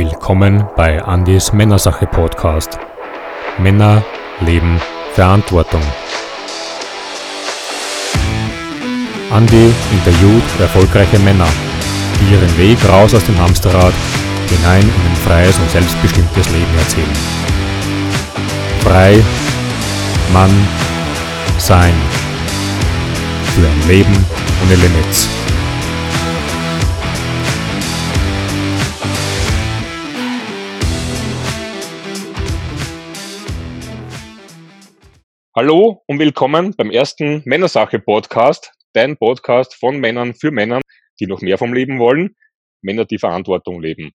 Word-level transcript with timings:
Willkommen 0.00 0.66
bei 0.76 1.02
Andys 1.02 1.52
Männersache 1.52 2.06
Podcast. 2.06 2.78
Männer, 3.58 4.02
Leben, 4.40 4.80
Verantwortung. 5.12 5.82
Andy 9.30 9.70
interviewt 9.92 10.42
erfolgreiche 10.58 11.18
Männer, 11.18 11.46
die 12.18 12.32
ihren 12.32 12.56
Weg 12.56 12.78
raus 12.88 13.14
aus 13.14 13.24
dem 13.24 13.38
Hamsterrad 13.38 13.92
hinein 14.48 14.80
in 14.80 14.88
ein 14.88 15.16
freies 15.16 15.58
und 15.58 15.70
selbstbestimmtes 15.70 16.48
Leben 16.48 16.78
erzählen. 16.78 17.16
Frei, 18.82 19.22
Mann, 20.32 20.66
sein. 21.58 21.92
Für 23.54 23.66
ein 23.66 23.86
Leben 23.86 24.26
ohne 24.64 24.76
Limits. 24.76 25.39
Hallo 35.52 36.04
und 36.06 36.20
willkommen 36.20 36.76
beim 36.76 36.92
ersten 36.92 37.42
Männersache-Podcast, 37.44 38.70
dein 38.92 39.16
Podcast 39.16 39.74
von 39.74 39.98
Männern 39.98 40.32
für 40.32 40.52
Männer, 40.52 40.80
die 41.18 41.26
noch 41.26 41.40
mehr 41.40 41.58
vom 41.58 41.74
Leben 41.74 41.98
wollen, 41.98 42.36
Männer, 42.82 43.04
die 43.04 43.18
Verantwortung 43.18 43.82
leben. 43.82 44.12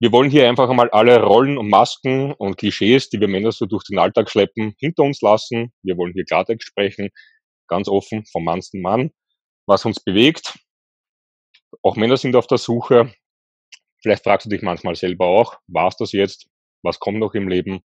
Wir 0.00 0.12
wollen 0.12 0.30
hier 0.30 0.48
einfach 0.48 0.70
einmal 0.70 0.90
alle 0.90 1.20
Rollen 1.20 1.58
und 1.58 1.68
Masken 1.68 2.34
und 2.34 2.56
Klischees, 2.56 3.08
die 3.08 3.18
wir 3.18 3.26
Männer 3.26 3.50
so 3.50 3.66
durch 3.66 3.82
den 3.82 3.98
Alltag 3.98 4.30
schleppen, 4.30 4.76
hinter 4.78 5.02
uns 5.02 5.22
lassen. 5.22 5.72
Wir 5.82 5.96
wollen 5.96 6.12
hier 6.12 6.24
Klartext 6.24 6.68
sprechen, 6.68 7.08
ganz 7.66 7.88
offen, 7.88 8.24
vom 8.30 8.44
Mann 8.44 8.62
zum 8.62 8.80
Mann, 8.80 9.10
was 9.66 9.84
uns 9.84 10.04
bewegt. 10.04 10.56
Auch 11.82 11.96
Männer 11.96 12.16
sind 12.16 12.36
auf 12.36 12.46
der 12.46 12.58
Suche. 12.58 13.12
Vielleicht 14.00 14.22
fragst 14.22 14.46
du 14.46 14.50
dich 14.50 14.62
manchmal 14.62 14.94
selber 14.94 15.26
auch, 15.26 15.58
war 15.66 15.88
es 15.88 15.96
das 15.96 16.12
jetzt? 16.12 16.46
Was 16.84 17.00
kommt 17.00 17.18
noch 17.18 17.34
im 17.34 17.48
Leben? 17.48 17.80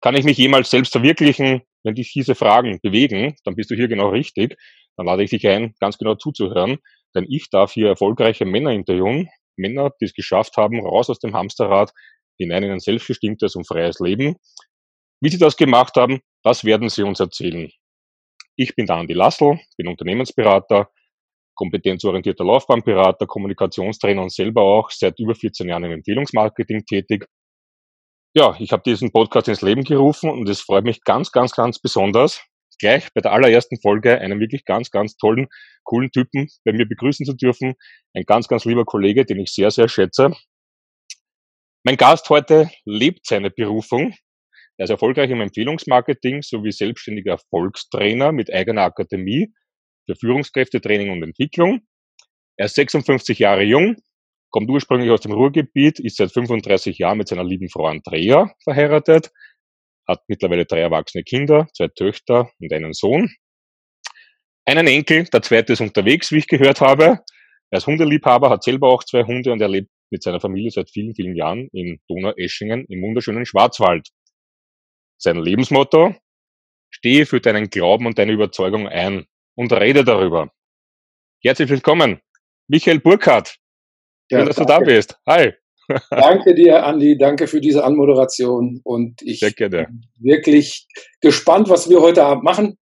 Kann 0.00 0.14
ich 0.14 0.24
mich 0.24 0.38
jemals 0.38 0.70
selbst 0.70 0.92
verwirklichen? 0.92 1.62
Wenn 1.82 1.94
dich 1.94 2.12
diese 2.12 2.34
Fragen 2.34 2.80
bewegen, 2.82 3.36
dann 3.44 3.56
bist 3.56 3.70
du 3.70 3.74
hier 3.74 3.88
genau 3.88 4.08
richtig. 4.10 4.56
Dann 4.96 5.06
lade 5.06 5.22
ich 5.22 5.30
dich 5.30 5.46
ein, 5.46 5.74
ganz 5.80 5.98
genau 5.98 6.14
zuzuhören, 6.14 6.78
denn 7.14 7.26
ich 7.28 7.50
darf 7.50 7.72
hier 7.72 7.88
erfolgreiche 7.88 8.44
Männer 8.44 8.72
interviewen, 8.72 9.28
Männer, 9.56 9.90
die 10.00 10.06
es 10.06 10.14
geschafft 10.14 10.56
haben, 10.56 10.80
raus 10.80 11.10
aus 11.10 11.18
dem 11.18 11.34
Hamsterrad 11.34 11.92
hinein 12.38 12.64
in 12.64 12.72
ein 12.72 12.80
selbstbestimmtes 12.80 13.56
und 13.56 13.66
freies 13.66 13.98
Leben. 14.00 14.36
Wie 15.20 15.30
sie 15.30 15.38
das 15.38 15.56
gemacht 15.56 15.96
haben, 15.96 16.20
das 16.44 16.64
werden 16.64 16.88
sie 16.88 17.02
uns 17.02 17.20
erzählen. 17.20 17.70
Ich 18.56 18.74
bin 18.74 18.86
der 18.86 18.96
Andi 18.96 19.14
Lassel, 19.14 19.60
bin 19.76 19.88
Unternehmensberater, 19.88 20.90
kompetenzorientierter 21.54 22.44
Laufbahnberater, 22.44 23.26
Kommunikationstrainer 23.26 24.22
und 24.22 24.32
selber 24.32 24.62
auch 24.62 24.90
seit 24.90 25.18
über 25.18 25.34
14 25.34 25.68
Jahren 25.68 25.84
im 25.84 25.92
Empfehlungsmarketing 25.92 26.84
tätig 26.84 27.26
ja, 28.38 28.54
ich 28.60 28.70
habe 28.70 28.84
diesen 28.86 29.10
Podcast 29.10 29.48
ins 29.48 29.62
Leben 29.62 29.82
gerufen 29.82 30.30
und 30.30 30.48
es 30.48 30.60
freut 30.60 30.84
mich 30.84 31.02
ganz, 31.02 31.32
ganz, 31.32 31.56
ganz 31.56 31.80
besonders, 31.80 32.40
gleich 32.78 33.08
bei 33.12 33.20
der 33.20 33.32
allerersten 33.32 33.80
Folge 33.80 34.20
einen 34.20 34.38
wirklich 34.38 34.64
ganz, 34.64 34.92
ganz 34.92 35.16
tollen, 35.16 35.48
coolen 35.82 36.12
Typen 36.12 36.46
bei 36.64 36.72
mir 36.72 36.86
begrüßen 36.86 37.26
zu 37.26 37.32
dürfen. 37.32 37.74
Ein 38.14 38.22
ganz, 38.26 38.46
ganz 38.46 38.64
lieber 38.64 38.84
Kollege, 38.84 39.24
den 39.24 39.40
ich 39.40 39.52
sehr, 39.52 39.72
sehr 39.72 39.88
schätze. 39.88 40.30
Mein 41.82 41.96
Gast 41.96 42.30
heute 42.30 42.70
lebt 42.84 43.26
seine 43.26 43.50
Berufung. 43.50 44.14
Er 44.76 44.84
ist 44.84 44.90
erfolgreich 44.90 45.30
im 45.30 45.40
Empfehlungsmarketing 45.40 46.42
sowie 46.42 46.70
selbstständiger 46.70 47.32
Erfolgstrainer 47.32 48.30
mit 48.30 48.54
eigener 48.54 48.82
Akademie 48.82 49.52
für 50.06 50.14
Führungskräftetraining 50.14 51.10
und 51.10 51.24
Entwicklung. 51.24 51.80
Er 52.56 52.66
ist 52.66 52.76
56 52.76 53.40
Jahre 53.40 53.64
jung, 53.64 53.96
kommt 54.50 54.70
ursprünglich 54.70 55.10
aus 55.10 55.20
dem 55.20 55.32
Ruhrgebiet, 55.32 56.00
ist 56.00 56.16
seit 56.16 56.32
35 56.32 56.98
Jahren 56.98 57.18
mit 57.18 57.28
seiner 57.28 57.44
lieben 57.44 57.68
Frau 57.68 57.86
Andrea 57.86 58.52
verheiratet, 58.64 59.30
hat 60.06 60.22
mittlerweile 60.28 60.64
drei 60.64 60.80
erwachsene 60.80 61.24
Kinder, 61.24 61.68
zwei 61.74 61.88
Töchter 61.88 62.50
und 62.60 62.72
einen 62.72 62.92
Sohn. 62.94 63.30
Einen 64.64 64.86
Enkel, 64.86 65.24
der 65.24 65.42
zweite 65.42 65.72
ist 65.72 65.80
unterwegs, 65.80 66.32
wie 66.32 66.38
ich 66.38 66.46
gehört 66.46 66.80
habe. 66.80 67.20
Er 67.70 67.78
ist 67.78 67.86
Hundeliebhaber, 67.86 68.50
hat 68.50 68.62
selber 68.62 68.88
auch 68.88 69.04
zwei 69.04 69.24
Hunde 69.24 69.52
und 69.52 69.60
er 69.60 69.68
lebt 69.68 69.90
mit 70.10 70.22
seiner 70.22 70.40
Familie 70.40 70.70
seit 70.70 70.90
vielen, 70.90 71.14
vielen 71.14 71.36
Jahren 71.36 71.68
in 71.72 72.00
Donaueschingen 72.08 72.86
im 72.86 73.02
wunderschönen 73.02 73.44
Schwarzwald. 73.44 74.08
Sein 75.18 75.36
Lebensmotto, 75.36 76.14
stehe 76.90 77.26
für 77.26 77.40
deinen 77.40 77.68
Glauben 77.70 78.06
und 78.06 78.18
deine 78.18 78.32
Überzeugung 78.32 78.88
ein 78.88 79.26
und 79.54 79.72
rede 79.72 80.04
darüber. 80.04 80.50
Herzlich 81.42 81.68
willkommen, 81.68 82.20
Michael 82.68 83.00
Burkhardt. 83.00 83.58
Schön, 84.30 84.40
ja, 84.40 84.44
dass 84.44 84.56
danke. 84.56 84.72
du 84.72 84.78
da 84.78 84.84
bist. 84.84 85.18
Hi. 85.26 85.52
Danke 86.10 86.54
dir, 86.54 86.84
Andi. 86.84 87.16
Danke 87.16 87.46
für 87.46 87.60
diese 87.60 87.82
Anmoderation. 87.82 88.80
Und 88.84 89.22
ich 89.22 89.40
bin 89.40 90.02
wirklich 90.20 90.86
gespannt, 91.20 91.68
was 91.70 91.88
wir 91.88 92.00
heute 92.00 92.24
Abend 92.24 92.44
machen. 92.44 92.78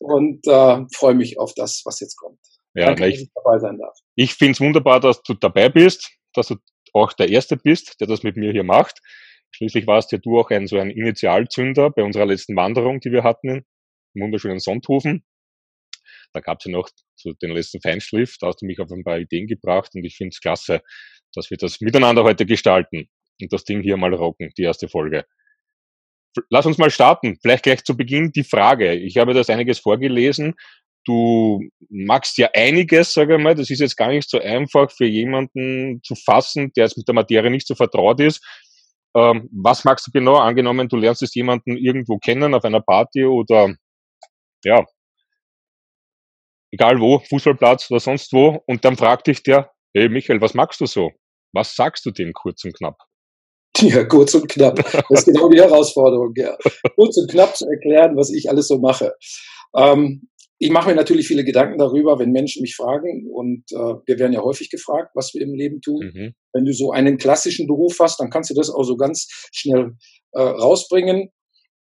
Und 0.00 0.44
äh, 0.48 0.84
freue 0.92 1.14
mich 1.14 1.38
auf 1.38 1.54
das, 1.54 1.82
was 1.84 2.00
jetzt 2.00 2.16
kommt. 2.16 2.40
Ja, 2.74 2.86
Danke, 2.86 3.06
ich, 3.06 3.14
dass 3.14 3.22
ich 3.22 3.30
dabei 3.34 3.58
sein 3.60 3.78
darf. 3.78 3.96
Ich 4.16 4.34
finde 4.34 4.52
es 4.52 4.60
wunderbar, 4.60 4.98
dass 4.98 5.22
du 5.22 5.34
dabei 5.34 5.68
bist, 5.68 6.10
dass 6.34 6.48
du 6.48 6.56
auch 6.92 7.12
der 7.12 7.28
Erste 7.28 7.56
bist, 7.56 8.00
der 8.00 8.08
das 8.08 8.24
mit 8.24 8.36
mir 8.36 8.50
hier 8.50 8.64
macht. 8.64 8.98
Schließlich 9.52 9.86
warst 9.86 10.10
ja 10.10 10.18
du 10.18 10.40
auch 10.40 10.50
ein 10.50 10.66
so 10.66 10.78
ein 10.78 10.90
Initialzünder 10.90 11.90
bei 11.90 12.02
unserer 12.02 12.26
letzten 12.26 12.56
Wanderung, 12.56 13.00
die 13.00 13.12
wir 13.12 13.22
hatten 13.22 13.64
im 14.14 14.22
wunderschönen 14.22 14.58
Sonthofen. 14.58 15.24
Da 16.32 16.40
gab 16.40 16.58
es 16.60 16.66
ja 16.66 16.72
noch 16.72 16.88
so 17.14 17.32
den 17.32 17.52
letzten 17.52 17.80
Feinschliff, 17.80 18.36
da 18.38 18.48
hast 18.48 18.62
du 18.62 18.66
mich 18.66 18.80
auf 18.80 18.90
ein 18.90 19.04
paar 19.04 19.18
Ideen 19.18 19.46
gebracht 19.46 19.90
und 19.94 20.04
ich 20.04 20.16
finde 20.16 20.30
es 20.30 20.40
klasse, 20.40 20.80
dass 21.34 21.50
wir 21.50 21.56
das 21.56 21.80
miteinander 21.80 22.24
heute 22.24 22.46
gestalten 22.46 23.08
und 23.40 23.52
das 23.52 23.64
Ding 23.64 23.82
hier 23.82 23.96
mal 23.96 24.14
rocken, 24.14 24.50
die 24.56 24.62
erste 24.62 24.88
Folge. 24.88 25.24
Lass 26.48 26.64
uns 26.64 26.78
mal 26.78 26.90
starten. 26.90 27.36
Vielleicht 27.42 27.64
gleich 27.64 27.84
zu 27.84 27.96
Beginn 27.96 28.32
die 28.32 28.44
Frage. 28.44 28.94
Ich 28.94 29.18
habe 29.18 29.34
das 29.34 29.50
einiges 29.50 29.78
vorgelesen. 29.80 30.54
Du 31.04 31.60
magst 31.90 32.38
ja 32.38 32.48
einiges, 32.54 33.12
sage 33.12 33.36
ich 33.36 33.42
mal. 33.42 33.54
Das 33.54 33.68
ist 33.68 33.80
jetzt 33.80 33.96
gar 33.96 34.08
nicht 34.08 34.30
so 34.30 34.38
einfach 34.38 34.90
für 34.90 35.04
jemanden 35.04 36.00
zu 36.02 36.14
fassen, 36.14 36.72
der 36.74 36.84
jetzt 36.84 36.96
mit 36.96 37.06
der 37.06 37.14
Materie 37.14 37.50
nicht 37.50 37.66
so 37.66 37.74
vertraut 37.74 38.20
ist. 38.20 38.42
Ähm, 39.14 39.48
was 39.52 39.84
magst 39.84 40.06
du 40.06 40.10
genau? 40.10 40.36
Angenommen, 40.36 40.88
du 40.88 40.96
lernst 40.96 41.20
jetzt 41.20 41.34
jemanden 41.34 41.76
irgendwo 41.76 42.18
kennen 42.18 42.54
auf 42.54 42.64
einer 42.64 42.80
Party 42.80 43.24
oder 43.24 43.74
ja, 44.64 44.86
egal 46.72 47.00
wo, 47.00 47.20
Fußballplatz 47.20 47.90
oder 47.90 48.00
sonst 48.00 48.32
wo, 48.32 48.62
und 48.66 48.84
dann 48.84 48.96
fragt 48.96 49.28
dich 49.28 49.42
der, 49.42 49.70
hey 49.94 50.08
Michael, 50.08 50.40
was 50.40 50.54
magst 50.54 50.80
du 50.80 50.86
so? 50.86 51.10
Was 51.54 51.76
sagst 51.76 52.04
du 52.06 52.10
dem 52.10 52.32
kurz 52.32 52.64
und 52.64 52.76
knapp? 52.76 52.96
Ja, 53.80 54.04
kurz 54.04 54.34
und 54.34 54.48
knapp. 54.48 54.76
Das 55.08 55.20
ist 55.20 55.26
genau 55.26 55.48
die 55.48 55.60
Herausforderung, 55.60 56.32
ja. 56.36 56.56
Kurz 56.94 57.16
und 57.16 57.30
knapp 57.30 57.56
zu 57.56 57.66
erklären, 57.66 58.16
was 58.16 58.30
ich 58.30 58.48
alles 58.50 58.68
so 58.68 58.78
mache. 58.78 59.12
Ähm, 59.76 60.28
ich 60.58 60.70
mache 60.70 60.90
mir 60.90 60.94
natürlich 60.94 61.26
viele 61.26 61.44
Gedanken 61.44 61.78
darüber, 61.78 62.18
wenn 62.20 62.30
Menschen 62.30 62.62
mich 62.62 62.76
fragen, 62.76 63.28
und 63.32 63.64
äh, 63.72 63.94
wir 64.06 64.18
werden 64.18 64.32
ja 64.32 64.42
häufig 64.42 64.70
gefragt, 64.70 65.10
was 65.14 65.34
wir 65.34 65.40
im 65.40 65.54
Leben 65.54 65.80
tun. 65.80 66.12
Mhm. 66.14 66.34
Wenn 66.52 66.64
du 66.64 66.72
so 66.72 66.92
einen 66.92 67.18
klassischen 67.18 67.66
Beruf 67.66 67.96
hast, 67.98 68.20
dann 68.20 68.30
kannst 68.30 68.50
du 68.50 68.54
das 68.54 68.70
auch 68.70 68.84
so 68.84 68.96
ganz 68.96 69.26
schnell 69.52 69.96
äh, 70.32 70.40
rausbringen. 70.40 71.30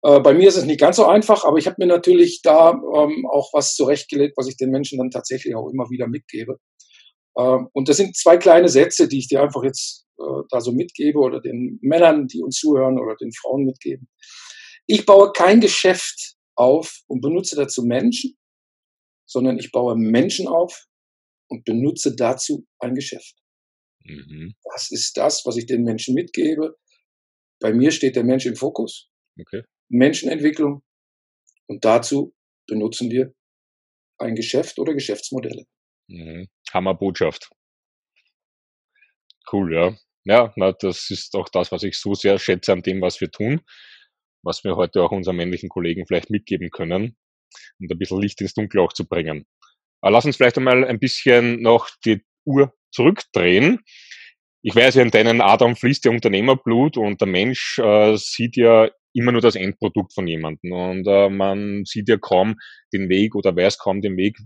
Äh, 0.03 0.21
bei 0.21 0.33
mir 0.35 0.49
ist 0.49 0.57
es 0.57 0.65
nicht 0.65 0.81
ganz 0.81 0.97
so 0.97 1.07
einfach, 1.07 1.45
aber 1.45 1.59
ich 1.59 1.67
habe 1.67 1.77
mir 1.79 1.87
natürlich 1.87 2.41
da 2.43 2.71
ähm, 2.71 3.27
auch 3.31 3.53
was 3.53 3.75
zurechtgelegt, 3.75 4.37
was 4.37 4.49
ich 4.49 4.57
den 4.57 4.71
Menschen 4.71 4.99
dann 4.99 5.11
tatsächlich 5.11 5.55
auch 5.55 5.69
immer 5.69 5.91
wieder 5.91 6.07
mitgebe. 6.07 6.59
Ähm, 7.39 7.69
und 7.73 7.89
das 7.89 7.99
sind 7.99 8.17
zwei 8.17 8.39
kleine 8.39 8.69
Sätze, 8.69 9.09
die 9.09 9.19
ich 9.19 9.29
dir 9.29 9.43
einfach 9.43 9.63
jetzt 9.63 10.07
äh, 10.19 10.43
da 10.51 10.61
so 10.61 10.73
mitgebe 10.73 11.19
oder 11.19 11.41
den 11.41 11.79
Männern, 11.83 12.27
die 12.27 12.43
uns 12.43 12.57
zuhören 12.57 12.99
oder 12.99 13.17
den 13.17 13.33
Frauen 13.33 13.65
mitgeben. 13.65 14.09
Ich 14.87 15.05
baue 15.07 15.33
kein 15.33 15.61
Geschäft 15.61 16.37
auf 16.57 17.03
und 17.07 17.21
benutze 17.21 17.57
dazu 17.57 17.85
Menschen, 17.85 18.37
sondern 19.27 19.59
ich 19.59 19.71
baue 19.71 19.97
Menschen 19.97 20.49
auf 20.49 20.87
und 21.49 21.65
benutze 21.65 22.17
dazu 22.17 22.67
ein 22.79 22.95
Geschäft. 22.95 23.35
Mhm. 24.05 24.55
Das 24.73 24.91
ist 24.91 25.17
das, 25.17 25.45
was 25.45 25.57
ich 25.57 25.67
den 25.67 25.83
Menschen 25.83 26.15
mitgebe. 26.15 26.77
Bei 27.61 27.73
mir 27.73 27.91
steht 27.91 28.17
der 28.17 28.25
Mensch 28.25 28.47
im 28.47 28.57
Fokus. 28.57 29.11
Okay. 29.39 29.63
Menschenentwicklung. 29.91 30.83
Und 31.67 31.85
dazu 31.85 32.35
benutzen 32.67 33.11
wir 33.11 33.35
ein 34.19 34.35
Geschäft 34.35 34.79
oder 34.79 34.95
Geschäftsmodelle. 34.95 35.67
Mhm. 36.09 36.49
Hammerbotschaft. 36.73 37.51
Cool, 39.53 39.75
ja. 39.75 39.97
Ja, 40.25 40.53
na, 40.57 40.73
das 40.73 41.11
ist 41.11 41.35
auch 41.35 41.49
das, 41.49 41.73
was 41.73 41.83
ich 41.83 41.99
so 41.99 42.15
sehr 42.15 42.39
schätze 42.39 42.73
an 42.73 42.83
dem, 42.83 43.01
was 43.01 43.21
wir 43.21 43.31
tun, 43.31 43.63
was 44.43 44.65
wir 44.65 44.77
heute 44.77 45.03
auch 45.03 45.13
unseren 45.13 45.37
männlichen 45.37 45.69
Kollegen 45.69 46.07
vielleicht 46.07 46.31
mitgeben 46.31 46.71
können, 46.71 47.17
um 47.79 47.87
ein 47.91 47.99
bisschen 47.99 48.21
Licht 48.21 48.41
ins 48.41 48.55
Dunkel 48.55 48.81
auch 48.81 48.93
zu 48.93 49.09
bringen. 49.09 49.47
Aber 50.03 50.13
lass 50.13 50.27
uns 50.27 50.37
vielleicht 50.37 50.59
einmal 50.59 50.85
ein 50.85 50.99
bisschen 50.99 51.63
noch 51.63 51.89
die 52.05 52.23
Uhr 52.45 52.75
zurückdrehen. 52.93 53.81
Ich 54.63 54.77
weiß 54.77 54.97
ja, 54.97 55.03
in 55.03 55.11
deinen 55.11 55.41
Adern 55.41 55.75
fließt 55.75 56.05
ja 56.05 56.11
Unternehmerblut 56.11 56.99
und 56.99 57.21
der 57.21 57.29
Mensch 57.29 57.79
äh, 57.79 58.17
sieht 58.17 58.57
ja 58.57 58.91
immer 59.15 59.33
nur 59.33 59.41
das 59.41 59.57
Endprodukt 59.57 60.15
von 60.15 60.27
jemandem 60.27 60.73
und 60.73 61.07
äh, 61.07 61.29
man 61.29 61.85
sieht 61.85 62.09
ja 62.09 62.17
kaum 62.19 62.57
den 62.93 63.09
Weg 63.09 63.35
oder 63.35 63.55
weiß 63.57 63.79
kaum 63.79 64.01
den 64.01 64.17
Weg, 64.17 64.39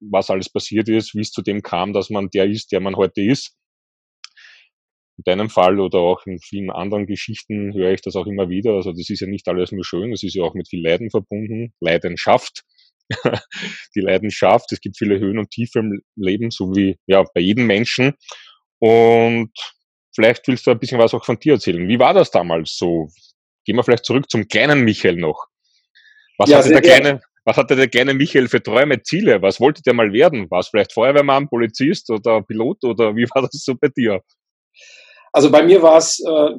was 0.00 0.30
alles 0.30 0.50
passiert 0.50 0.88
ist, 0.88 1.14
wie 1.14 1.20
es 1.20 1.30
zu 1.30 1.42
dem 1.42 1.62
kam, 1.62 1.92
dass 1.92 2.10
man 2.10 2.28
der 2.30 2.46
ist, 2.46 2.72
der 2.72 2.80
man 2.80 2.96
heute 2.96 3.22
ist. 3.22 3.56
in 5.18 5.24
deinem 5.24 5.50
Fall 5.50 5.80
oder 5.80 5.98
auch 5.98 6.26
in 6.26 6.38
vielen 6.38 6.70
anderen 6.70 7.06
Geschichten 7.06 7.74
höre 7.74 7.92
ich 7.92 8.02
das 8.02 8.16
auch 8.16 8.26
immer 8.26 8.50
wieder. 8.50 8.72
Also 8.74 8.92
das 8.92 9.08
ist 9.08 9.20
ja 9.20 9.26
nicht 9.26 9.48
alles 9.48 9.72
nur 9.72 9.84
schön, 9.84 10.10
das 10.10 10.22
ist 10.22 10.34
ja 10.34 10.42
auch 10.44 10.54
mit 10.54 10.68
viel 10.68 10.82
Leiden 10.82 11.10
verbunden, 11.10 11.72
Leidenschaft. 11.80 12.62
die 13.94 14.00
Leidenschaft, 14.00 14.72
es 14.72 14.80
gibt 14.80 14.98
viele 14.98 15.18
Höhen 15.20 15.38
und 15.38 15.50
Tiefen 15.50 15.92
im 16.16 16.22
Leben, 16.22 16.50
so 16.50 16.74
wie 16.74 16.96
ja 17.06 17.24
bei 17.34 17.40
jedem 17.40 17.66
Menschen. 17.66 18.14
Und 18.80 19.52
vielleicht 20.14 20.46
willst 20.48 20.66
du 20.66 20.72
ein 20.72 20.78
bisschen 20.78 20.98
was 20.98 21.14
auch 21.14 21.24
von 21.24 21.38
dir 21.38 21.54
erzählen. 21.54 21.88
Wie 21.88 21.98
war 21.98 22.14
das 22.14 22.30
damals 22.30 22.76
so? 22.76 23.08
Gehen 23.66 23.76
wir 23.76 23.82
vielleicht 23.82 24.04
zurück 24.04 24.30
zum 24.30 24.48
kleinen 24.48 24.82
Michael 24.82 25.16
noch. 25.16 25.46
Was 26.38 26.50
ja, 26.50 26.58
hatte 26.58 26.70
der 26.70 26.82
kleine, 26.82 27.20
was 27.44 27.56
hatte 27.56 27.76
der 27.76 27.88
kleine 27.88 28.14
Michael 28.14 28.48
für 28.48 28.62
Träume, 28.62 29.02
Ziele? 29.02 29.42
Was 29.42 29.60
wollte 29.60 29.82
der 29.82 29.92
mal 29.92 30.12
werden? 30.12 30.50
War 30.50 30.60
es 30.60 30.68
vielleicht 30.68 30.92
Feuerwehrmann, 30.92 31.48
Polizist 31.48 32.08
oder 32.10 32.42
Pilot 32.42 32.84
oder 32.84 33.14
wie 33.16 33.24
war 33.34 33.42
das 33.42 33.62
so 33.64 33.74
bei 33.74 33.88
dir? 33.88 34.20
Also 35.32 35.50
bei 35.50 35.62
mir 35.62 35.82
war 35.82 35.98
es 35.98 36.20
äh, 36.20 36.50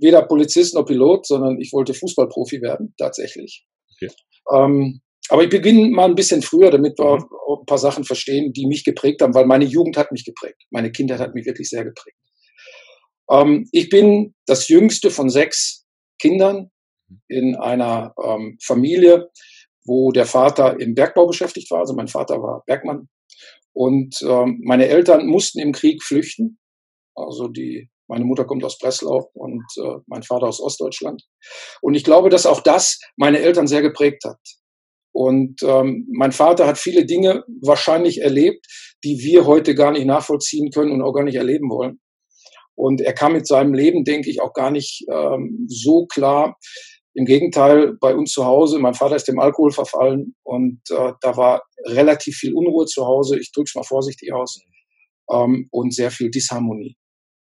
weder 0.00 0.22
Polizist 0.22 0.74
noch 0.74 0.84
Pilot, 0.84 1.26
sondern 1.26 1.60
ich 1.60 1.72
wollte 1.72 1.94
Fußballprofi 1.94 2.62
werden, 2.62 2.94
tatsächlich. 2.98 3.66
Okay. 3.94 4.12
Ähm, 4.54 5.00
aber 5.28 5.42
ich 5.42 5.50
beginne 5.50 5.88
mal 5.90 6.04
ein 6.04 6.14
bisschen 6.14 6.42
früher, 6.42 6.70
damit 6.70 6.98
wir 6.98 7.16
mhm. 7.16 7.60
ein 7.60 7.66
paar 7.66 7.78
Sachen 7.78 8.04
verstehen, 8.04 8.52
die 8.52 8.66
mich 8.66 8.84
geprägt 8.84 9.22
haben, 9.22 9.34
weil 9.34 9.46
meine 9.46 9.64
Jugend 9.64 9.96
hat 9.96 10.12
mich 10.12 10.24
geprägt. 10.24 10.62
Meine 10.70 10.92
Kindheit 10.92 11.18
hat 11.18 11.34
mich 11.34 11.46
wirklich 11.46 11.68
sehr 11.68 11.84
geprägt. 11.84 12.16
Ähm, 13.30 13.68
ich 13.72 13.88
bin 13.88 14.34
das 14.46 14.68
jüngste 14.68 15.10
von 15.10 15.28
sechs 15.28 15.85
Kindern 16.18 16.70
in 17.28 17.56
einer 17.56 18.14
ähm, 18.22 18.58
Familie, 18.62 19.30
wo 19.84 20.10
der 20.10 20.26
Vater 20.26 20.80
im 20.80 20.94
Bergbau 20.94 21.26
beschäftigt 21.26 21.70
war. 21.70 21.80
Also 21.80 21.94
mein 21.94 22.08
Vater 22.08 22.42
war 22.42 22.62
Bergmann. 22.66 23.08
Und 23.72 24.16
ähm, 24.22 24.60
meine 24.64 24.88
Eltern 24.88 25.26
mussten 25.26 25.60
im 25.60 25.72
Krieg 25.72 26.02
flüchten. 26.02 26.58
Also 27.14 27.48
die, 27.48 27.88
meine 28.08 28.24
Mutter 28.24 28.44
kommt 28.44 28.64
aus 28.64 28.78
Breslau 28.78 29.30
und 29.34 29.64
äh, 29.78 29.98
mein 30.06 30.22
Vater 30.22 30.46
aus 30.48 30.60
Ostdeutschland. 30.60 31.22
Und 31.82 31.94
ich 31.94 32.04
glaube, 32.04 32.30
dass 32.30 32.46
auch 32.46 32.60
das 32.60 32.98
meine 33.16 33.40
Eltern 33.40 33.66
sehr 33.66 33.82
geprägt 33.82 34.24
hat. 34.24 34.40
Und 35.12 35.62
ähm, 35.62 36.06
mein 36.12 36.32
Vater 36.32 36.66
hat 36.66 36.78
viele 36.78 37.06
Dinge 37.06 37.44
wahrscheinlich 37.62 38.20
erlebt, 38.20 38.66
die 39.02 39.18
wir 39.20 39.46
heute 39.46 39.74
gar 39.74 39.92
nicht 39.92 40.04
nachvollziehen 40.04 40.70
können 40.70 40.92
und 40.92 41.02
auch 41.02 41.12
gar 41.12 41.24
nicht 41.24 41.36
erleben 41.36 41.70
wollen. 41.70 42.00
Und 42.76 43.00
er 43.00 43.14
kam 43.14 43.32
mit 43.32 43.46
seinem 43.46 43.74
Leben, 43.74 44.04
denke 44.04 44.30
ich, 44.30 44.40
auch 44.40 44.52
gar 44.52 44.70
nicht 44.70 45.04
ähm, 45.10 45.66
so 45.68 46.06
klar. 46.06 46.56
Im 47.14 47.24
Gegenteil, 47.24 47.94
bei 47.98 48.14
uns 48.14 48.32
zu 48.32 48.44
Hause, 48.44 48.78
mein 48.78 48.94
Vater 48.94 49.16
ist 49.16 49.26
dem 49.26 49.38
Alkohol 49.38 49.70
verfallen 49.70 50.34
und 50.42 50.80
äh, 50.90 51.12
da 51.22 51.36
war 51.36 51.62
relativ 51.86 52.36
viel 52.36 52.52
Unruhe 52.52 52.84
zu 52.84 53.06
Hause, 53.06 53.38
ich 53.38 53.52
drücke 53.52 53.68
es 53.68 53.74
mal 53.74 53.84
vorsichtig 53.84 54.34
aus, 54.34 54.60
ähm, 55.30 55.68
und 55.70 55.94
sehr 55.94 56.10
viel 56.10 56.30
Disharmonie. 56.30 56.96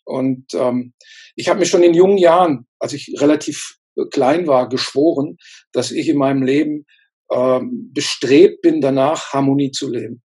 Und 0.05 0.47
ähm, 0.55 0.93
ich 1.35 1.49
habe 1.49 1.59
mir 1.59 1.67
schon 1.67 1.83
in 1.83 1.95
jungen 1.95 2.19
Jahren, 2.19 2.67
als 2.79 2.93
ich 2.93 3.13
relativ 3.19 3.77
klein 4.13 4.47
war, 4.47 4.69
geschworen, 4.69 5.37
dass 5.73 5.91
ich 5.91 6.09
in 6.09 6.19
meinem 6.19 6.43
Leben 6.43 6.85
ähm, 7.33 7.91
bestrebt 7.93 8.63
bin, 8.63 8.81
danach 8.81 9.33
Harmonie 9.33 9.71
zu 9.71 9.91
leben. 9.91 10.23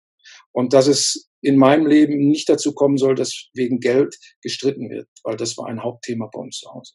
Und 0.52 0.74
dass 0.74 0.88
es 0.88 1.25
in 1.46 1.58
meinem 1.58 1.86
Leben 1.86 2.18
nicht 2.28 2.50
dazu 2.50 2.74
kommen 2.74 2.98
soll, 2.98 3.14
dass 3.14 3.50
wegen 3.54 3.80
Geld 3.80 4.16
gestritten 4.42 4.90
wird, 4.90 5.08
weil 5.24 5.38
das 5.38 5.58
war 5.58 5.68
ein 5.68 5.84
Hauptthema 5.84 6.28
bei 6.34 6.40
uns 6.40 6.58
zu 6.58 6.72
Hause. 6.72 6.94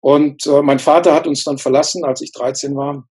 Und 0.00 0.46
äh, 0.46 0.60
mein 0.62 0.78
Vater 0.78 1.14
hat 1.14 1.26
uns 1.26 1.42
dann 1.44 1.56
verlassen, 1.56 2.04
als 2.04 2.20
ich 2.20 2.32
13 2.32 2.76
war. 2.76 3.08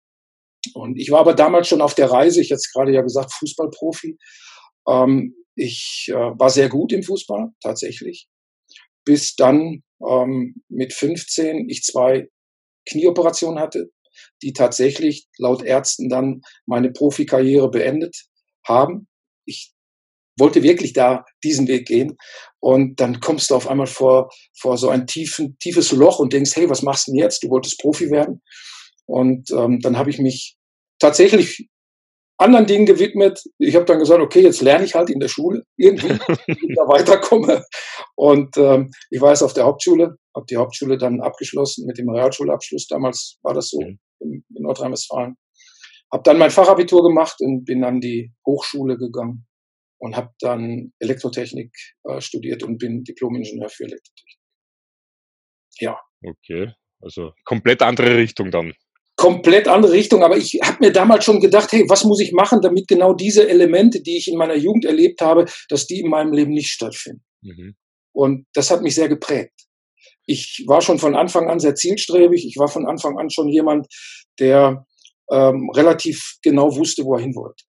Und 0.72 0.98
ich 0.98 1.10
war 1.10 1.20
aber 1.20 1.34
damals 1.34 1.68
schon 1.68 1.82
auf 1.82 1.94
der 1.94 2.10
Reise, 2.10 2.40
ich 2.40 2.48
jetzt 2.48 2.72
gerade 2.72 2.92
ja 2.92 3.02
gesagt, 3.02 3.32
Fußballprofi. 3.34 4.16
Ähm, 4.88 5.34
ich 5.56 6.06
äh, 6.08 6.14
war 6.14 6.48
sehr 6.48 6.70
gut 6.70 6.92
im 6.92 7.02
Fußball, 7.02 7.50
tatsächlich. 7.62 8.26
Bis 9.04 9.36
dann 9.36 9.82
ähm, 10.06 10.54
mit 10.68 10.94
15 10.94 11.68
ich 11.68 11.82
zwei 11.82 12.28
Knieoperationen 12.88 13.60
hatte, 13.60 13.90
die 14.42 14.54
tatsächlich 14.54 15.26
laut 15.36 15.62
Ärzten 15.62 16.08
dann 16.08 16.40
meine 16.64 16.92
Profikarriere 16.92 17.70
beendet 17.70 18.16
haben. 18.66 19.06
Ich 19.44 19.73
wollte 20.38 20.62
wirklich 20.62 20.92
da 20.92 21.24
diesen 21.42 21.68
Weg 21.68 21.86
gehen. 21.86 22.16
Und 22.60 23.00
dann 23.00 23.20
kommst 23.20 23.50
du 23.50 23.54
auf 23.54 23.68
einmal 23.68 23.86
vor, 23.86 24.30
vor 24.58 24.78
so 24.78 24.88
ein 24.88 25.06
tiefen, 25.06 25.56
tiefes 25.60 25.92
Loch 25.92 26.18
und 26.18 26.32
denkst, 26.32 26.56
hey, 26.56 26.68
was 26.68 26.82
machst 26.82 27.06
du 27.06 27.12
denn 27.12 27.20
jetzt? 27.20 27.42
Du 27.42 27.50
wolltest 27.50 27.80
Profi 27.80 28.10
werden. 28.10 28.42
Und 29.06 29.50
ähm, 29.50 29.80
dann 29.80 29.98
habe 29.98 30.10
ich 30.10 30.18
mich 30.18 30.56
tatsächlich 30.98 31.68
anderen 32.38 32.66
Dingen 32.66 32.86
gewidmet. 32.86 33.42
Ich 33.58 33.76
habe 33.76 33.84
dann 33.84 33.98
gesagt, 33.98 34.20
okay, 34.20 34.40
jetzt 34.40 34.62
lerne 34.62 34.84
ich 34.84 34.94
halt 34.94 35.10
in 35.10 35.20
der 35.20 35.28
Schule 35.28 35.62
irgendwie, 35.76 36.08
wie 36.46 36.68
ich 36.68 36.76
da 36.76 36.88
weiterkomme. 36.88 37.64
Und 38.16 38.56
ähm, 38.56 38.90
ich 39.10 39.20
war 39.20 39.30
jetzt 39.30 39.42
auf 39.42 39.52
der 39.52 39.64
Hauptschule, 39.64 40.16
habe 40.34 40.46
die 40.48 40.56
Hauptschule 40.56 40.98
dann 40.98 41.20
abgeschlossen 41.20 41.86
mit 41.86 41.98
dem 41.98 42.08
Realschulabschluss. 42.08 42.88
Damals 42.88 43.38
war 43.42 43.54
das 43.54 43.68
so 43.68 43.80
in, 43.80 43.98
in 44.20 44.44
Nordrhein-Westfalen. 44.62 45.36
Habe 46.12 46.22
dann 46.22 46.38
mein 46.38 46.50
Fachabitur 46.50 47.02
gemacht 47.02 47.36
und 47.40 47.64
bin 47.64 47.84
an 47.84 48.00
die 48.00 48.32
Hochschule 48.46 48.96
gegangen 48.96 49.46
und 50.04 50.16
habe 50.16 50.28
dann 50.38 50.92
Elektrotechnik 50.98 51.72
äh, 52.04 52.20
studiert 52.20 52.62
und 52.62 52.76
bin 52.76 53.04
Diplom-Ingenieur 53.04 53.70
für 53.70 53.84
Elektrotechnik. 53.84 54.38
Ja. 55.80 55.98
Okay, 56.22 56.72
also 57.00 57.32
komplett 57.44 57.80
andere 57.80 58.18
Richtung 58.18 58.50
dann. 58.50 58.74
Komplett 59.16 59.66
andere 59.66 59.92
Richtung, 59.92 60.22
aber 60.22 60.36
ich 60.36 60.60
habe 60.62 60.76
mir 60.80 60.92
damals 60.92 61.24
schon 61.24 61.40
gedacht, 61.40 61.72
hey, 61.72 61.84
was 61.88 62.04
muss 62.04 62.20
ich 62.20 62.32
machen, 62.32 62.60
damit 62.60 62.86
genau 62.86 63.14
diese 63.14 63.48
Elemente, 63.48 64.02
die 64.02 64.18
ich 64.18 64.28
in 64.28 64.36
meiner 64.36 64.56
Jugend 64.56 64.84
erlebt 64.84 65.22
habe, 65.22 65.46
dass 65.70 65.86
die 65.86 66.00
in 66.00 66.10
meinem 66.10 66.32
Leben 66.32 66.52
nicht 66.52 66.68
stattfinden. 66.68 67.24
Mhm. 67.40 67.74
Und 68.12 68.46
das 68.52 68.70
hat 68.70 68.82
mich 68.82 68.94
sehr 68.94 69.08
geprägt. 69.08 69.54
Ich 70.26 70.64
war 70.66 70.82
schon 70.82 70.98
von 70.98 71.16
Anfang 71.16 71.48
an 71.48 71.60
sehr 71.60 71.76
zielstrebig. 71.76 72.44
Ich 72.46 72.56
war 72.58 72.68
von 72.68 72.86
Anfang 72.86 73.18
an 73.18 73.30
schon 73.30 73.48
jemand, 73.48 73.86
der 74.38 74.84
ähm, 75.30 75.70
relativ 75.70 76.36
genau 76.42 76.76
wusste, 76.76 77.04
wo 77.04 77.14
er 77.14 77.22
hin 77.22 77.34
wollte. 77.34 77.64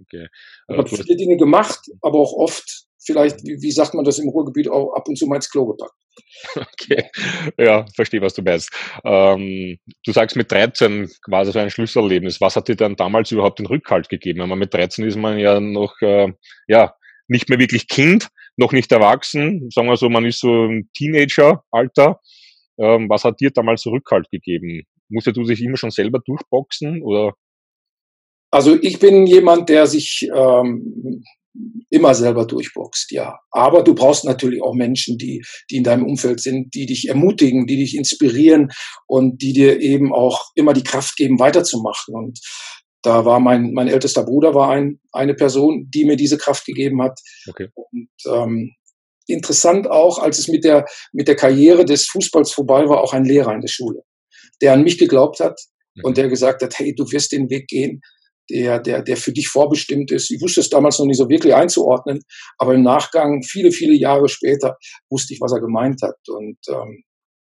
Okay. 0.00 0.28
Ich 0.68 0.76
habe 0.76 0.88
viele 0.88 1.16
Dinge 1.16 1.36
gemacht, 1.36 1.80
aber 2.00 2.18
auch 2.18 2.32
oft, 2.32 2.86
vielleicht, 3.04 3.44
wie, 3.44 3.60
wie 3.60 3.72
sagt 3.72 3.94
man 3.94 4.04
das 4.04 4.18
im 4.18 4.28
Ruhrgebiet, 4.28 4.68
auch 4.68 4.94
ab 4.94 5.08
und 5.08 5.16
zu 5.16 5.26
mal 5.26 5.36
ins 5.36 5.50
Klo 5.50 5.66
gepackt. 5.66 5.94
Okay, 6.56 7.04
ja, 7.58 7.86
verstehe, 7.94 8.20
was 8.20 8.34
du 8.34 8.42
meinst. 8.42 8.70
Ähm, 9.04 9.78
du 10.04 10.12
sagst 10.12 10.36
mit 10.36 10.50
13 10.50 11.08
quasi 11.24 11.52
so 11.52 11.58
ein 11.58 11.70
Schlüsselerlebnis. 11.70 12.40
Was 12.40 12.56
hat 12.56 12.68
dir 12.68 12.76
dann 12.76 12.96
damals 12.96 13.30
überhaupt 13.30 13.58
den 13.58 13.66
Rückhalt 13.66 14.08
gegeben? 14.08 14.46
Man 14.46 14.58
mit 14.58 14.74
13 14.74 15.06
ist 15.06 15.16
man 15.16 15.38
ja 15.38 15.60
noch, 15.60 15.94
äh, 16.02 16.32
ja, 16.68 16.94
nicht 17.28 17.48
mehr 17.48 17.58
wirklich 17.58 17.88
Kind, 17.88 18.28
noch 18.56 18.72
nicht 18.72 18.92
erwachsen, 18.92 19.70
sagen 19.70 19.88
wir 19.88 19.96
so, 19.96 20.08
man 20.08 20.26
ist 20.26 20.40
so 20.40 20.66
ein 20.66 20.90
Teenager-Alter. 20.94 22.20
Ähm, 22.78 23.08
was 23.08 23.24
hat 23.24 23.40
dir 23.40 23.50
damals 23.50 23.86
Rückhalt 23.86 24.30
gegeben? 24.30 24.82
Musstest 25.08 25.36
du 25.36 25.44
dich 25.44 25.62
immer 25.62 25.76
schon 25.76 25.90
selber 25.90 26.20
durchboxen 26.24 27.02
oder 27.02 27.34
also 28.52 28.76
ich 28.80 28.98
bin 28.98 29.26
jemand, 29.26 29.70
der 29.70 29.86
sich 29.86 30.28
ähm, 30.32 31.24
immer 31.90 32.14
selber 32.14 32.46
durchboxt, 32.46 33.10
ja. 33.10 33.38
Aber 33.50 33.82
du 33.82 33.94
brauchst 33.94 34.24
natürlich 34.24 34.62
auch 34.62 34.74
Menschen, 34.74 35.16
die, 35.18 35.42
die 35.70 35.76
in 35.76 35.84
deinem 35.84 36.04
Umfeld 36.04 36.40
sind, 36.40 36.74
die 36.74 36.86
dich 36.86 37.08
ermutigen, 37.08 37.66
die 37.66 37.76
dich 37.76 37.96
inspirieren 37.96 38.70
und 39.06 39.40
die 39.42 39.54
dir 39.54 39.80
eben 39.80 40.12
auch 40.12 40.40
immer 40.54 40.74
die 40.74 40.84
Kraft 40.84 41.16
geben, 41.16 41.38
weiterzumachen. 41.40 42.14
Und 42.14 42.40
da 43.02 43.24
war 43.24 43.40
mein, 43.40 43.72
mein 43.72 43.88
ältester 43.88 44.24
Bruder 44.24 44.54
war 44.54 44.70
ein, 44.70 45.00
eine 45.12 45.34
Person, 45.34 45.88
die 45.92 46.04
mir 46.04 46.16
diese 46.16 46.36
Kraft 46.36 46.66
gegeben 46.66 47.02
hat. 47.02 47.18
Okay. 47.48 47.68
Und 47.74 48.10
ähm, 48.26 48.72
interessant 49.26 49.90
auch, 49.90 50.18
als 50.18 50.38
es 50.38 50.48
mit 50.48 50.64
der, 50.64 50.84
mit 51.12 51.26
der 51.26 51.36
Karriere 51.36 51.86
des 51.86 52.06
Fußballs 52.06 52.52
vorbei 52.52 52.86
war, 52.88 53.00
auch 53.00 53.14
ein 53.14 53.24
Lehrer 53.24 53.54
in 53.54 53.62
der 53.62 53.68
Schule, 53.68 54.02
der 54.60 54.74
an 54.74 54.82
mich 54.82 54.98
geglaubt 54.98 55.40
hat 55.40 55.58
mhm. 55.94 56.04
und 56.04 56.16
der 56.18 56.28
gesagt 56.28 56.62
hat, 56.62 56.78
hey, 56.78 56.94
du 56.94 57.10
wirst 57.10 57.32
den 57.32 57.48
Weg 57.48 57.66
gehen, 57.68 58.02
der, 58.50 58.78
der, 58.80 59.02
der 59.02 59.16
für 59.16 59.32
dich 59.32 59.48
vorbestimmt 59.48 60.10
ist. 60.10 60.30
Ich 60.30 60.40
wusste 60.40 60.60
es 60.60 60.70
damals 60.70 60.98
noch 60.98 61.06
nicht 61.06 61.18
so 61.18 61.28
wirklich 61.28 61.54
einzuordnen, 61.54 62.20
aber 62.58 62.74
im 62.74 62.82
Nachgang, 62.82 63.42
viele, 63.42 63.72
viele 63.72 63.94
Jahre 63.94 64.28
später, 64.28 64.76
wusste 65.10 65.34
ich, 65.34 65.40
was 65.40 65.52
er 65.52 65.60
gemeint 65.60 66.02
hat. 66.02 66.16
Und 66.28 66.58
ähm, 66.68 67.04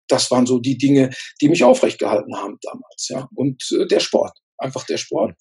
das 0.08 0.30
waren 0.32 0.46
so 0.46 0.60
die 0.60 0.78
Dinge, 0.78 1.10
die 1.42 1.50
mich 1.50 1.64
aufrecht 1.64 2.00
gehalten 2.00 2.36
haben 2.36 2.58
damals. 2.62 3.08
Ja. 3.10 3.28
Und 3.36 3.64
äh, 3.72 3.88
der 3.88 4.00
Sport, 4.00 4.38
einfach 4.58 4.86
der 4.86 4.98
Sport. 4.98 5.36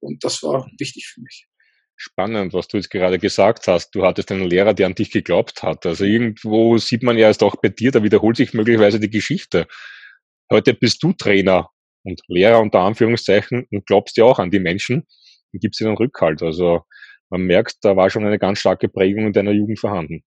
Und 0.00 0.22
das 0.24 0.42
war 0.42 0.68
wichtig 0.78 1.10
für 1.12 1.20
mich. 1.20 1.46
Spannend, 1.96 2.54
was 2.54 2.66
du 2.66 2.78
jetzt 2.78 2.90
gerade 2.90 3.18
gesagt 3.18 3.68
hast. 3.68 3.90
Du 3.94 4.06
hattest 4.06 4.32
einen 4.32 4.48
Lehrer, 4.48 4.72
der 4.72 4.86
an 4.86 4.94
dich 4.94 5.10
geglaubt 5.10 5.62
hat. 5.62 5.84
Also 5.84 6.04
irgendwo 6.04 6.78
sieht 6.78 7.02
man 7.02 7.18
ja 7.18 7.26
erst 7.26 7.42
auch 7.42 7.56
bei 7.56 7.68
dir, 7.68 7.90
da 7.90 8.02
wiederholt 8.02 8.38
sich 8.38 8.54
möglicherweise 8.54 8.98
die 8.98 9.10
Geschichte. 9.10 9.66
Heute 10.50 10.72
bist 10.72 11.02
du 11.02 11.12
Trainer 11.12 11.68
und 12.04 12.20
Lehrer 12.28 12.60
unter 12.60 12.80
Anführungszeichen 12.80 13.66
und 13.70 13.86
glaubst 13.86 14.16
ja 14.16 14.24
auch 14.24 14.38
an 14.38 14.50
die 14.50 14.60
Menschen 14.60 15.06
und 15.52 15.60
gibst 15.60 15.80
ihnen 15.80 15.96
Rückhalt. 15.96 16.42
Also 16.42 16.80
man 17.28 17.42
merkt, 17.42 17.76
da 17.82 17.96
war 17.96 18.10
schon 18.10 18.24
eine 18.24 18.38
ganz 18.38 18.58
starke 18.58 18.88
Prägung 18.88 19.26
in 19.26 19.32
deiner 19.32 19.52
Jugend 19.52 19.78
vorhanden. 19.78 20.22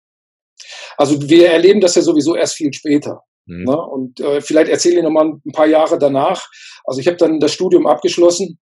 Also 0.97 1.29
wir 1.29 1.51
erleben 1.51 1.81
das 1.81 1.95
ja 1.95 2.03
sowieso 2.03 2.35
erst 2.35 2.57
viel 2.57 2.73
später. 2.73 3.23
Mhm. 3.47 3.65
Ne? 3.65 3.81
Und 3.81 4.21
äh, 4.21 4.41
vielleicht 4.41 4.71
erzähle 4.71 4.97
ich 4.97 5.03
nochmal 5.03 5.27
ein 5.27 5.53
paar 5.53 5.67
Jahre 5.67 5.99
danach. 5.99 6.49
Also 6.85 7.01
ich 7.01 7.07
habe 7.07 7.17
dann 7.17 7.39
das 7.39 7.53
Studium 7.53 7.87
abgeschlossen 7.87 8.59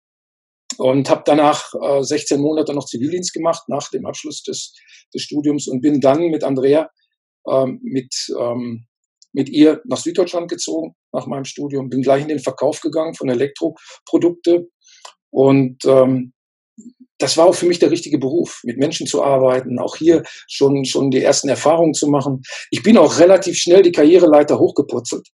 und 0.78 1.10
habe 1.10 1.22
danach 1.26 1.72
äh, 1.82 2.02
16 2.02 2.40
Monate 2.40 2.72
noch 2.72 2.86
Zivildienst 2.86 3.34
gemacht 3.34 3.64
nach 3.68 3.90
dem 3.90 4.06
Abschluss 4.06 4.42
des, 4.42 4.74
des 5.14 5.22
Studiums 5.22 5.68
und 5.68 5.82
bin 5.82 6.00
dann 6.00 6.28
mit 6.28 6.44
Andrea 6.44 6.88
ähm, 7.48 7.80
mit, 7.82 8.14
ähm, 8.38 8.86
mit 9.32 9.48
ihr 9.48 9.80
nach 9.84 9.98
Süddeutschland 9.98 10.50
gezogen 10.50 10.94
nach 11.12 11.26
meinem 11.26 11.44
Studium, 11.44 11.88
bin 11.88 12.02
gleich 12.02 12.22
in 12.22 12.28
den 12.28 12.38
Verkauf 12.38 12.80
gegangen 12.80 13.14
von 13.14 13.28
Elektroprodukte 13.28 14.68
und 15.30 15.84
ähm, 15.86 16.32
das 17.18 17.36
war 17.36 17.46
auch 17.46 17.54
für 17.54 17.66
mich 17.66 17.78
der 17.78 17.90
richtige 17.90 18.18
Beruf, 18.18 18.60
mit 18.64 18.78
Menschen 18.78 19.06
zu 19.06 19.22
arbeiten, 19.22 19.78
auch 19.78 19.96
hier 19.96 20.22
schon, 20.48 20.84
schon 20.84 21.10
die 21.10 21.22
ersten 21.22 21.48
Erfahrungen 21.48 21.94
zu 21.94 22.08
machen. 22.08 22.42
Ich 22.70 22.82
bin 22.82 22.98
auch 22.98 23.18
relativ 23.20 23.56
schnell 23.56 23.82
die 23.82 23.92
Karriereleiter 23.92 24.58
hochgeputzelt. 24.58 25.28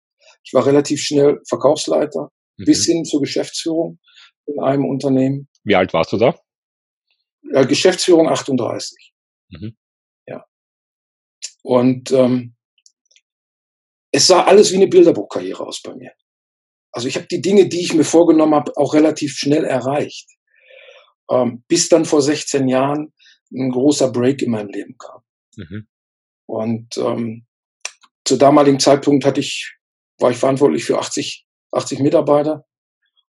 Ich 0.45 0.55
war 0.55 0.65
relativ 0.67 1.01
schnell 1.03 1.41
Verkaufsleiter 1.47 2.31
mhm. 2.57 2.65
bis 2.65 2.87
hin 2.87 3.05
zur 3.05 3.21
Geschäftsführung 3.21 3.99
in 4.47 4.61
einem 4.61 4.87
Unternehmen. 4.87 5.49
Wie 5.65 5.75
alt 5.75 5.93
warst 5.93 6.13
du 6.13 6.17
da? 6.17 6.35
Ja, 7.53 7.65
Geschäftsführung 7.65 8.29
38. 8.29 9.13
Mhm. 9.51 9.77
Ja. 10.27 10.45
Und 11.63 12.11
ähm, 12.13 12.57
es 14.15 14.29
sah 14.29 14.45
alles 14.45 14.71
wie 14.71 14.77
eine 14.77 14.87
Bilderbuchkarriere 14.87 15.67
aus 15.67 15.83
bei 15.83 15.93
mir. 15.97 16.13
Also 16.93 17.09
ich 17.09 17.17
habe 17.17 17.27
die 17.27 17.41
Dinge, 17.41 17.69
die 17.69 17.81
ich 17.81 17.95
mir 17.95 18.05
vorgenommen 18.05 18.55
habe, 18.55 18.77
auch 18.77 18.95
relativ 18.95 19.33
schnell 19.33 19.65
erreicht. 19.65 20.31
Ähm, 21.29 21.65
bis 21.67 21.89
dann 21.89 22.05
vor 22.05 22.23
16 22.23 22.69
Jahren 22.69 23.13
ein 23.53 23.71
großer 23.71 24.13
Break 24.13 24.41
in 24.43 24.53
meinem 24.53 24.69
Leben 24.69 24.97
kam. 24.99 25.23
Mhm. 25.57 25.89
Und 26.47 26.97
ähm, 26.99 27.47
zu 28.25 28.37
damaligen 28.37 28.79
Zeitpunkt 28.79 29.25
hatte 29.25 29.41
ich, 29.41 29.75
war 30.21 30.31
ich 30.31 30.37
verantwortlich 30.37 30.85
für 30.85 31.01
80, 31.01 31.45
80 31.73 31.99
Mitarbeiter 31.99 32.65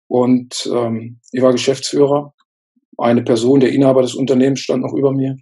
und 0.08 0.68
ähm, 0.74 1.22
ich 1.32 1.44
war 1.44 1.52
Geschäftsführer. 1.52 2.34
Eine 2.98 3.24
Person, 3.24 3.60
der 3.60 3.72
Inhaber 3.72 4.02
des 4.02 4.16
Unternehmens, 4.16 4.62
stand 4.62 4.82
noch 4.82 4.96
über 4.96 5.12
mir. 5.12 5.38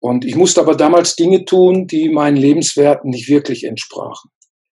Und 0.00 0.24
ich 0.24 0.34
musste 0.34 0.60
aber 0.60 0.76
damals 0.76 1.14
Dinge 1.14 1.44
tun, 1.44 1.86
die 1.86 2.08
meinen 2.08 2.36
Lebenswerten 2.36 3.10
nicht 3.10 3.28
wirklich 3.28 3.64
entsprachen. 3.64 4.30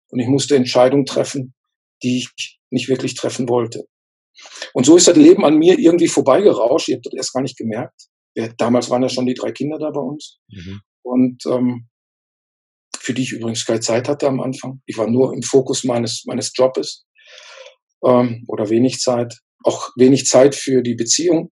Und 0.09 0.21
ich 0.21 0.29
musste 0.29 0.55
Entscheidungen 0.55 1.05
treffen, 1.05 1.55
die 2.03 2.19
ich 2.19 2.59
nicht 2.71 2.89
wirklich 2.89 3.15
treffen 3.15 3.49
wollte. 3.49 3.87
Und 4.73 4.87
so 4.87 4.97
ist 4.97 5.09
das 5.09 5.17
Leben 5.17 5.45
an 5.45 5.59
mir 5.59 5.79
irgendwie 5.79 6.09
vorbeigerauscht. 6.09 6.89
Ihr 6.89 6.97
habt 6.97 7.07
das 7.07 7.15
erst 7.15 7.33
gar 7.33 7.43
nicht 7.43 7.57
gemerkt. 7.57 8.09
damals 8.59 8.91
waren 8.91 9.03
ja 9.03 9.09
schon 9.09 9.27
die 9.27 9.35
drei 9.35 9.51
Kinder 9.51 9.79
da 9.79 9.91
bei 9.91 10.01
uns. 10.01 10.39
Mhm. 10.49 10.81
Und 11.03 11.47
ähm, 11.47 11.89
für 12.99 13.15
die 13.15 13.23
ich 13.23 13.33
übrigens 13.33 13.65
keine 13.65 13.81
Zeit 13.81 14.09
hatte 14.09 14.27
am 14.27 14.41
Anfang. 14.41 14.83
Ich 14.87 14.99
war 14.99 15.09
nur 15.09 15.33
im 15.33 15.43
Fokus 15.43 15.85
meines, 15.85 16.25
meines 16.27 16.53
Jobs 16.55 17.07
ähm, 18.05 18.45
oder 18.49 18.69
wenig 18.69 18.99
Zeit. 18.99 19.35
Auch 19.65 19.91
wenig 19.97 20.27
Zeit 20.27 20.55
für 20.55 20.83
die 20.83 20.95
Beziehung 20.95 21.51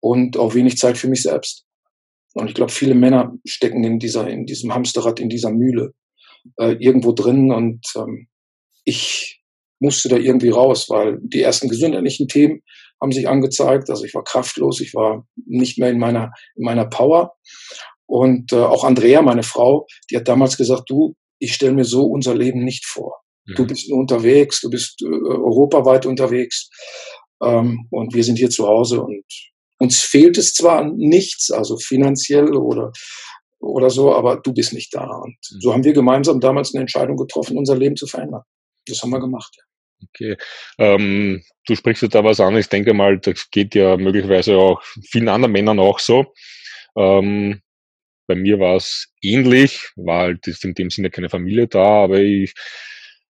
und 0.00 0.36
auch 0.36 0.54
wenig 0.54 0.76
Zeit 0.76 0.98
für 0.98 1.08
mich 1.08 1.22
selbst. 1.22 1.66
Und 2.34 2.48
ich 2.48 2.54
glaube, 2.54 2.72
viele 2.72 2.94
Männer 2.94 3.32
stecken 3.44 3.84
in 3.84 3.98
dieser, 3.98 4.28
in 4.28 4.46
diesem 4.46 4.72
Hamsterrad, 4.72 5.20
in 5.20 5.28
dieser 5.28 5.50
Mühle 5.50 5.92
äh, 6.58 6.72
irgendwo 6.78 7.12
drin. 7.12 7.52
Und 7.52 7.86
ähm, 7.96 8.28
ich 8.84 9.40
musste 9.80 10.08
da 10.08 10.16
irgendwie 10.16 10.50
raus, 10.50 10.88
weil 10.88 11.18
die 11.22 11.42
ersten 11.42 11.68
gesundheitlichen 11.68 12.28
Themen 12.28 12.62
haben 13.00 13.12
sich 13.12 13.28
angezeigt. 13.28 13.90
Also 13.90 14.04
ich 14.04 14.14
war 14.14 14.24
kraftlos, 14.24 14.80
ich 14.80 14.94
war 14.94 15.26
nicht 15.46 15.78
mehr 15.78 15.90
in 15.90 15.98
meiner, 15.98 16.32
in 16.54 16.64
meiner 16.64 16.86
Power. 16.86 17.34
Und 18.06 18.52
äh, 18.52 18.56
auch 18.56 18.84
Andrea, 18.84 19.22
meine 19.22 19.42
Frau, 19.42 19.86
die 20.10 20.16
hat 20.16 20.28
damals 20.28 20.56
gesagt, 20.56 20.84
du, 20.88 21.14
ich 21.38 21.54
stelle 21.54 21.72
mir 21.72 21.84
so 21.84 22.04
unser 22.04 22.34
Leben 22.34 22.64
nicht 22.64 22.84
vor. 22.84 23.20
Mhm. 23.46 23.54
Du 23.54 23.66
bist 23.66 23.88
nur 23.88 23.98
unterwegs, 23.98 24.60
du 24.60 24.70
bist 24.70 25.00
äh, 25.02 25.06
europaweit 25.06 26.06
unterwegs 26.06 26.68
ähm, 27.42 27.86
und 27.90 28.14
wir 28.14 28.24
sind 28.24 28.36
hier 28.36 28.50
zu 28.50 28.66
Hause 28.66 29.02
und 29.02 29.24
uns 29.80 30.00
fehlt 30.00 30.38
es 30.38 30.52
zwar 30.52 30.84
nichts, 30.84 31.50
also 31.50 31.76
finanziell 31.78 32.54
oder 32.54 32.92
oder 33.58 33.90
so, 33.90 34.14
aber 34.14 34.36
du 34.36 34.54
bist 34.54 34.72
nicht 34.72 34.94
da. 34.94 35.04
Und 35.04 35.36
mhm. 35.50 35.60
so 35.60 35.72
haben 35.72 35.84
wir 35.84 35.92
gemeinsam 35.92 36.40
damals 36.40 36.74
eine 36.74 36.82
Entscheidung 36.82 37.16
getroffen, 37.16 37.58
unser 37.58 37.76
Leben 37.76 37.96
zu 37.96 38.06
verändern. 38.06 38.42
Das 38.86 39.02
haben 39.02 39.10
wir 39.10 39.20
gemacht. 39.20 39.54
Ja. 39.56 39.64
Okay. 40.08 40.36
Ähm, 40.78 41.42
du 41.66 41.74
sprichst 41.74 42.02
jetzt 42.02 42.14
da 42.14 42.24
was 42.24 42.40
an. 42.40 42.56
Ich 42.56 42.68
denke 42.68 42.94
mal, 42.94 43.18
das 43.18 43.50
geht 43.50 43.74
ja 43.74 43.98
möglicherweise 43.98 44.56
auch 44.56 44.82
vielen 45.10 45.28
anderen 45.28 45.52
Männern 45.52 45.78
auch 45.78 45.98
so. 45.98 46.32
Ähm, 46.96 47.60
bei 48.26 48.34
mir 48.34 48.58
war 48.58 48.76
es 48.76 49.12
ähnlich, 49.22 49.90
war 49.96 50.20
halt 50.20 50.46
in 50.46 50.74
dem 50.74 50.88
Sinne 50.88 51.10
keine 51.10 51.28
Familie 51.28 51.66
da, 51.66 52.04
aber 52.04 52.20
ich, 52.20 52.54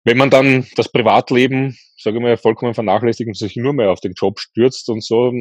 wenn 0.05 0.19
man 0.19 0.31
dann 0.31 0.67
das 0.77 0.93
Privatleben, 0.93 1.77
sage 1.97 2.19
ich 2.19 2.23
mal, 2.23 2.37
vollkommen 2.37 2.75
vernachlässigt 2.75 3.27
und 3.27 3.37
sich 3.37 3.57
nur 3.57 3.73
mehr 3.73 3.91
auf 3.91 4.01
den 4.01 4.13
Job 4.13 4.39
stürzt 4.39 4.89
und 4.89 5.03
so, 5.03 5.33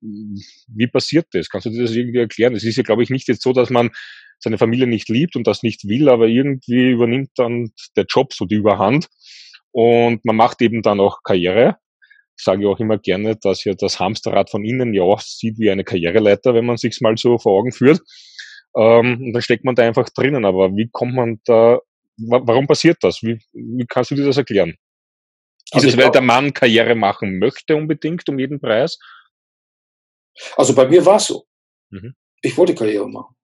wie 0.00 0.86
passiert 0.86 1.26
das? 1.32 1.48
Kannst 1.48 1.66
du 1.66 1.70
dir 1.70 1.82
das 1.82 1.92
irgendwie 1.92 2.18
erklären? 2.18 2.54
Es 2.54 2.64
ist 2.64 2.76
ja, 2.76 2.82
glaube 2.82 3.02
ich, 3.02 3.10
nicht 3.10 3.28
jetzt 3.28 3.42
so, 3.42 3.52
dass 3.52 3.70
man 3.70 3.90
seine 4.38 4.58
Familie 4.58 4.86
nicht 4.86 5.08
liebt 5.08 5.36
und 5.36 5.46
das 5.46 5.62
nicht 5.62 5.88
will, 5.88 6.08
aber 6.08 6.26
irgendwie 6.26 6.90
übernimmt 6.90 7.30
dann 7.36 7.70
der 7.96 8.04
Job 8.08 8.34
so 8.34 8.44
die 8.44 8.56
Überhand 8.56 9.08
und 9.72 10.24
man 10.24 10.36
macht 10.36 10.62
eben 10.62 10.82
dann 10.82 11.00
auch 11.00 11.22
Karriere. 11.22 11.76
Ich 12.38 12.44
sage 12.44 12.68
auch 12.68 12.80
immer 12.80 12.98
gerne, 12.98 13.36
dass 13.36 13.64
ja 13.64 13.74
das 13.74 13.98
Hamsterrad 13.98 14.50
von 14.50 14.64
innen 14.64 14.94
ja 14.94 15.02
auch 15.02 15.20
sieht 15.20 15.58
wie 15.58 15.70
eine 15.70 15.84
Karriereleiter, 15.84 16.54
wenn 16.54 16.66
man 16.66 16.76
sich's 16.76 17.00
mal 17.00 17.16
so 17.16 17.38
vor 17.38 17.58
Augen 17.58 17.72
führt. 17.72 18.00
Ähm, 18.76 19.22
und 19.22 19.32
dann 19.32 19.42
steckt 19.42 19.64
man 19.64 19.74
da 19.74 19.82
einfach 19.82 20.08
drinnen. 20.10 20.44
Aber 20.44 20.74
wie 20.76 20.88
kommt 20.90 21.14
man 21.14 21.40
da, 21.44 21.78
warum 22.18 22.66
passiert 22.66 22.98
das? 23.00 23.22
Wie, 23.22 23.38
wie 23.52 23.86
kannst 23.86 24.10
du 24.10 24.14
dir 24.14 24.24
das 24.24 24.36
erklären? 24.36 24.76
Ist 25.66 25.74
also 25.74 25.88
es, 25.88 25.96
weil 25.96 26.10
der 26.10 26.22
Mann 26.22 26.54
Karriere 26.54 26.94
machen 26.94 27.38
möchte 27.38 27.76
unbedingt 27.76 28.28
um 28.28 28.38
jeden 28.38 28.60
Preis? 28.60 28.98
Also 30.56 30.74
bei 30.74 30.86
mir 30.88 31.04
war 31.04 31.16
es 31.16 31.26
so. 31.26 31.44
Mhm. 31.90 32.14
Ich 32.42 32.56
wollte 32.56 32.74
Karriere 32.74 33.08
machen. 33.08 33.34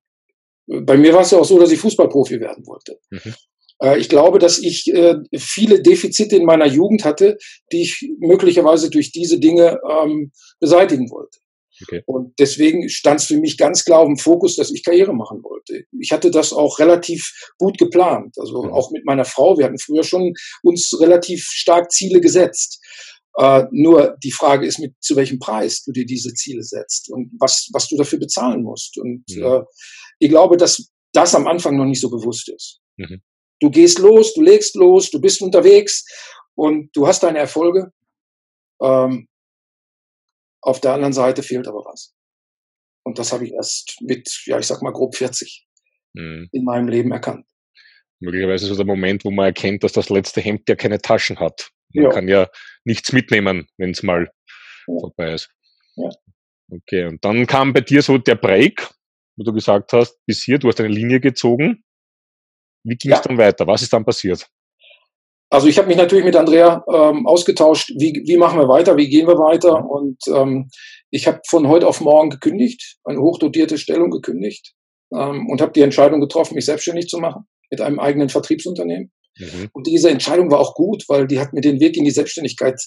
Bei 0.67 0.97
mir 0.97 1.13
war 1.13 1.23
es 1.23 1.31
ja 1.31 1.39
auch 1.39 1.45
so, 1.45 1.59
dass 1.59 1.73
ich 1.73 1.81
Fußballprofi 1.81 2.41
werden 2.41 2.67
wollte. 2.67 2.99
Mhm. 3.11 3.35
Äh, 3.83 3.99
ich 3.99 4.09
glaube, 4.09 4.39
dass 4.39 4.59
ich 4.59 4.93
äh, 4.93 5.17
viele 5.37 5.83
Defizite 5.83 6.37
in 6.37 6.45
meiner 6.45 6.67
Jugend 6.67 7.05
hatte, 7.05 7.37
die 7.73 7.83
ich 7.83 8.09
möglicherweise 8.19 8.91
durch 8.91 9.13
diese 9.13 9.39
Dinge 9.39 9.81
ähm, 9.89 10.33
beseitigen 10.61 11.11
wollte. 11.11 11.39
Okay. 11.83 12.03
Und 12.07 12.35
deswegen 12.39 12.89
stand 12.89 13.21
es 13.21 13.27
für 13.27 13.39
mich 13.39 13.57
ganz 13.57 13.85
klar 13.85 14.01
auf 14.01 14.07
dem 14.07 14.19
Fokus, 14.19 14.57
dass 14.57 14.71
ich 14.71 14.85
Karriere 14.85 15.15
machen 15.15 15.43
wollte. 15.43 15.85
Ich 16.01 16.13
hatte 16.13 16.31
das 16.31 16.53
auch 16.53 16.79
relativ 16.79 17.33
gut 17.59 17.79
geplant. 17.79 18.35
Also 18.39 18.63
mhm. 18.63 18.73
auch 18.73 18.91
mit 18.93 19.05
meiner 19.05 19.25
Frau. 19.25 19.59
Wir 19.59 19.65
hatten 19.65 19.79
früher 19.79 20.05
schon 20.05 20.35
uns 20.63 20.95
relativ 21.01 21.45
stark 21.45 21.91
Ziele 21.91 22.21
gesetzt. 22.21 22.81
Äh, 23.39 23.65
nur 23.71 24.17
die 24.23 24.33
Frage 24.33 24.67
ist, 24.67 24.79
mit 24.79 24.95
zu 25.01 25.17
welchem 25.17 25.39
Preis 25.39 25.83
du 25.85 25.93
dir 25.93 26.05
diese 26.05 26.35
Ziele 26.35 26.63
setzt 26.63 27.11
und 27.11 27.31
was, 27.39 27.71
was 27.73 27.89
du 27.89 27.97
dafür 27.97 28.19
bezahlen 28.19 28.63
musst. 28.63 28.99
Und 28.99 29.25
mhm. 29.31 29.43
äh, 29.43 29.63
ich 30.19 30.29
glaube, 30.29 30.57
dass 30.57 30.91
das 31.13 31.35
am 31.35 31.47
Anfang 31.47 31.77
noch 31.77 31.87
nicht 31.87 32.01
so 32.01 32.11
bewusst 32.11 32.49
ist. 32.51 32.81
Mhm. 32.97 33.23
Du 33.61 33.71
gehst 33.71 33.99
los, 33.99 34.35
du 34.35 34.43
legst 34.43 34.75
los, 34.77 35.11
du 35.11 35.21
bist 35.21 35.41
unterwegs 35.41 36.05
und 36.55 36.91
du 36.95 37.07
hast 37.07 37.23
deine 37.23 37.39
Erfolge. 37.39 37.93
Ähm, 38.83 39.29
auf 40.61 40.81
der 40.81 40.95
anderen 40.95 41.13
Seite 41.13 41.43
fehlt 41.43 41.67
aber 41.69 41.85
was. 41.85 42.15
Und 43.05 43.19
das 43.19 43.33
habe 43.33 43.47
ich 43.47 43.53
erst 43.53 43.97
mit, 44.01 44.43
ja, 44.47 44.59
ich 44.59 44.67
sag 44.67 44.83
mal 44.83 44.93
grob 44.93 45.17
40 45.17 45.67
mhm. 46.15 46.49
in 46.53 46.65
meinem 46.65 46.89
Leben 46.89 47.13
erkannt. 47.13 47.47
Möglicherweise 48.21 48.67
so 48.67 48.77
der 48.77 48.87
Moment, 48.87 49.25
wo 49.25 49.31
man 49.31 49.47
erkennt, 49.47 49.83
dass 49.83 49.93
das 49.93 50.09
letzte 50.09 50.41
Hemd 50.41 50.69
ja 50.69 50.77
keine 50.77 51.01
Taschen 51.01 51.41
hat. 51.41 51.71
Man 51.95 52.05
ja. 52.05 52.11
kann 52.11 52.29
ja 52.29 52.49
nichts 52.85 53.13
mitnehmen, 53.13 53.67
wenn 53.77 53.91
es 53.91 54.03
mal 54.03 54.31
ja. 54.87 54.99
vorbei 55.01 55.35
ist. 55.35 55.51
Ja. 55.97 56.11
Okay, 56.71 57.05
und 57.05 57.25
dann 57.25 57.47
kam 57.47 57.73
bei 57.73 57.81
dir 57.81 58.03
so 58.03 58.19
der 58.19 58.37
Break, 58.37 58.89
wo 59.37 59.45
du 59.45 59.53
gesagt 59.53 59.93
hast, 59.93 60.19
bis 60.27 60.43
hier, 60.43 60.59
du 60.59 60.69
hast 60.69 60.81
eine 60.81 60.89
Linie 60.89 61.21
gezogen. 61.21 61.85
Wie 62.85 62.97
ging 62.97 63.13
es 63.13 63.21
dann 63.21 63.39
weiter? 63.39 63.67
Was 63.67 63.83
ist 63.83 63.93
dann 63.93 64.05
passiert? 64.05 64.49
Also 65.51 65.69
ich 65.69 65.77
habe 65.77 65.89
mich 65.89 65.99
natürlich 65.99 66.25
mit 66.25 66.35
Andrea 66.35 66.83
ähm, 66.91 67.27
ausgetauscht, 67.27 67.91
wie, 67.99 68.23
wie 68.27 68.39
machen 68.39 68.59
wir 68.59 68.69
weiter, 68.69 68.97
wie 68.97 69.11
gehen 69.11 69.29
wir 69.29 69.37
weiter. 69.37 69.83
Mhm. 69.83 69.87
Und 69.87 70.19
ähm, 70.29 70.71
ich 71.11 71.27
habe 71.27 71.41
von 71.47 71.69
heute 71.69 71.87
auf 71.87 72.01
morgen 72.01 72.31
gekündigt, 72.31 72.97
eine 73.05 73.21
hochdotierte 73.21 73.77
Stellung 73.77 74.11
gekündigt 74.11 74.73
ähm, 75.13 75.47
und 75.51 75.61
habe 75.61 75.73
die 75.73 75.83
Entscheidung 75.83 76.23
getroffen, 76.23 76.55
mich 76.55 76.65
selbstständig 76.65 77.09
zu 77.09 77.19
machen 77.19 77.45
mit 77.71 77.83
einem 77.83 78.01
eigenen 78.01 78.31
Vertriebsunternehmen. 78.31 79.13
Mhm. 79.39 79.69
Und 79.73 79.87
diese 79.87 80.11
Entscheidung 80.11 80.51
war 80.51 80.61
auch 80.61 80.75
gut, 80.75 81.05
weil 81.09 81.27
die 81.27 81.41
hat 81.41 81.53
mir 81.53 81.61
den 81.61 81.81
Weg 81.81 81.97
in 81.97 82.05
die 82.05 82.11
Selbstständigkeit 82.11 82.81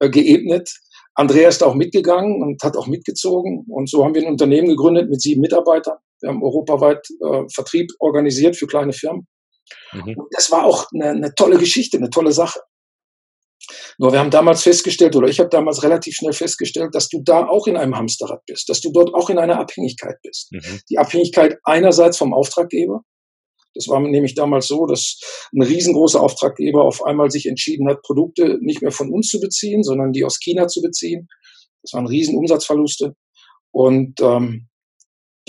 äh, 0.00 0.10
geebnet. 0.10 0.70
Andrea 1.14 1.48
ist 1.48 1.62
auch 1.62 1.74
mitgegangen 1.74 2.42
und 2.42 2.62
hat 2.62 2.76
auch 2.76 2.86
mitgezogen. 2.86 3.64
Und 3.68 3.90
so 3.90 4.04
haben 4.04 4.14
wir 4.14 4.22
ein 4.22 4.28
Unternehmen 4.28 4.68
gegründet 4.68 5.10
mit 5.10 5.20
sieben 5.20 5.40
Mitarbeitern. 5.40 5.98
Wir 6.20 6.30
haben 6.30 6.42
europaweit 6.42 7.06
äh, 7.20 7.42
Vertrieb 7.52 7.90
organisiert 7.98 8.56
für 8.56 8.66
kleine 8.66 8.92
Firmen. 8.92 9.26
Mhm. 9.92 10.14
Und 10.16 10.28
das 10.30 10.50
war 10.50 10.64
auch 10.64 10.86
eine, 10.94 11.10
eine 11.10 11.34
tolle 11.34 11.58
Geschichte, 11.58 11.98
eine 11.98 12.10
tolle 12.10 12.32
Sache. 12.32 12.60
Nur 13.98 14.12
wir 14.12 14.18
haben 14.18 14.30
damals 14.30 14.62
festgestellt, 14.62 15.14
oder 15.14 15.28
ich 15.28 15.38
habe 15.38 15.48
damals 15.48 15.82
relativ 15.82 16.14
schnell 16.14 16.32
festgestellt, 16.32 16.94
dass 16.94 17.08
du 17.08 17.22
da 17.22 17.46
auch 17.46 17.66
in 17.66 17.76
einem 17.76 17.96
Hamsterrad 17.96 18.40
bist, 18.46 18.68
dass 18.68 18.80
du 18.80 18.90
dort 18.92 19.14
auch 19.14 19.30
in 19.30 19.38
einer 19.38 19.60
Abhängigkeit 19.60 20.16
bist. 20.22 20.50
Mhm. 20.52 20.80
Die 20.90 20.98
Abhängigkeit 20.98 21.58
einerseits 21.64 22.18
vom 22.18 22.34
Auftraggeber. 22.34 23.02
Das 23.74 23.88
war 23.88 24.00
nämlich 24.00 24.34
damals 24.34 24.66
so, 24.68 24.86
dass 24.86 25.18
ein 25.54 25.62
riesengroßer 25.62 26.20
Auftraggeber 26.20 26.84
auf 26.84 27.04
einmal 27.04 27.30
sich 27.30 27.46
entschieden 27.46 27.88
hat, 27.88 28.02
Produkte 28.02 28.58
nicht 28.60 28.82
mehr 28.82 28.92
von 28.92 29.10
uns 29.10 29.28
zu 29.28 29.40
beziehen, 29.40 29.82
sondern 29.82 30.12
die 30.12 30.24
aus 30.24 30.38
China 30.38 30.68
zu 30.68 30.82
beziehen. 30.82 31.28
Das 31.82 31.92
waren 31.94 32.06
riesen 32.06 32.36
Umsatzverluste. 32.36 33.14
Und 33.72 34.20
ähm, 34.20 34.68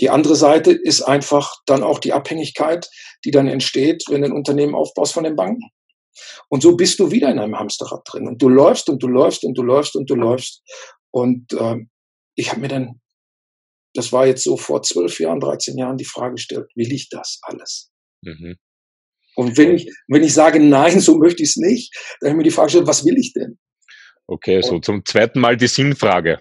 Die 0.00 0.10
andere 0.10 0.34
Seite 0.34 0.72
ist 0.72 1.02
einfach 1.02 1.54
dann 1.66 1.84
auch 1.84 2.00
die 2.00 2.12
Abhängigkeit, 2.12 2.88
die 3.24 3.30
dann 3.30 3.46
entsteht, 3.46 4.04
wenn 4.08 4.22
du 4.22 4.28
ein 4.28 4.32
Unternehmen 4.32 4.74
aufbaust 4.74 5.12
von 5.12 5.24
den 5.24 5.36
Banken. 5.36 5.70
Und 6.48 6.62
so 6.62 6.76
bist 6.76 6.98
du 6.98 7.10
wieder 7.10 7.30
in 7.30 7.38
einem 7.38 7.56
Hamsterrad 7.58 8.02
drin. 8.06 8.26
Und 8.26 8.42
du 8.42 8.48
läufst 8.48 8.88
und 8.88 9.02
du 9.02 9.08
läufst 9.08 9.44
und 9.44 9.56
du 9.56 9.62
läufst 9.62 9.94
und 9.96 10.10
du 10.10 10.16
läufst. 10.16 10.62
Und 11.12 11.52
äh, 11.52 11.76
ich 12.34 12.50
habe 12.50 12.60
mir 12.60 12.68
dann, 12.68 13.00
das 13.94 14.12
war 14.12 14.26
jetzt 14.26 14.42
so 14.42 14.56
vor 14.56 14.82
zwölf 14.82 15.20
Jahren, 15.20 15.38
13 15.38 15.78
Jahren, 15.78 15.96
die 15.96 16.04
Frage 16.04 16.34
gestellt, 16.34 16.66
will 16.74 16.92
ich 16.92 17.08
das 17.08 17.38
alles? 17.42 17.92
Mhm. 18.24 18.56
Und 19.36 19.58
wenn 19.58 19.74
ich, 19.74 19.90
wenn 20.08 20.22
ich 20.22 20.32
sage, 20.32 20.60
nein, 20.60 21.00
so 21.00 21.18
möchte 21.18 21.42
ich 21.42 21.50
es 21.50 21.56
nicht, 21.56 21.94
dann 22.20 22.30
habe 22.30 22.36
ich 22.36 22.38
mir 22.38 22.44
die 22.44 22.54
Frage 22.54 22.66
gestellt, 22.66 22.86
was 22.86 23.04
will 23.04 23.18
ich 23.18 23.32
denn? 23.32 23.58
Okay, 24.26 24.62
so 24.62 24.78
zum 24.78 25.04
zweiten 25.04 25.40
Mal 25.40 25.56
die 25.56 25.66
Sinnfrage. 25.66 26.38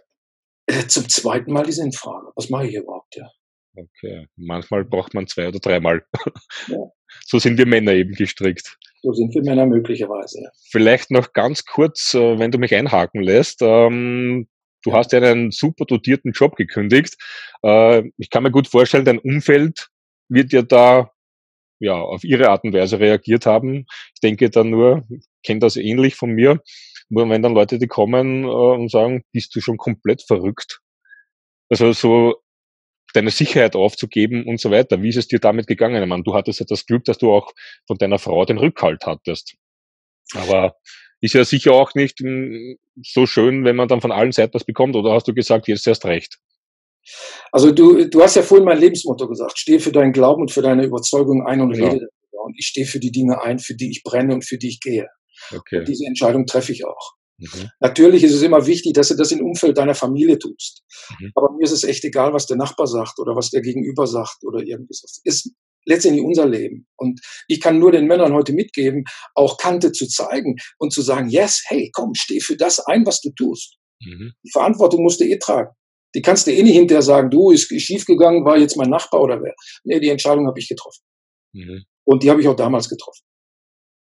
Äh, 0.67 0.87
zum 0.87 1.09
zweiten 1.09 1.51
Mal 1.51 1.65
die 1.65 1.73
Sinnfrage. 1.73 2.27
Was 2.35 2.49
mache 2.49 2.67
ich 2.67 2.75
überhaupt, 2.75 3.15
ja? 3.15 3.27
Okay, 3.75 4.27
manchmal 4.35 4.85
braucht 4.85 5.13
man 5.13 5.27
zwei 5.27 5.47
oder 5.47 5.59
dreimal. 5.59 6.05
Ja. 6.67 6.77
So 7.25 7.37
sind 7.37 7.57
wir 7.57 7.67
Männer 7.67 7.93
eben 7.93 8.13
gestrickt. 8.13 8.77
So 9.03 9.13
sind 9.13 9.35
wir 9.35 9.43
Männer 9.43 9.65
möglicherweise. 9.65 10.41
Ja. 10.41 10.49
Vielleicht 10.71 11.11
noch 11.11 11.33
ganz 11.33 11.65
kurz, 11.65 12.13
äh, 12.13 12.39
wenn 12.39 12.51
du 12.51 12.57
mich 12.57 12.73
einhaken 12.73 13.21
lässt. 13.21 13.61
Ähm, 13.61 14.47
du 14.83 14.93
hast 14.93 15.11
ja 15.11 15.19
einen 15.19 15.51
super 15.51 15.85
dotierten 15.85 16.31
Job 16.31 16.55
gekündigt. 16.55 17.15
Äh, 17.63 18.09
ich 18.17 18.29
kann 18.29 18.43
mir 18.43 18.51
gut 18.51 18.67
vorstellen, 18.67 19.05
dein 19.05 19.19
Umfeld 19.19 19.89
wird 20.29 20.53
ja 20.53 20.61
da 20.63 21.12
ja, 21.83 21.95
auf 21.95 22.23
ihre 22.23 22.49
Art 22.49 22.63
und 22.63 22.73
Weise 22.73 22.99
reagiert 22.99 23.45
haben. 23.45 23.85
Ich 24.15 24.21
denke 24.21 24.49
da 24.49 24.63
nur, 24.63 25.03
kenne 25.43 25.59
das 25.59 25.75
ähnlich 25.75 26.15
von 26.15 26.31
mir, 26.31 26.61
nur 27.09 27.29
wenn 27.29 27.41
dann 27.41 27.53
Leute, 27.53 27.77
die 27.79 27.87
kommen 27.87 28.43
äh, 28.43 28.47
und 28.47 28.89
sagen, 28.89 29.23
bist 29.31 29.55
du 29.55 29.61
schon 29.61 29.77
komplett 29.77 30.23
verrückt? 30.23 30.79
Also 31.69 31.91
so 31.93 32.35
deine 33.13 33.29
Sicherheit 33.29 33.75
aufzugeben 33.75 34.45
und 34.45 34.59
so 34.59 34.71
weiter. 34.71 35.01
Wie 35.01 35.09
ist 35.09 35.17
es 35.17 35.27
dir 35.27 35.39
damit 35.39 35.67
gegangen? 35.67 36.01
Ich 36.01 36.09
meine, 36.09 36.23
du 36.23 36.33
hattest 36.33 36.59
ja 36.59 36.65
das 36.67 36.85
Glück, 36.85 37.03
dass 37.05 37.19
du 37.19 37.31
auch 37.31 37.51
von 37.85 37.97
deiner 37.97 38.19
Frau 38.19 38.43
den 38.45 38.57
Rückhalt 38.57 39.05
hattest. 39.05 39.55
Aber 40.33 40.75
ist 41.21 41.33
ja 41.33 41.45
sicher 41.45 41.73
auch 41.73 41.93
nicht 41.93 42.19
hm, 42.19 42.77
so 43.01 43.25
schön, 43.25 43.65
wenn 43.65 43.75
man 43.75 43.87
dann 43.87 44.01
von 44.01 44.11
allen 44.11 44.31
Seiten 44.31 44.55
was 44.55 44.65
bekommt. 44.65 44.95
Oder 44.95 45.13
hast 45.13 45.27
du 45.27 45.33
gesagt, 45.33 45.67
jetzt 45.67 45.87
erst 45.87 46.05
recht? 46.05 46.39
Also 47.51 47.71
du, 47.71 48.07
du 48.07 48.21
hast 48.21 48.35
ja 48.35 48.41
vorhin 48.41 48.65
mein 48.65 48.79
Lebensmotto 48.79 49.27
gesagt. 49.27 49.57
Stehe 49.57 49.79
für 49.79 49.91
deinen 49.91 50.13
Glauben 50.13 50.41
und 50.41 50.51
für 50.51 50.61
deine 50.61 50.85
Überzeugung 50.85 51.45
ein 51.45 51.61
und 51.61 51.71
genau. 51.73 51.87
rede 51.87 51.99
darüber. 51.99 52.45
Und 52.45 52.55
ich 52.57 52.67
stehe 52.67 52.85
für 52.85 52.99
die 52.99 53.11
Dinge 53.11 53.41
ein, 53.41 53.59
für 53.59 53.75
die 53.75 53.89
ich 53.89 54.03
brenne 54.03 54.33
und 54.33 54.45
für 54.45 54.57
die 54.57 54.69
ich 54.69 54.79
gehe. 54.79 55.07
Okay. 55.51 55.79
Und 55.79 55.87
diese 55.87 56.05
Entscheidung 56.05 56.45
treffe 56.45 56.71
ich 56.71 56.85
auch. 56.85 57.13
Mhm. 57.37 57.69
Natürlich 57.79 58.23
ist 58.23 58.33
es 58.33 58.41
immer 58.41 58.65
wichtig, 58.65 58.93
dass 58.93 59.09
du 59.09 59.15
das 59.15 59.31
im 59.31 59.43
Umfeld 59.43 59.77
deiner 59.77 59.95
Familie 59.95 60.39
tust. 60.39 60.83
Mhm. 61.19 61.31
Aber 61.35 61.51
mir 61.53 61.63
ist 61.63 61.71
es 61.71 61.83
echt 61.83 62.03
egal, 62.05 62.33
was 62.33 62.45
der 62.45 62.57
Nachbar 62.57 62.87
sagt 62.87 63.19
oder 63.19 63.35
was 63.35 63.49
der 63.49 63.61
Gegenüber 63.61 64.07
sagt 64.07 64.43
oder 64.43 64.59
irgendwas. 64.59 65.21
Ist 65.23 65.51
letztendlich 65.85 66.23
unser 66.23 66.47
Leben. 66.47 66.87
Und 66.95 67.19
ich 67.47 67.59
kann 67.59 67.79
nur 67.79 67.91
den 67.91 68.05
Männern 68.05 68.33
heute 68.33 68.53
mitgeben, 68.53 69.03
auch 69.35 69.57
Kante 69.57 69.91
zu 69.91 70.07
zeigen 70.07 70.55
und 70.77 70.93
zu 70.93 71.01
sagen, 71.01 71.29
yes, 71.29 71.63
hey, 71.67 71.89
komm, 71.93 72.13
steh 72.15 72.39
für 72.39 72.55
das 72.55 72.79
ein, 72.79 73.05
was 73.05 73.19
du 73.21 73.31
tust. 73.31 73.77
Mhm. 74.01 74.33
Die 74.43 74.51
Verantwortung 74.51 75.03
musst 75.03 75.19
du 75.19 75.25
eh 75.25 75.37
tragen. 75.37 75.71
Die 76.15 76.21
kannst 76.21 76.47
du 76.47 76.51
eh 76.51 76.61
nicht 76.61 76.75
hinterher 76.75 77.01
sagen, 77.01 77.29
du, 77.29 77.51
ist 77.51 77.69
schief 77.81 78.05
gegangen, 78.05 78.45
war 78.45 78.57
jetzt 78.57 78.77
mein 78.77 78.89
Nachbar 78.89 79.21
oder 79.21 79.41
wer. 79.41 79.53
Nee, 79.83 79.99
die 79.99 80.09
Entscheidung 80.09 80.47
habe 80.47 80.59
ich 80.59 80.67
getroffen. 80.67 81.03
Mhm. 81.53 81.85
Und 82.05 82.23
die 82.23 82.29
habe 82.29 82.41
ich 82.41 82.47
auch 82.47 82.55
damals 82.55 82.89
getroffen. 82.89 83.23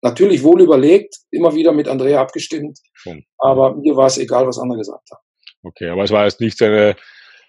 Natürlich 0.01 0.43
wohl 0.43 0.61
überlegt, 0.61 1.17
immer 1.31 1.53
wieder 1.53 1.73
mit 1.73 1.87
Andrea 1.87 2.21
abgestimmt, 2.21 2.79
Schon. 2.93 3.25
aber 3.37 3.75
mir 3.75 3.97
war 3.97 4.07
es 4.07 4.17
egal, 4.17 4.47
was 4.47 4.57
andere 4.57 4.77
gesagt 4.77 5.09
haben. 5.11 5.21
Okay, 5.63 5.89
aber 5.89 6.03
es 6.03 6.11
war 6.11 6.23
jetzt 6.23 6.39
nicht 6.39 6.61
eine 6.61 6.95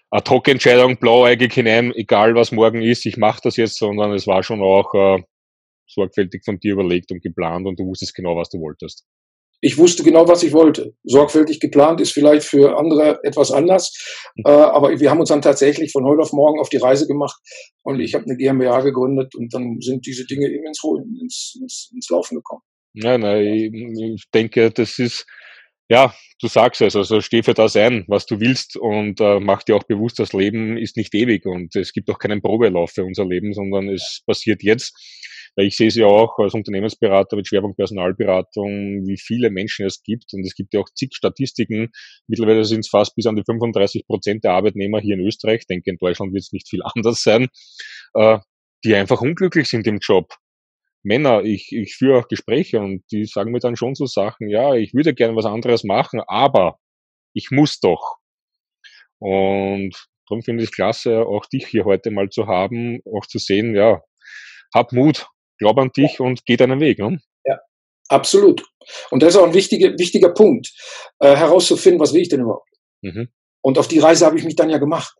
Ad-Hoc-Entscheidung, 0.09 0.97
blauäugig 0.97 1.53
hinein, 1.53 1.93
egal 1.95 2.35
was 2.35 2.51
morgen 2.51 2.81
ist, 2.81 3.05
ich 3.05 3.15
mache 3.15 3.39
das 3.43 3.55
jetzt, 3.55 3.77
sondern 3.77 4.11
es 4.11 4.27
war 4.27 4.43
schon 4.43 4.61
auch 4.61 4.93
äh, 4.93 5.23
sorgfältig 5.87 6.43
von 6.43 6.59
dir 6.59 6.73
überlegt 6.73 7.11
und 7.11 7.21
geplant 7.21 7.67
und 7.67 7.79
du 7.79 7.85
wusstest 7.85 8.15
genau, 8.15 8.35
was 8.35 8.49
du 8.49 8.59
wolltest. 8.59 9.05
Ich 9.63 9.77
wusste 9.77 10.03
genau, 10.03 10.27
was 10.27 10.41
ich 10.41 10.53
wollte. 10.53 10.95
Sorgfältig 11.03 11.59
geplant 11.59 12.01
ist 12.01 12.11
vielleicht 12.11 12.43
für 12.43 12.77
andere 12.77 13.23
etwas 13.23 13.51
anders, 13.51 13.93
äh, 14.43 14.49
aber 14.49 14.99
wir 14.99 15.11
haben 15.11 15.19
uns 15.19 15.29
dann 15.29 15.43
tatsächlich 15.43 15.91
von 15.91 16.03
heute 16.03 16.23
auf 16.23 16.33
morgen 16.33 16.59
auf 16.59 16.69
die 16.69 16.77
Reise 16.77 17.05
gemacht 17.05 17.39
und 17.83 17.99
ich 17.99 18.15
habe 18.15 18.25
eine 18.25 18.37
GmbH 18.37 18.81
gegründet 18.81 19.35
und 19.35 19.53
dann 19.53 19.77
sind 19.79 20.05
diese 20.07 20.25
Dinge 20.25 20.47
eben 20.47 20.65
ins, 20.65 20.81
ins, 20.83 21.57
ins, 21.61 21.91
ins 21.93 22.09
Laufen 22.09 22.35
gekommen. 22.35 22.63
Ja, 22.93 23.17
nein, 23.17 23.71
ich 24.15 24.29
denke, 24.33 24.71
das 24.71 24.97
ist, 24.97 25.27
ja, 25.89 26.13
du 26.41 26.47
sagst 26.47 26.81
es, 26.81 26.95
also 26.95 27.21
steh 27.21 27.43
für 27.43 27.53
das 27.53 27.75
ein, 27.75 28.03
was 28.07 28.25
du 28.25 28.39
willst 28.39 28.77
und 28.77 29.21
äh, 29.21 29.39
mach 29.39 29.61
dir 29.61 29.75
auch 29.75 29.83
bewusst, 29.83 30.17
das 30.17 30.33
Leben 30.33 30.75
ist 30.75 30.97
nicht 30.97 31.13
ewig 31.13 31.45
und 31.45 31.75
es 31.75 31.93
gibt 31.93 32.09
auch 32.09 32.17
keinen 32.17 32.41
Probelauf 32.41 32.91
für 32.91 33.05
unser 33.05 33.25
Leben, 33.25 33.53
sondern 33.53 33.89
es 33.89 34.23
passiert 34.25 34.63
jetzt 34.63 34.93
weil 35.55 35.67
ich 35.67 35.75
sehe 35.75 35.87
es 35.87 35.95
ja 35.95 36.05
auch 36.05 36.37
als 36.39 36.53
Unternehmensberater 36.53 37.35
mit 37.35 37.47
Schwerpunkt 37.47 37.77
Personalberatung, 37.77 39.05
wie 39.05 39.17
viele 39.17 39.49
Menschen 39.49 39.85
es 39.85 40.01
gibt. 40.03 40.33
Und 40.33 40.45
es 40.45 40.55
gibt 40.55 40.73
ja 40.73 40.79
auch 40.79 40.89
zig 40.95 41.13
Statistiken. 41.13 41.89
Mittlerweile 42.27 42.63
sind 42.63 42.81
es 42.81 42.89
fast 42.89 43.15
bis 43.15 43.25
an 43.25 43.35
die 43.35 43.43
35 43.43 44.05
Prozent 44.05 44.43
der 44.43 44.53
Arbeitnehmer 44.53 44.99
hier 44.99 45.15
in 45.15 45.25
Österreich. 45.25 45.61
Ich 45.61 45.67
denke, 45.67 45.89
in 45.89 45.97
Deutschland 45.97 46.33
wird 46.33 46.43
es 46.43 46.51
nicht 46.51 46.69
viel 46.69 46.81
anders 46.95 47.21
sein, 47.23 47.47
äh, 48.13 48.39
die 48.83 48.95
einfach 48.95 49.21
unglücklich 49.21 49.67
sind 49.67 49.85
im 49.87 49.99
Job. 49.99 50.33
Männer, 51.03 51.43
ich, 51.43 51.71
ich 51.71 51.95
führe 51.95 52.19
auch 52.19 52.27
Gespräche 52.27 52.79
und 52.79 53.03
die 53.11 53.25
sagen 53.25 53.51
mir 53.51 53.59
dann 53.59 53.75
schon 53.75 53.95
so 53.95 54.05
Sachen, 54.05 54.49
ja, 54.49 54.75
ich 54.75 54.93
würde 54.93 55.15
gerne 55.15 55.35
was 55.35 55.45
anderes 55.45 55.83
machen, 55.83 56.21
aber 56.27 56.77
ich 57.33 57.49
muss 57.49 57.79
doch. 57.79 58.17
Und 59.19 59.95
darum 60.27 60.43
finde 60.43 60.63
ich 60.63 60.69
es 60.69 60.75
klasse, 60.75 61.25
auch 61.25 61.45
dich 61.47 61.65
hier 61.67 61.85
heute 61.85 62.11
mal 62.11 62.29
zu 62.29 62.47
haben, 62.47 63.01
auch 63.05 63.25
zu 63.25 63.39
sehen, 63.39 63.75
ja, 63.75 64.01
hab 64.73 64.93
Mut, 64.93 65.27
glaub 65.61 65.77
an 65.77 65.91
dich 65.95 66.17
ja. 66.19 66.25
und 66.25 66.45
geh 66.45 66.57
deinen 66.57 66.79
Weg. 66.79 66.99
Ne? 66.99 67.21
Ja, 67.45 67.59
absolut. 68.09 68.65
Und 69.11 69.23
das 69.23 69.35
ist 69.35 69.39
auch 69.39 69.47
ein 69.47 69.53
wichtiger, 69.53 69.97
wichtiger 69.97 70.33
Punkt, 70.33 70.71
äh, 71.19 71.35
herauszufinden, 71.35 71.99
was 71.99 72.13
will 72.13 72.21
ich 72.21 72.29
denn 72.29 72.41
überhaupt? 72.41 72.69
Mhm. 73.01 73.29
Und 73.61 73.77
auf 73.77 73.87
die 73.87 73.99
Reise 73.99 74.25
habe 74.25 74.37
ich 74.37 74.43
mich 74.43 74.55
dann 74.55 74.71
ja 74.71 74.79
gemacht. 74.79 75.15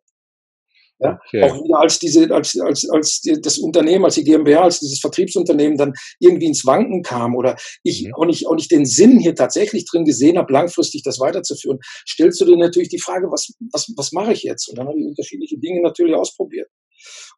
Ja? 1.00 1.20
Okay. 1.28 1.44
Auch 1.44 1.56
wieder 1.64 1.80
als 1.80 2.00
diese, 2.00 2.32
als, 2.32 2.60
als, 2.60 2.90
als 2.90 3.22
das 3.42 3.60
Unternehmen, 3.60 4.06
als 4.06 4.16
die 4.16 4.24
GmbH, 4.24 4.64
als 4.64 4.80
dieses 4.80 5.00
Vertriebsunternehmen 5.00 5.78
dann 5.78 5.94
irgendwie 6.20 6.48
ins 6.48 6.66
Wanken 6.66 7.04
kam 7.04 7.36
oder 7.36 7.56
ich 7.84 8.04
mhm. 8.04 8.14
auch, 8.16 8.26
nicht, 8.26 8.48
auch 8.48 8.56
nicht 8.56 8.72
den 8.72 8.86
Sinn 8.86 9.20
hier 9.20 9.36
tatsächlich 9.36 9.86
drin 9.86 10.06
gesehen 10.06 10.38
habe, 10.38 10.52
langfristig 10.52 11.04
das 11.04 11.20
weiterzuführen, 11.20 11.80
stellst 12.08 12.42
du 12.42 12.46
dir 12.46 12.58
natürlich 12.58 12.90
die 12.90 13.00
Frage, 13.00 13.28
was, 13.32 13.54
was, 13.72 13.92
was 13.96 14.12
mache 14.12 14.34
ich 14.34 14.44
jetzt? 14.44 14.70
Und 14.70 14.78
dann 14.78 14.88
habe 14.88 15.00
ich 15.00 15.06
unterschiedliche 15.06 15.60
Dinge 15.60 15.82
natürlich 15.82 16.16
ausprobiert. 16.16 16.70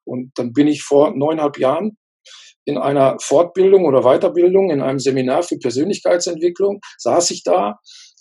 Und 0.05 0.31
dann 0.35 0.53
bin 0.53 0.67
ich 0.67 0.83
vor 0.83 1.15
neuneinhalb 1.15 1.57
Jahren 1.57 1.97
in 2.65 2.77
einer 2.77 3.17
Fortbildung 3.19 3.85
oder 3.85 4.01
Weiterbildung, 4.01 4.71
in 4.71 4.81
einem 4.81 4.99
Seminar 4.99 5.43
für 5.43 5.57
Persönlichkeitsentwicklung, 5.57 6.79
saß 6.97 7.31
ich 7.31 7.43
da 7.43 7.79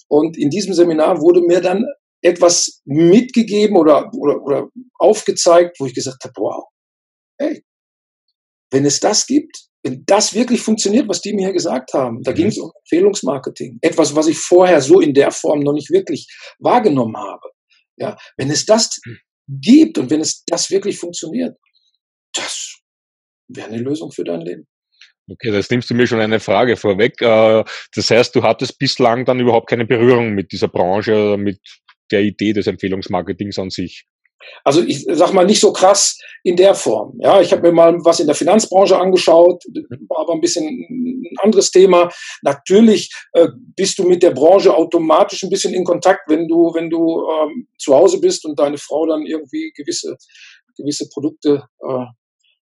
und 0.09 0.37
in 0.37 0.51
diesem 0.51 0.75
Seminar 0.75 1.21
wurde 1.21 1.41
mir 1.43 1.61
dann 1.61 1.85
etwas 2.23 2.81
mitgegeben 2.85 3.77
oder, 3.77 4.11
oder, 4.15 4.43
oder 4.43 4.69
aufgezeigt, 4.99 5.79
wo 5.81 5.87
ich 5.87 5.95
gesagt 5.95 6.25
habe, 6.25 6.35
wow, 6.37 6.65
hey, 7.39 7.65
wenn 8.71 8.85
es 8.85 9.01
das 9.01 9.27
gibt, 9.27 9.69
wenn 9.85 10.05
das 10.07 10.35
wirklich 10.35 10.61
funktioniert, 10.61 11.09
was 11.09 11.21
die 11.21 11.33
mir 11.33 11.47
hier 11.47 11.53
gesagt 11.53 11.93
haben, 11.93 12.23
da 12.23 12.31
mhm. 12.31 12.35
ging 12.37 12.47
es 12.47 12.59
um 12.59 12.71
Empfehlungsmarketing, 12.85 13.79
etwas, 13.81 14.15
was 14.15 14.29
ich 14.29 14.39
vorher 14.39 14.81
so 14.81 15.01
in 15.01 15.15
der 15.15 15.31
Form 15.31 15.61
noch 15.61 15.73
nicht 15.73 15.91
wirklich 15.91 16.27
wahrgenommen 16.59 17.17
habe. 17.17 17.51
Ja, 17.97 18.17
wenn 18.37 18.51
es 18.51 18.65
das 18.65 19.01
mhm. 19.05 19.19
gibt 19.61 19.99
und 19.99 20.11
wenn 20.11 20.21
es 20.21 20.45
das 20.47 20.71
wirklich 20.71 20.99
funktioniert, 20.99 21.57
das 22.35 22.72
wäre 23.55 23.69
eine 23.69 23.79
Lösung 23.79 24.13
für 24.13 24.25
dein 24.25 24.41
Leben. 24.41 24.67
Okay, 25.31 25.51
das 25.51 25.71
nimmst 25.71 25.89
du 25.89 25.95
mir 25.95 26.07
schon 26.07 26.21
eine 26.21 26.41
Frage 26.41 26.77
vorweg. 26.77 27.21
Äh, 27.23 27.65
das 27.95 28.11
heißt, 28.11 28.35
du 28.35 28.43
hattest 28.43 28.79
bislang 28.79 29.25
dann 29.25 29.41
überhaupt 29.41 29.69
keine 29.69 29.87
Berührung 29.87 30.35
mit 30.35 30.53
dieser 30.53 30.69
Branche, 30.69 31.37
mit 31.39 31.61
der 32.11 32.23
Idee 32.23 32.53
des 32.53 32.67
Empfehlungsmarketings 32.67 33.59
an 33.59 33.71
sich. 33.71 34.05
Also 34.65 34.83
ich 34.83 35.05
sag 35.09 35.33
mal 35.33 35.47
nicht 35.47 35.61
so 35.61 35.73
krass 35.73 36.19
in 36.43 36.57
der 36.57 36.75
Form. 36.75 37.17
Ja, 37.21 37.41
ich 37.41 37.53
habe 37.53 37.63
mir 37.63 37.73
mal 37.73 37.97
was 38.05 38.21
in 38.21 38.27
der 38.27 38.35
Finanzbranche 38.35 38.99
angeschaut, 38.99 39.63
war 40.09 40.21
aber 40.21 40.35
ein 40.35 40.41
bisschen 40.41 40.67
ein 40.67 41.37
anderes 41.43 41.71
Thema. 41.71 42.11
Natürlich 42.43 43.11
äh, 43.33 43.49
bist 43.77 43.99
du 43.99 44.05
mit 44.05 44.23
der 44.23 44.33
Branche 44.33 44.75
automatisch 44.75 45.43
ein 45.45 45.51
bisschen 45.51 45.75
in 45.75 45.85
Kontakt, 45.85 46.29
wenn 46.29 46.49
du 46.49 46.73
wenn 46.75 46.91
du 46.91 47.25
ähm, 47.29 47.69
zu 47.79 47.95
Hause 47.95 48.21
bist 48.21 48.45
und 48.45 48.59
deine 48.59 48.79
Frau 48.79 49.07
dann 49.07 49.25
irgendwie 49.25 49.73
gewisse 49.77 50.17
gewisse 50.77 51.09
Produkte 51.09 51.65
äh, 51.81 52.05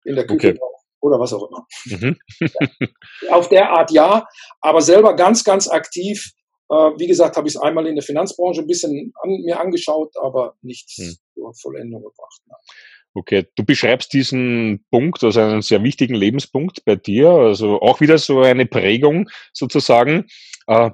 in 0.06 0.16
der 0.16 0.26
Küche 0.26 0.50
okay. 0.50 0.58
oder 1.00 1.18
was 1.18 1.32
auch 1.32 1.48
immer. 1.48 1.66
Mhm. 1.84 2.16
Auf 3.30 3.48
der 3.48 3.70
Art 3.70 3.90
ja, 3.90 4.26
aber 4.60 4.80
selber 4.80 5.14
ganz, 5.14 5.44
ganz 5.44 5.68
aktiv. 5.68 6.32
Äh, 6.68 6.74
wie 6.98 7.06
gesagt, 7.06 7.36
habe 7.36 7.46
ich 7.46 7.54
es 7.54 7.60
einmal 7.60 7.86
in 7.86 7.94
der 7.94 8.02
Finanzbranche 8.02 8.60
ein 8.60 8.66
bisschen 8.66 9.12
an, 9.22 9.30
mir 9.44 9.60
angeschaut, 9.60 10.14
aber 10.20 10.56
nicht 10.62 10.90
hm. 10.96 11.14
zur 11.34 11.54
Vollendung 11.54 12.02
gebracht. 12.02 12.40
Nein. 12.46 12.58
Okay, 13.14 13.46
du 13.56 13.64
beschreibst 13.64 14.12
diesen 14.12 14.84
Punkt 14.90 15.24
als 15.24 15.38
einen 15.38 15.62
sehr 15.62 15.82
wichtigen 15.82 16.14
Lebenspunkt 16.14 16.84
bei 16.84 16.96
dir, 16.96 17.30
also 17.30 17.80
auch 17.80 18.00
wieder 18.02 18.18
so 18.18 18.42
eine 18.42 18.66
Prägung 18.66 19.30
sozusagen. 19.54 20.26
Äh, 20.66 20.90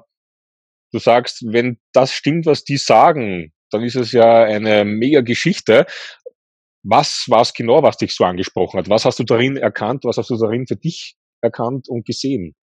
du 0.93 0.99
sagst, 0.99 1.43
wenn 1.45 1.79
das 1.91 2.13
stimmt, 2.13 2.45
was 2.45 2.63
die 2.63 2.77
sagen, 2.77 3.51
dann 3.71 3.83
ist 3.83 3.95
es 3.95 4.13
ja 4.13 4.43
eine 4.43 4.85
mega 4.85 5.19
Geschichte. 5.19 5.85
Was 6.83 7.25
war 7.27 7.41
es 7.41 7.53
genau, 7.53 7.81
was 7.81 7.97
dich 7.97 8.13
so 8.13 8.25
angesprochen 8.25 8.77
hat? 8.77 8.89
Was 8.89 9.05
hast 9.05 9.19
du 9.19 9.23
darin 9.23 9.57
erkannt? 9.57 10.03
Was 10.03 10.17
hast 10.17 10.29
du 10.29 10.37
darin 10.37 10.67
für 10.67 10.75
dich 10.75 11.15
erkannt 11.41 11.87
und 11.89 12.05
gesehen? 12.05 12.55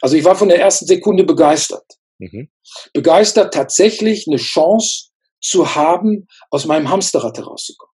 Also 0.00 0.16
ich 0.16 0.24
war 0.24 0.36
von 0.36 0.48
der 0.48 0.60
ersten 0.60 0.86
Sekunde 0.86 1.24
begeistert. 1.24 1.84
Mhm. 2.18 2.50
Begeistert, 2.92 3.52
tatsächlich 3.52 4.26
eine 4.26 4.38
Chance 4.38 5.10
zu 5.40 5.74
haben, 5.74 6.26
aus 6.50 6.64
meinem 6.64 6.88
Hamsterrad 6.88 7.36
herauszukommen. 7.36 7.94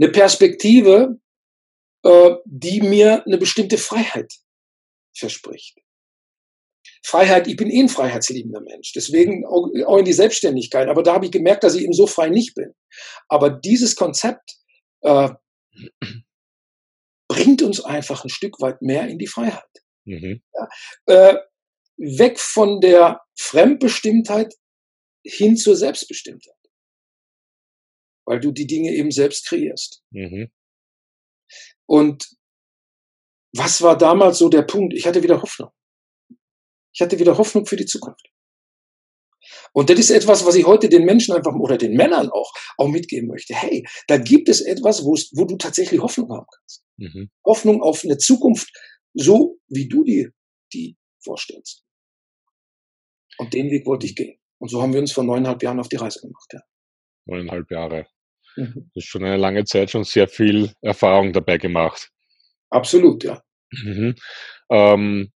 Eine 0.00 0.10
Perspektive, 0.10 1.18
äh, 2.04 2.34
die 2.44 2.80
mir 2.80 3.24
eine 3.26 3.38
bestimmte 3.38 3.78
Freiheit 3.78 4.32
verspricht. 5.16 5.78
Freiheit, 7.04 7.46
ich 7.46 7.56
bin 7.56 7.70
eh 7.70 7.80
ein 7.80 7.88
freiheitsliebender 7.88 8.60
Mensch, 8.60 8.92
deswegen 8.92 9.46
auch 9.46 9.98
in 9.98 10.04
die 10.04 10.12
Selbstständigkeit. 10.12 10.88
Aber 10.88 11.02
da 11.02 11.14
habe 11.14 11.26
ich 11.26 11.32
gemerkt, 11.32 11.64
dass 11.64 11.74
ich 11.74 11.82
eben 11.82 11.92
so 11.92 12.06
frei 12.06 12.28
nicht 12.28 12.54
bin. 12.54 12.74
Aber 13.28 13.50
dieses 13.50 13.96
Konzept 13.96 14.56
äh, 15.02 15.30
bringt 17.28 17.62
uns 17.62 17.84
einfach 17.84 18.24
ein 18.24 18.30
Stück 18.30 18.60
weit 18.60 18.82
mehr 18.82 19.08
in 19.08 19.18
die 19.18 19.26
Freiheit. 19.26 19.68
Mhm. 20.04 20.42
Ja, 20.54 20.68
äh, 21.06 21.36
weg 21.98 22.38
von 22.38 22.80
der 22.80 23.20
Fremdbestimmtheit 23.38 24.54
hin 25.24 25.56
zur 25.56 25.76
Selbstbestimmtheit. 25.76 26.54
Weil 28.26 28.40
du 28.40 28.52
die 28.52 28.66
Dinge 28.66 28.92
eben 28.92 29.10
selbst 29.10 29.46
kreierst. 29.46 30.02
Mhm. 30.10 30.50
Und 31.86 32.28
was 33.54 33.80
war 33.82 33.96
damals 33.96 34.38
so 34.38 34.48
der 34.48 34.62
Punkt? 34.62 34.94
Ich 34.94 35.06
hatte 35.06 35.22
wieder 35.22 35.40
Hoffnung. 35.40 35.70
Ich 36.98 37.00
hatte 37.00 37.20
wieder 37.20 37.38
Hoffnung 37.38 37.64
für 37.64 37.76
die 37.76 37.86
Zukunft. 37.86 38.26
Und 39.72 39.88
das 39.88 40.00
ist 40.00 40.10
etwas, 40.10 40.44
was 40.44 40.56
ich 40.56 40.66
heute 40.66 40.88
den 40.88 41.04
Menschen 41.04 41.32
einfach 41.32 41.54
oder 41.54 41.78
den 41.78 41.94
Männern 41.94 42.28
auch, 42.28 42.52
auch 42.76 42.88
mitgeben 42.88 43.28
möchte. 43.28 43.54
Hey, 43.54 43.86
da 44.08 44.18
gibt 44.18 44.48
es 44.48 44.60
etwas, 44.60 45.04
wo 45.04 45.44
du 45.44 45.56
tatsächlich 45.56 46.00
Hoffnung 46.00 46.28
haben 46.32 46.46
kannst. 46.52 46.82
Mhm. 46.96 47.30
Hoffnung 47.46 47.82
auf 47.82 48.02
eine 48.02 48.18
Zukunft, 48.18 48.76
so 49.14 49.60
wie 49.68 49.86
du 49.88 50.02
dir 50.02 50.32
die 50.72 50.96
vorstellst. 51.22 51.84
Und 53.38 53.54
den 53.54 53.70
Weg 53.70 53.86
wollte 53.86 54.06
ich 54.06 54.16
gehen. 54.16 54.36
Und 54.58 54.68
so 54.68 54.82
haben 54.82 54.92
wir 54.92 54.98
uns 54.98 55.12
vor 55.12 55.22
neuneinhalb 55.22 55.62
Jahren 55.62 55.78
auf 55.78 55.88
die 55.88 55.96
Reise 55.96 56.20
gemacht. 56.20 56.52
Ja. 56.52 56.62
Neuneinhalb 57.26 57.70
Jahre. 57.70 58.08
Mhm. 58.56 58.90
Das 58.92 59.04
ist 59.04 59.08
schon 59.08 59.24
eine 59.24 59.36
lange 59.36 59.64
Zeit, 59.64 59.92
schon 59.92 60.02
sehr 60.02 60.26
viel 60.26 60.72
Erfahrung 60.80 61.32
dabei 61.32 61.58
gemacht. 61.58 62.10
Absolut, 62.70 63.22
ja. 63.22 63.40
Mhm. 63.70 64.16
Ähm, 64.68 65.32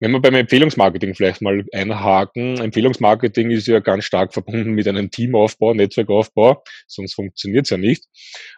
wenn 0.00 0.12
wir 0.12 0.20
beim 0.20 0.34
Empfehlungsmarketing 0.34 1.14
vielleicht 1.14 1.42
mal 1.42 1.64
einhaken, 1.72 2.58
Empfehlungsmarketing 2.60 3.50
ist 3.50 3.66
ja 3.66 3.80
ganz 3.80 4.04
stark 4.04 4.32
verbunden 4.32 4.72
mit 4.72 4.86
einem 4.86 5.10
Teamaufbau, 5.10 5.74
Netzwerkaufbau, 5.74 6.62
sonst 6.86 7.14
funktioniert 7.14 7.66
es 7.66 7.70
ja 7.70 7.78
nicht. 7.78 8.04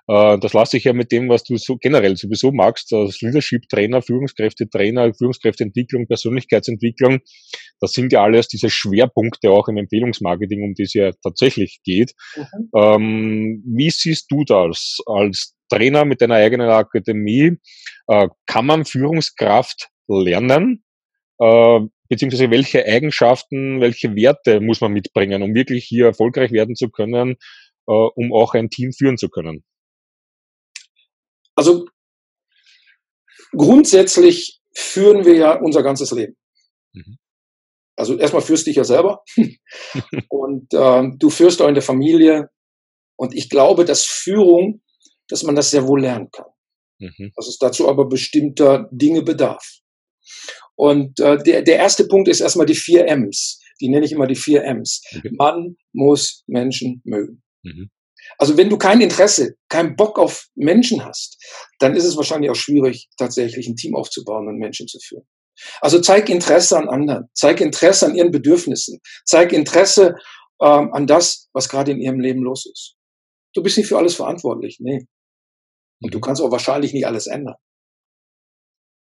Äh, 0.06 0.38
das 0.38 0.52
lasse 0.52 0.76
ich 0.76 0.84
ja 0.84 0.92
mit 0.92 1.12
dem, 1.12 1.28
was 1.28 1.44
du 1.44 1.56
so 1.56 1.76
generell 1.76 2.16
sowieso 2.16 2.52
magst, 2.52 2.92
als 2.92 3.20
Leadership-Trainer, 3.20 4.02
Führungskräfte-Trainer, 4.02 5.14
Führungskräfteentwicklung, 5.14 6.06
Persönlichkeitsentwicklung. 6.06 7.20
Das 7.80 7.92
sind 7.92 8.12
ja 8.12 8.22
alles 8.22 8.48
diese 8.48 8.68
Schwerpunkte 8.68 9.50
auch 9.50 9.68
im 9.68 9.78
Empfehlungsmarketing, 9.78 10.62
um 10.62 10.74
die 10.74 10.82
es 10.82 10.94
ja 10.94 11.10
tatsächlich 11.22 11.80
geht. 11.84 12.12
Mhm. 12.36 12.70
Ähm, 12.76 13.64
wie 13.66 13.90
siehst 13.90 14.30
du 14.30 14.44
das 14.44 14.98
als 15.06 15.54
Trainer 15.70 16.04
mit 16.04 16.20
deiner 16.20 16.34
eigenen 16.34 16.68
Akademie? 16.68 17.56
Äh, 18.08 18.28
kann 18.46 18.66
man 18.66 18.84
Führungskraft 18.84 19.88
lernen? 20.08 20.82
Äh, 21.40 21.80
beziehungsweise 22.08 22.50
welche 22.50 22.84
Eigenschaften, 22.84 23.80
welche 23.80 24.14
Werte 24.14 24.60
muss 24.60 24.80
man 24.80 24.92
mitbringen, 24.92 25.42
um 25.42 25.54
wirklich 25.54 25.86
hier 25.86 26.06
erfolgreich 26.06 26.52
werden 26.52 26.76
zu 26.76 26.90
können, 26.90 27.36
äh, 27.86 27.92
um 27.92 28.32
auch 28.32 28.54
ein 28.54 28.68
Team 28.68 28.92
führen 28.92 29.16
zu 29.16 29.28
können? 29.28 29.64
Also 31.54 31.86
grundsätzlich 33.52 34.60
führen 34.74 35.24
wir 35.24 35.34
ja 35.34 35.58
unser 35.58 35.82
ganzes 35.82 36.10
Leben. 36.12 36.36
Mhm. 36.92 37.18
Also 37.96 38.16
erstmal 38.16 38.42
führst 38.42 38.66
du 38.66 38.70
dich 38.70 38.76
ja 38.76 38.84
selber 38.84 39.22
und 40.28 40.72
äh, 40.72 41.02
du 41.18 41.30
führst 41.30 41.60
auch 41.60 41.68
in 41.68 41.74
der 41.74 41.82
Familie. 41.82 42.48
Und 43.16 43.34
ich 43.34 43.50
glaube, 43.50 43.84
dass 43.84 44.04
Führung, 44.04 44.82
dass 45.28 45.42
man 45.42 45.54
das 45.54 45.70
sehr 45.70 45.86
wohl 45.86 46.00
lernen 46.00 46.30
kann. 46.30 46.46
Mhm. 46.98 47.32
Dass 47.36 47.48
es 47.48 47.58
dazu 47.58 47.88
aber 47.88 48.08
bestimmter 48.08 48.88
Dinge 48.90 49.22
bedarf. 49.22 49.80
Und 50.80 51.20
äh, 51.20 51.36
der, 51.42 51.60
der 51.60 51.76
erste 51.76 52.08
Punkt 52.08 52.26
ist 52.26 52.40
erstmal 52.40 52.64
die 52.64 52.74
vier 52.74 53.06
M's. 53.06 53.60
Die 53.82 53.90
nenne 53.90 54.06
ich 54.06 54.12
immer 54.12 54.26
die 54.26 54.34
vier 54.34 54.64
M's. 54.64 55.02
Okay. 55.14 55.30
Man 55.36 55.76
muss 55.92 56.42
Menschen 56.46 57.02
mögen. 57.04 57.42
Mhm. 57.62 57.90
Also 58.38 58.56
wenn 58.56 58.70
du 58.70 58.78
kein 58.78 59.02
Interesse, 59.02 59.56
keinen 59.68 59.94
Bock 59.94 60.18
auf 60.18 60.46
Menschen 60.54 61.04
hast, 61.04 61.36
dann 61.80 61.94
ist 61.94 62.04
es 62.04 62.16
wahrscheinlich 62.16 62.50
auch 62.50 62.56
schwierig, 62.56 63.10
tatsächlich 63.18 63.68
ein 63.68 63.76
Team 63.76 63.94
aufzubauen 63.94 64.48
und 64.48 64.56
Menschen 64.56 64.88
zu 64.88 64.98
führen. 65.00 65.26
Also 65.82 66.00
zeig 66.00 66.30
Interesse 66.30 66.78
an 66.78 66.88
anderen, 66.88 67.28
zeig 67.34 67.60
Interesse 67.60 68.06
an 68.06 68.14
ihren 68.14 68.30
Bedürfnissen, 68.30 69.00
zeig 69.26 69.52
Interesse 69.52 70.14
ähm, 70.62 70.94
an 70.94 71.06
das, 71.06 71.50
was 71.52 71.68
gerade 71.68 71.90
in 71.90 72.00
ihrem 72.00 72.20
Leben 72.20 72.42
los 72.42 72.64
ist. 72.64 72.94
Du 73.52 73.62
bist 73.62 73.76
nicht 73.76 73.88
für 73.88 73.98
alles 73.98 74.14
verantwortlich, 74.14 74.78
nee. 74.80 75.06
Und 76.00 76.14
du 76.14 76.18
mhm. 76.18 76.22
kannst 76.22 76.40
auch 76.40 76.50
wahrscheinlich 76.50 76.94
nicht 76.94 77.06
alles 77.06 77.26
ändern. 77.26 77.56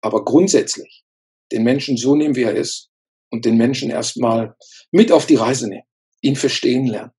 Aber 0.01 0.25
grundsätzlich 0.25 1.05
den 1.51 1.63
Menschen 1.63 1.97
so 1.97 2.15
nehmen, 2.15 2.35
wie 2.35 2.43
er 2.43 2.55
ist 2.55 2.89
und 3.31 3.45
den 3.45 3.57
Menschen 3.57 3.89
erstmal 3.89 4.55
mit 4.91 5.11
auf 5.11 5.25
die 5.25 5.35
Reise 5.35 5.67
nehmen, 5.67 5.85
ihn 6.21 6.35
verstehen 6.35 6.87
lernen. 6.87 7.11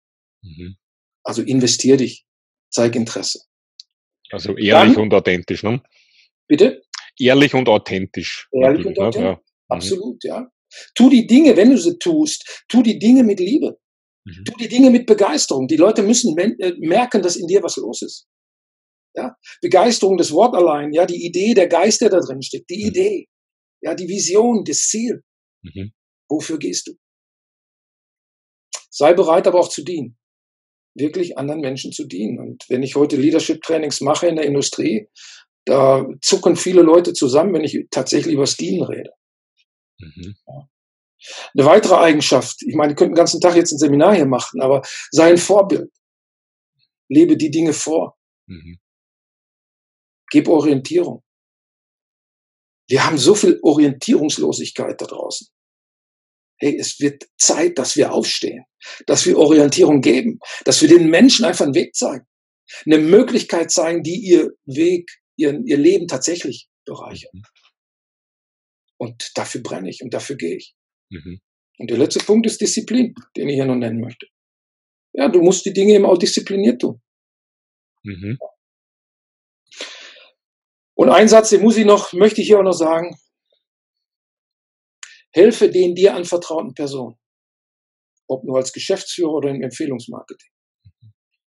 Mhm. 0.42 0.76
Also 1.24 1.42
investier 1.42 1.96
dich, 1.96 2.24
zeig 2.70 2.94
Interesse. 2.94 3.40
Also 4.30 4.56
ehrlich 4.56 4.94
Dann, 4.94 5.04
und 5.04 5.14
authentisch, 5.14 5.62
ne? 5.62 5.82
Bitte? 6.48 6.82
Ehrlich 7.18 7.54
und 7.54 7.68
authentisch. 7.68 8.48
Ehrlich 8.52 8.86
und 8.86 8.96
ne? 8.96 9.04
authentisch. 9.04 9.28
Ja. 9.28 9.34
Mhm. 9.34 9.40
Absolut, 9.68 10.24
ja. 10.24 10.48
Tu 10.94 11.10
die 11.10 11.26
Dinge, 11.26 11.56
wenn 11.56 11.70
du 11.70 11.76
sie 11.76 11.98
tust, 11.98 12.64
tu 12.68 12.82
die 12.82 12.98
Dinge 12.98 13.22
mit 13.22 13.40
Liebe. 13.40 13.78
Mhm. 14.24 14.44
Tu 14.44 14.56
die 14.58 14.68
Dinge 14.68 14.90
mit 14.90 15.06
Begeisterung. 15.06 15.66
Die 15.66 15.76
Leute 15.76 16.02
müssen 16.02 16.36
äh, 16.38 16.72
merken, 16.78 17.22
dass 17.22 17.36
in 17.36 17.46
dir 17.46 17.62
was 17.62 17.76
los 17.76 18.02
ist. 18.02 18.26
Ja, 19.14 19.36
Begeisterung, 19.60 20.16
das 20.16 20.32
Wort 20.32 20.54
allein, 20.54 20.92
ja, 20.92 21.04
die 21.04 21.26
Idee, 21.26 21.52
der 21.52 21.68
Geist, 21.68 22.00
der 22.00 22.08
da 22.08 22.18
drin 22.18 22.40
steckt, 22.40 22.70
die 22.70 22.82
mhm. 22.82 22.88
Idee. 22.88 23.26
Ja, 23.82 23.94
die 23.94 24.08
Vision, 24.08 24.64
das 24.64 24.88
Ziel. 24.88 25.22
Mhm. 25.62 25.92
Wofür 26.28 26.58
gehst 26.58 26.86
du? 26.86 26.92
Sei 28.90 29.12
bereit, 29.12 29.46
aber 29.46 29.60
auch 29.60 29.68
zu 29.68 29.82
dienen. 29.82 30.18
Wirklich 30.94 31.38
anderen 31.38 31.60
Menschen 31.60 31.92
zu 31.92 32.06
dienen. 32.06 32.38
Und 32.38 32.64
wenn 32.68 32.82
ich 32.82 32.94
heute 32.94 33.16
Leadership-Trainings 33.16 34.00
mache 34.00 34.26
in 34.26 34.36
der 34.36 34.44
Industrie, 34.46 35.08
da 35.64 36.06
zucken 36.20 36.56
viele 36.56 36.82
Leute 36.82 37.12
zusammen, 37.12 37.54
wenn 37.54 37.64
ich 37.64 37.86
tatsächlich 37.90 38.34
über 38.34 38.42
das 38.44 38.56
Dienen 38.56 38.82
rede. 38.82 39.10
Mhm. 39.98 40.34
Ja. 40.46 40.68
Eine 41.54 41.66
weitere 41.66 41.94
Eigenschaft, 41.94 42.62
ich 42.66 42.74
meine, 42.74 42.92
ich 42.92 42.96
könnte 42.96 43.12
den 43.12 43.16
ganzen 43.16 43.40
Tag 43.40 43.54
jetzt 43.54 43.72
ein 43.72 43.78
Seminar 43.78 44.14
hier 44.14 44.26
machen, 44.26 44.60
aber 44.60 44.82
sei 45.10 45.30
ein 45.30 45.38
Vorbild. 45.38 45.90
Lebe 47.08 47.36
die 47.36 47.50
Dinge 47.50 47.72
vor. 47.72 48.16
Mhm. 48.46 48.78
Gib 50.30 50.48
Orientierung. 50.48 51.22
Wir 52.88 53.04
haben 53.04 53.18
so 53.18 53.34
viel 53.34 53.58
Orientierungslosigkeit 53.62 55.00
da 55.00 55.06
draußen. 55.06 55.46
Hey, 56.58 56.76
es 56.78 57.00
wird 57.00 57.24
Zeit, 57.38 57.78
dass 57.78 57.96
wir 57.96 58.12
aufstehen, 58.12 58.64
dass 59.06 59.26
wir 59.26 59.36
Orientierung 59.38 60.00
geben, 60.00 60.38
dass 60.64 60.80
wir 60.80 60.88
den 60.88 61.10
Menschen 61.10 61.44
einfach 61.44 61.64
einen 61.64 61.74
Weg 61.74 61.94
zeigen, 61.94 62.24
eine 62.86 62.98
Möglichkeit 62.98 63.70
zeigen, 63.70 64.02
die 64.02 64.16
ihr 64.16 64.50
Weg, 64.64 65.10
ihr, 65.36 65.60
ihr 65.64 65.78
Leben 65.78 66.06
tatsächlich 66.06 66.68
bereichern. 66.84 67.32
Mhm. 67.34 67.42
Und 68.98 69.32
dafür 69.34 69.62
brenne 69.62 69.90
ich 69.90 70.02
und 70.02 70.14
dafür 70.14 70.36
gehe 70.36 70.56
ich. 70.56 70.74
Mhm. 71.10 71.40
Und 71.78 71.90
der 71.90 71.98
letzte 71.98 72.20
Punkt 72.20 72.46
ist 72.46 72.60
Disziplin, 72.60 73.14
den 73.36 73.48
ich 73.48 73.56
hier 73.56 73.64
noch 73.64 73.74
nennen 73.74 74.00
möchte. 74.00 74.26
Ja, 75.14 75.28
du 75.28 75.42
musst 75.42 75.66
die 75.66 75.72
Dinge 75.72 75.94
eben 75.94 76.06
auch 76.06 76.18
diszipliniert 76.18 76.80
tun. 76.80 77.02
Mhm. 78.04 78.38
Und 80.94 81.08
ein 81.10 81.28
Satz, 81.28 81.50
den 81.50 81.62
muss 81.62 81.76
ich 81.76 81.86
noch, 81.86 82.12
möchte 82.12 82.40
ich 82.40 82.48
hier 82.48 82.58
auch 82.58 82.64
noch 82.64 82.72
sagen. 82.72 83.16
Helfe 85.32 85.70
den 85.70 85.94
dir 85.94 86.14
anvertrauten 86.14 86.74
Personen. 86.74 87.18
Ob 88.28 88.44
nur 88.44 88.58
als 88.58 88.72
Geschäftsführer 88.72 89.32
oder 89.32 89.50
im 89.50 89.62
Empfehlungsmarketing. 89.62 90.50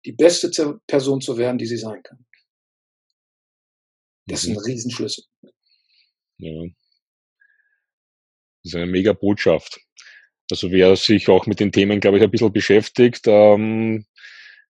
Die 0.04 0.12
beste 0.12 0.50
Person 0.86 1.20
zu 1.20 1.36
werden, 1.36 1.58
die 1.58 1.66
sie 1.66 1.76
sein 1.76 2.02
kann. 2.02 2.24
Das 4.26 4.44
ist 4.44 4.50
ein 4.50 4.54
mhm. 4.54 4.64
Riesenschlüssel. 4.64 5.24
Ja. 6.38 6.62
Das 8.62 8.72
ist 8.72 8.74
eine 8.76 8.86
mega 8.86 9.12
Botschaft. 9.12 9.80
Also 10.50 10.70
wer 10.70 10.96
sich 10.96 11.28
auch 11.28 11.46
mit 11.46 11.60
den 11.60 11.72
Themen, 11.72 12.00
glaube 12.00 12.18
ich, 12.18 12.22
ein 12.22 12.30
bisschen 12.30 12.52
beschäftigt, 12.52 13.22
ähm, 13.26 14.06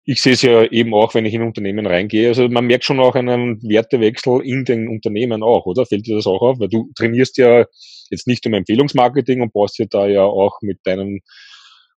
ich 0.05 0.21
sehe 0.21 0.33
es 0.33 0.43
ja 0.43 0.63
eben 0.65 0.93
auch, 0.93 1.15
wenn 1.15 1.25
ich 1.25 1.33
in 1.33 1.41
Unternehmen 1.41 1.87
reingehe. 1.87 2.27
Also 2.27 2.47
man 2.47 2.65
merkt 2.65 2.85
schon 2.85 2.99
auch 2.99 3.15
einen 3.15 3.61
Wertewechsel 3.63 4.41
in 4.45 4.63
den 4.63 4.87
Unternehmen 4.87 5.41
auch, 5.41 5.65
oder? 5.65 5.85
Fällt 5.85 6.05
dir 6.05 6.15
das 6.15 6.27
auch 6.27 6.41
auf? 6.41 6.59
Weil 6.59 6.69
du 6.69 6.91
trainierst 6.95 7.37
ja 7.37 7.65
jetzt 8.11 8.27
nicht 8.27 8.45
um 8.45 8.53
Empfehlungsmarketing 8.53 9.41
und 9.41 9.51
baust 9.51 9.79
ja 9.79 9.87
da 9.89 10.05
ja 10.05 10.23
auch 10.23 10.59
mit 10.61 10.77
deinem 10.83 11.21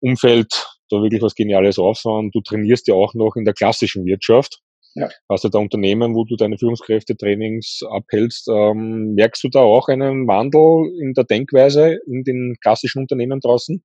Umfeld 0.02 0.68
da 0.92 1.02
wirklich 1.02 1.24
was 1.24 1.34
Geniales 1.34 1.80
auf, 1.80 1.98
sondern 1.98 2.30
du 2.32 2.42
trainierst 2.42 2.88
ja 2.88 2.94
auch 2.94 3.16
noch 3.16 3.36
in 3.36 3.44
der 3.44 3.56
klassischen 3.56 4.06
Wirtschaft. 4.06 4.60
Ja. 4.94 5.10
Hast 5.28 5.44
du 5.44 5.50
da 5.50 5.58
Unternehmen, 5.58 6.14
wo 6.14 6.26
du 6.26 6.36
deine 6.36 6.60
Führungskräfte-Trainings 6.60 7.82
abhältst? 7.90 8.48
Ähm, 8.50 9.16
merkst 9.16 9.44
du 9.44 9.50
da 9.50 9.60
auch 9.60 9.88
einen 9.88 10.28
Wandel 10.28 10.92
in 11.02 11.14
der 11.14 11.24
Denkweise 11.24 11.98
in 12.06 12.24
den 12.24 12.56
klassischen 12.62 13.02
Unternehmen 13.02 13.40
draußen? 13.40 13.84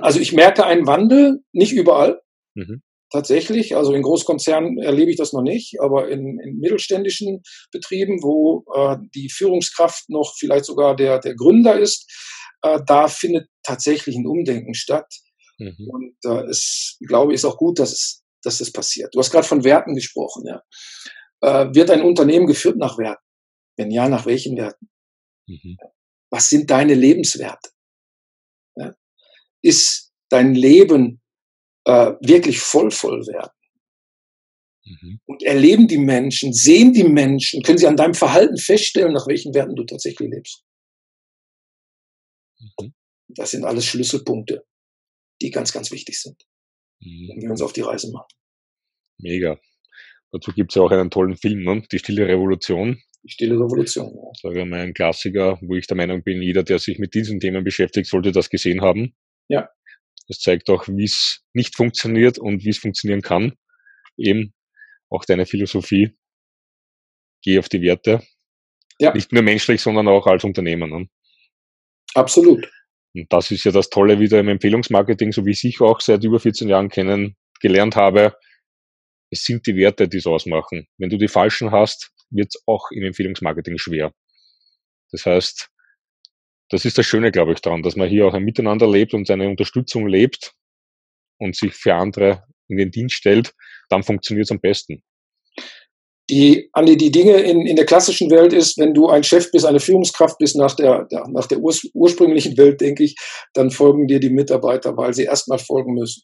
Also 0.00 0.20
ich 0.20 0.32
merke 0.32 0.66
einen 0.66 0.86
Wandel, 0.86 1.40
nicht 1.52 1.72
überall. 1.72 2.20
Mhm. 2.54 2.82
Tatsächlich, 3.10 3.76
also 3.76 3.92
in 3.92 4.02
Großkonzernen 4.02 4.78
erlebe 4.78 5.10
ich 5.10 5.16
das 5.16 5.32
noch 5.32 5.42
nicht, 5.42 5.80
aber 5.80 6.08
in, 6.08 6.40
in 6.40 6.58
mittelständischen 6.58 7.42
Betrieben, 7.70 8.22
wo 8.22 8.64
äh, 8.74 8.96
die 9.14 9.30
Führungskraft 9.30 10.08
noch 10.08 10.34
vielleicht 10.36 10.64
sogar 10.64 10.96
der, 10.96 11.20
der 11.20 11.36
Gründer 11.36 11.78
ist, 11.78 12.10
äh, 12.62 12.80
da 12.86 13.06
findet 13.08 13.46
tatsächlich 13.62 14.16
ein 14.16 14.26
Umdenken 14.26 14.74
statt. 14.74 15.06
Mhm. 15.58 15.88
Und 15.88 16.16
äh, 16.24 16.48
es, 16.48 16.96
glaube 17.06 17.32
ich, 17.32 17.36
ist 17.36 17.44
auch 17.44 17.58
gut, 17.58 17.78
dass 17.78 17.92
es, 17.92 18.24
dass 18.42 18.58
das 18.58 18.72
passiert. 18.72 19.14
Du 19.14 19.20
hast 19.20 19.30
gerade 19.30 19.46
von 19.46 19.62
Werten 19.62 19.94
gesprochen. 19.94 20.44
Ja. 20.46 20.62
Äh, 21.40 21.74
wird 21.74 21.90
ein 21.90 22.02
Unternehmen 22.02 22.46
geführt 22.46 22.78
nach 22.78 22.98
Werten? 22.98 23.22
Wenn 23.76 23.90
ja, 23.90 24.08
nach 24.08 24.26
welchen 24.26 24.56
Werten? 24.56 24.88
Mhm. 25.46 25.76
Was 26.30 26.48
sind 26.48 26.70
deine 26.70 26.94
Lebenswerte? 26.94 27.70
Ja. 28.76 28.94
Ist 29.62 30.12
dein 30.30 30.54
Leben 30.54 31.22
äh, 31.84 32.12
wirklich 32.20 32.60
voll 32.60 32.90
voll 32.90 33.26
werden? 33.26 33.50
Mhm. 34.86 35.20
Und 35.26 35.42
erleben 35.42 35.88
die 35.88 35.98
Menschen, 35.98 36.52
sehen 36.52 36.92
die 36.92 37.04
Menschen, 37.04 37.62
können 37.62 37.78
sie 37.78 37.86
an 37.86 37.96
deinem 37.96 38.14
Verhalten 38.14 38.58
feststellen, 38.58 39.12
nach 39.12 39.26
welchen 39.26 39.54
Werten 39.54 39.74
du 39.76 39.84
tatsächlich 39.84 40.28
lebst. 40.28 40.62
Mhm. 42.58 42.94
Das 43.28 43.50
sind 43.50 43.64
alles 43.64 43.86
Schlüsselpunkte, 43.86 44.64
die 45.40 45.50
ganz, 45.50 45.72
ganz 45.72 45.90
wichtig 45.90 46.20
sind, 46.20 46.42
mhm. 47.00 47.28
wenn 47.28 47.42
wir 47.42 47.50
uns 47.50 47.62
auf 47.62 47.72
die 47.72 47.80
Reise 47.80 48.10
machen. 48.12 48.28
Mega. 49.18 49.58
Dazu 50.32 50.52
gibt 50.52 50.72
es 50.72 50.74
ja 50.74 50.82
auch 50.82 50.90
einen 50.90 51.10
tollen 51.10 51.36
Film, 51.36 51.62
ne? 51.62 51.82
Die 51.92 51.98
Stille 51.98 52.26
Revolution. 52.26 53.00
Die 53.22 53.30
Stille 53.30 53.54
Revolution, 53.54 54.12
ja. 54.14 54.30
Sage 54.42 54.62
ich 54.62 54.68
mal 54.68 54.80
ein 54.80 54.92
Klassiker, 54.92 55.58
wo 55.62 55.76
ich 55.76 55.86
der 55.86 55.96
Meinung 55.96 56.22
bin, 56.22 56.42
jeder, 56.42 56.62
der 56.62 56.78
sich 56.78 56.98
mit 56.98 57.14
diesen 57.14 57.40
Themen 57.40 57.64
beschäftigt, 57.64 58.08
sollte 58.08 58.32
das 58.32 58.50
gesehen 58.50 58.80
haben. 58.82 59.14
Ja. 59.48 59.68
Das 60.28 60.38
zeigt 60.38 60.70
auch, 60.70 60.88
wie 60.88 61.04
es 61.04 61.42
nicht 61.52 61.76
funktioniert 61.76 62.38
und 62.38 62.64
wie 62.64 62.70
es 62.70 62.78
funktionieren 62.78 63.22
kann. 63.22 63.52
Eben 64.16 64.54
auch 65.10 65.24
deine 65.24 65.46
Philosophie. 65.46 66.16
Geh 67.42 67.58
auf 67.58 67.68
die 67.68 67.82
Werte. 67.82 68.22
Ja. 68.98 69.12
Nicht 69.12 69.32
nur 69.32 69.42
menschlich, 69.42 69.82
sondern 69.82 70.08
auch 70.08 70.26
als 70.26 70.44
Unternehmer. 70.44 70.86
Ne? 70.86 71.08
Absolut. 72.14 72.70
Und 73.14 73.32
das 73.32 73.50
ist 73.50 73.64
ja 73.64 73.72
das 73.72 73.90
Tolle 73.90 74.18
wieder 74.18 74.40
im 74.40 74.48
Empfehlungsmarketing, 74.48 75.32
so 75.32 75.44
wie 75.44 75.52
ich 75.52 75.64
ich 75.64 75.80
auch 75.80 76.00
seit 76.00 76.24
über 76.24 76.40
14 76.40 76.68
Jahren 76.68 76.88
kennen, 76.88 77.36
gelernt 77.60 77.96
habe. 77.96 78.36
Es 79.30 79.44
sind 79.44 79.66
die 79.66 79.76
Werte, 79.76 80.08
die 80.08 80.18
es 80.18 80.26
ausmachen. 80.26 80.86
Wenn 80.98 81.10
du 81.10 81.16
die 81.16 81.28
falschen 81.28 81.70
hast, 81.70 82.12
wird 82.30 82.48
es 82.54 82.62
auch 82.66 82.90
im 82.90 83.04
Empfehlungsmarketing 83.04 83.78
schwer. 83.78 84.12
Das 85.10 85.26
heißt, 85.26 85.70
das 86.70 86.84
ist 86.84 86.98
das 86.98 87.06
Schöne, 87.06 87.30
glaube 87.30 87.52
ich, 87.52 87.60
daran, 87.60 87.82
dass 87.82 87.96
man 87.96 88.08
hier 88.08 88.26
auch 88.26 88.34
ein 88.34 88.44
Miteinander 88.44 88.90
lebt 88.90 89.14
und 89.14 89.26
seine 89.26 89.48
Unterstützung 89.48 90.06
lebt 90.06 90.54
und 91.38 91.56
sich 91.56 91.74
für 91.74 91.94
andere 91.94 92.44
in 92.68 92.78
den 92.78 92.90
Dienst 92.90 93.16
stellt, 93.16 93.52
dann 93.88 94.02
funktioniert 94.02 94.46
es 94.46 94.50
am 94.50 94.60
besten. 94.60 95.02
Die, 96.30 96.70
Andi, 96.72 96.96
die 96.96 97.10
Dinge 97.10 97.36
in, 97.42 97.66
in 97.66 97.76
der 97.76 97.84
klassischen 97.84 98.30
Welt 98.30 98.54
ist, 98.54 98.78
wenn 98.78 98.94
du 98.94 99.08
ein 99.08 99.22
Chef 99.22 99.50
bist, 99.50 99.66
eine 99.66 99.78
Führungskraft 99.78 100.38
bist 100.38 100.56
nach 100.56 100.74
der, 100.74 101.06
nach 101.28 101.46
der 101.46 101.60
urs, 101.60 101.82
ursprünglichen 101.92 102.56
Welt, 102.56 102.80
denke 102.80 103.04
ich, 103.04 103.14
dann 103.52 103.70
folgen 103.70 104.06
dir 104.06 104.20
die 104.20 104.30
Mitarbeiter, 104.30 104.96
weil 104.96 105.12
sie 105.12 105.24
erstmal 105.24 105.58
folgen 105.58 105.92
müssen. 105.92 106.22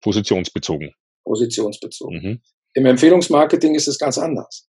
Positionsbezogen. 0.00 0.92
Positionsbezogen. 1.24 2.20
Mhm. 2.20 2.42
Im 2.74 2.86
Empfehlungsmarketing 2.86 3.76
ist 3.76 3.86
es 3.86 3.96
ganz 3.98 4.18
anders. 4.18 4.68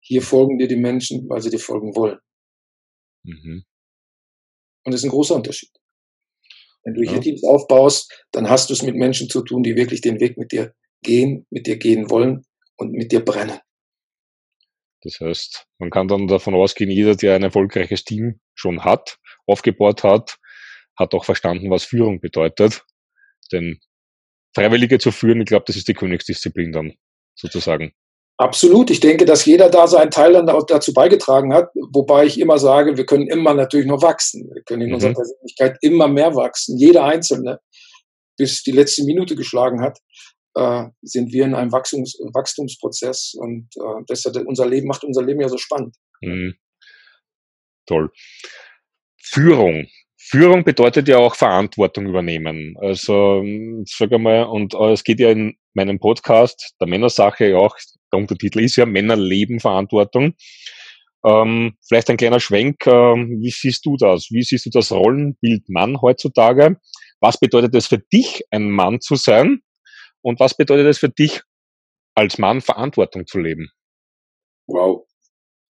Hier 0.00 0.22
folgen 0.22 0.58
dir 0.58 0.68
die 0.68 0.76
Menschen, 0.76 1.28
weil 1.28 1.40
sie 1.40 1.50
dir 1.50 1.58
folgen 1.58 1.96
wollen. 1.96 2.18
Mhm. 3.24 3.64
Und 4.84 4.92
das 4.92 5.00
ist 5.00 5.04
ein 5.04 5.10
großer 5.10 5.34
Unterschied. 5.34 5.70
Wenn 6.84 6.94
du 6.94 7.02
ja. 7.02 7.12
hier 7.12 7.20
Teams 7.20 7.44
aufbaust, 7.44 8.24
dann 8.30 8.48
hast 8.48 8.68
du 8.68 8.74
es 8.74 8.82
mit 8.82 8.94
Menschen 8.94 9.28
zu 9.28 9.42
tun, 9.42 9.62
die 9.62 9.76
wirklich 9.76 10.02
den 10.02 10.20
Weg 10.20 10.36
mit 10.36 10.52
dir 10.52 10.74
gehen, 11.02 11.46
mit 11.50 11.66
dir 11.66 11.78
gehen 11.78 12.10
wollen 12.10 12.44
und 12.76 12.92
mit 12.92 13.10
dir 13.10 13.24
brennen. 13.24 13.58
Das 15.02 15.20
heißt, 15.20 15.66
man 15.78 15.90
kann 15.90 16.08
dann 16.08 16.28
davon 16.28 16.54
ausgehen, 16.54 16.90
jeder, 16.90 17.14
der 17.14 17.34
ein 17.34 17.42
erfolgreiches 17.42 18.04
Team 18.04 18.40
schon 18.54 18.84
hat, 18.84 19.18
aufgebaut 19.46 20.02
hat, 20.02 20.38
hat 20.96 21.14
auch 21.14 21.24
verstanden, 21.24 21.70
was 21.70 21.84
Führung 21.84 22.20
bedeutet. 22.20 22.84
Denn 23.52 23.80
Freiwillige 24.54 24.98
zu 24.98 25.10
führen, 25.10 25.40
ich 25.40 25.46
glaube, 25.46 25.64
das 25.66 25.76
ist 25.76 25.88
die 25.88 25.94
Königsdisziplin 25.94 26.72
dann 26.72 26.94
sozusagen. 27.34 27.92
Absolut. 28.36 28.90
Ich 28.90 29.00
denke, 29.00 29.24
dass 29.26 29.44
jeder 29.44 29.70
da 29.70 29.86
seinen 29.86 30.10
Teil 30.10 30.32
dann 30.32 30.46
dazu 30.46 30.92
beigetragen 30.92 31.54
hat, 31.54 31.68
wobei 31.92 32.26
ich 32.26 32.40
immer 32.40 32.58
sage, 32.58 32.96
wir 32.96 33.06
können 33.06 33.28
immer 33.28 33.54
natürlich 33.54 33.86
noch 33.86 34.02
wachsen. 34.02 34.50
Wir 34.52 34.62
können 34.64 34.82
in 34.82 34.88
mhm. 34.88 34.94
unserer 34.94 35.14
Persönlichkeit 35.14 35.78
immer 35.82 36.08
mehr 36.08 36.34
wachsen. 36.34 36.76
Jeder 36.76 37.04
Einzelne, 37.04 37.60
bis 38.36 38.62
die 38.64 38.72
letzte 38.72 39.04
Minute 39.04 39.36
geschlagen 39.36 39.80
hat, 39.82 39.98
äh, 40.56 40.84
sind 41.02 41.32
wir 41.32 41.44
in 41.44 41.54
einem 41.54 41.70
Wachstums 41.70 42.18
Wachstumsprozess 42.32 43.34
und 43.34 43.68
äh, 43.76 44.02
deshalb 44.08 44.36
unser 44.46 44.66
Leben 44.66 44.88
macht 44.88 45.04
unser 45.04 45.22
Leben 45.22 45.40
ja 45.40 45.48
so 45.48 45.58
spannend. 45.58 45.96
Mhm. 46.20 46.54
Toll. 47.86 48.10
Führung. 49.22 49.86
Führung 50.16 50.64
bedeutet 50.64 51.06
ja 51.06 51.18
auch 51.18 51.34
Verantwortung 51.34 52.06
übernehmen. 52.06 52.76
Also, 52.80 53.44
sag 53.84 54.12
einmal, 54.12 54.44
und 54.44 54.74
äh, 54.74 54.92
es 54.92 55.04
geht 55.04 55.20
ja 55.20 55.30
in 55.30 55.56
meinem 55.74 55.98
Podcast, 55.98 56.74
der 56.80 56.88
Männersache 56.88 57.48
ja 57.48 57.58
auch, 57.58 57.76
der 58.14 58.20
Untertitel 58.20 58.60
ist 58.60 58.76
ja 58.76 58.86
Männer 58.86 59.16
leben 59.16 59.60
Verantwortung. 59.60 60.34
Ähm, 61.26 61.76
vielleicht 61.86 62.10
ein 62.10 62.16
kleiner 62.16 62.40
Schwenk, 62.40 62.86
äh, 62.86 62.90
wie 62.90 63.50
siehst 63.50 63.84
du 63.86 63.96
das? 63.96 64.28
Wie 64.30 64.42
siehst 64.42 64.66
du 64.66 64.70
das 64.70 64.92
Rollenbild 64.92 65.68
Mann 65.68 66.00
heutzutage? 66.00 66.76
Was 67.20 67.38
bedeutet 67.38 67.74
es 67.74 67.86
für 67.86 67.98
dich, 67.98 68.42
ein 68.50 68.70
Mann 68.70 69.00
zu 69.00 69.16
sein? 69.16 69.62
Und 70.22 70.38
was 70.38 70.56
bedeutet 70.56 70.86
es 70.86 70.98
für 70.98 71.08
dich, 71.08 71.42
als 72.14 72.38
Mann 72.38 72.60
Verantwortung 72.60 73.26
zu 73.26 73.38
leben? 73.38 73.70
Wow. 74.66 75.06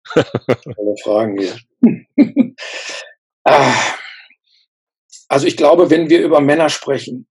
Alle 0.15 0.95
Fragen 1.03 1.39
hier. 1.39 1.57
ah. 3.45 3.73
Also 5.29 5.47
ich 5.47 5.57
glaube, 5.57 5.91
wenn 5.91 6.11
wir 6.11 6.23
über 6.23 6.41
Männer 6.41 6.69
sprechen, 6.69 7.27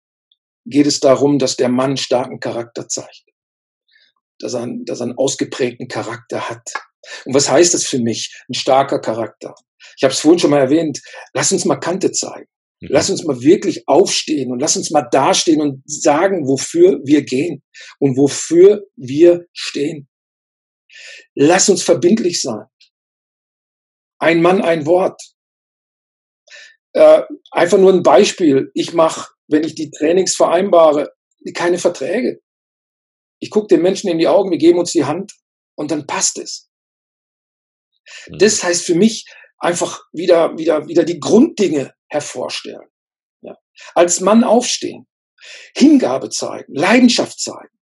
geht 0.66 0.88
es 0.88 1.00
darum, 1.00 1.40
dass 1.40 1.58
der 1.58 1.70
Mann 1.70 1.98
starken 1.98 2.40
Charakter 2.40 2.88
zeigt. 2.88 3.33
Dass 4.44 4.54
er, 4.54 4.68
dass 4.86 5.00
er 5.00 5.06
einen 5.06 5.18
ausgeprägten 5.18 5.88
Charakter 5.88 6.50
hat. 6.50 6.74
Und 7.26 7.34
was 7.34 7.50
heißt 7.50 7.74
das 7.74 7.86
für 7.86 8.00
mich? 8.00 8.36
Ein 8.50 8.54
starker 8.54 9.00
Charakter. 9.00 9.56
Ich 9.98 10.04
habe 10.04 10.14
es 10.14 10.20
vorhin 10.20 10.40
schon 10.40 10.52
mal 10.52 10.60
erwähnt. 10.60 11.02
Lass 11.34 11.52
uns 11.54 11.64
mal 11.64 11.78
Kante 11.78 12.12
zeigen. 12.12 12.48
Mhm. 12.82 12.88
Lass 12.92 13.10
uns 13.10 13.24
mal 13.24 13.42
wirklich 13.42 13.88
aufstehen 13.88 14.52
und 14.52 14.60
lass 14.60 14.76
uns 14.76 14.92
mal 14.92 15.08
dastehen 15.10 15.62
und 15.62 15.82
sagen, 15.86 16.46
wofür 16.46 17.00
wir 17.06 17.24
gehen 17.24 17.64
und 18.00 18.18
wofür 18.18 18.84
wir 18.98 19.46
stehen. 19.54 20.10
Lass 21.36 21.70
uns 21.70 21.84
verbindlich 21.84 22.42
sein. 22.42 22.66
Ein 24.20 24.42
Mann, 24.42 24.62
ein 24.62 24.86
Wort. 24.86 25.22
Äh, 26.94 27.24
einfach 27.52 27.78
nur 27.78 27.94
ein 27.94 28.04
Beispiel. 28.04 28.72
Ich 28.74 28.94
mache, 28.94 29.32
wenn 29.48 29.64
ich 29.64 29.76
die 29.76 29.90
Trainings 29.90 30.36
vereinbare, 30.36 31.14
keine 31.54 31.78
Verträge. 31.78 32.43
Ich 33.44 33.50
gucke 33.50 33.68
den 33.68 33.82
Menschen 33.82 34.10
in 34.10 34.20
die 34.20 34.30
Augen, 34.30 34.52
wir 34.52 34.58
geben 34.58 34.80
uns 34.80 34.94
die 34.94 35.04
Hand 35.04 35.34
und 35.76 35.92
dann 35.92 36.08
passt 36.08 36.38
es. 36.38 36.70
Mhm. 38.28 38.38
Das 38.38 38.64
heißt 38.64 38.86
für 38.86 38.96
mich 38.96 39.26
einfach 39.58 40.02
wieder, 40.14 40.58
wieder, 40.58 40.88
wieder 40.88 41.04
die 41.04 41.20
Grunddinge 41.20 41.94
hervorstellen. 42.08 42.88
Ja. 43.42 43.58
Als 43.96 44.22
Mann 44.22 44.46
aufstehen, 44.46 45.08
Hingabe 45.76 46.30
zeigen, 46.30 46.74
Leidenschaft 46.74 47.38
zeigen, 47.38 47.78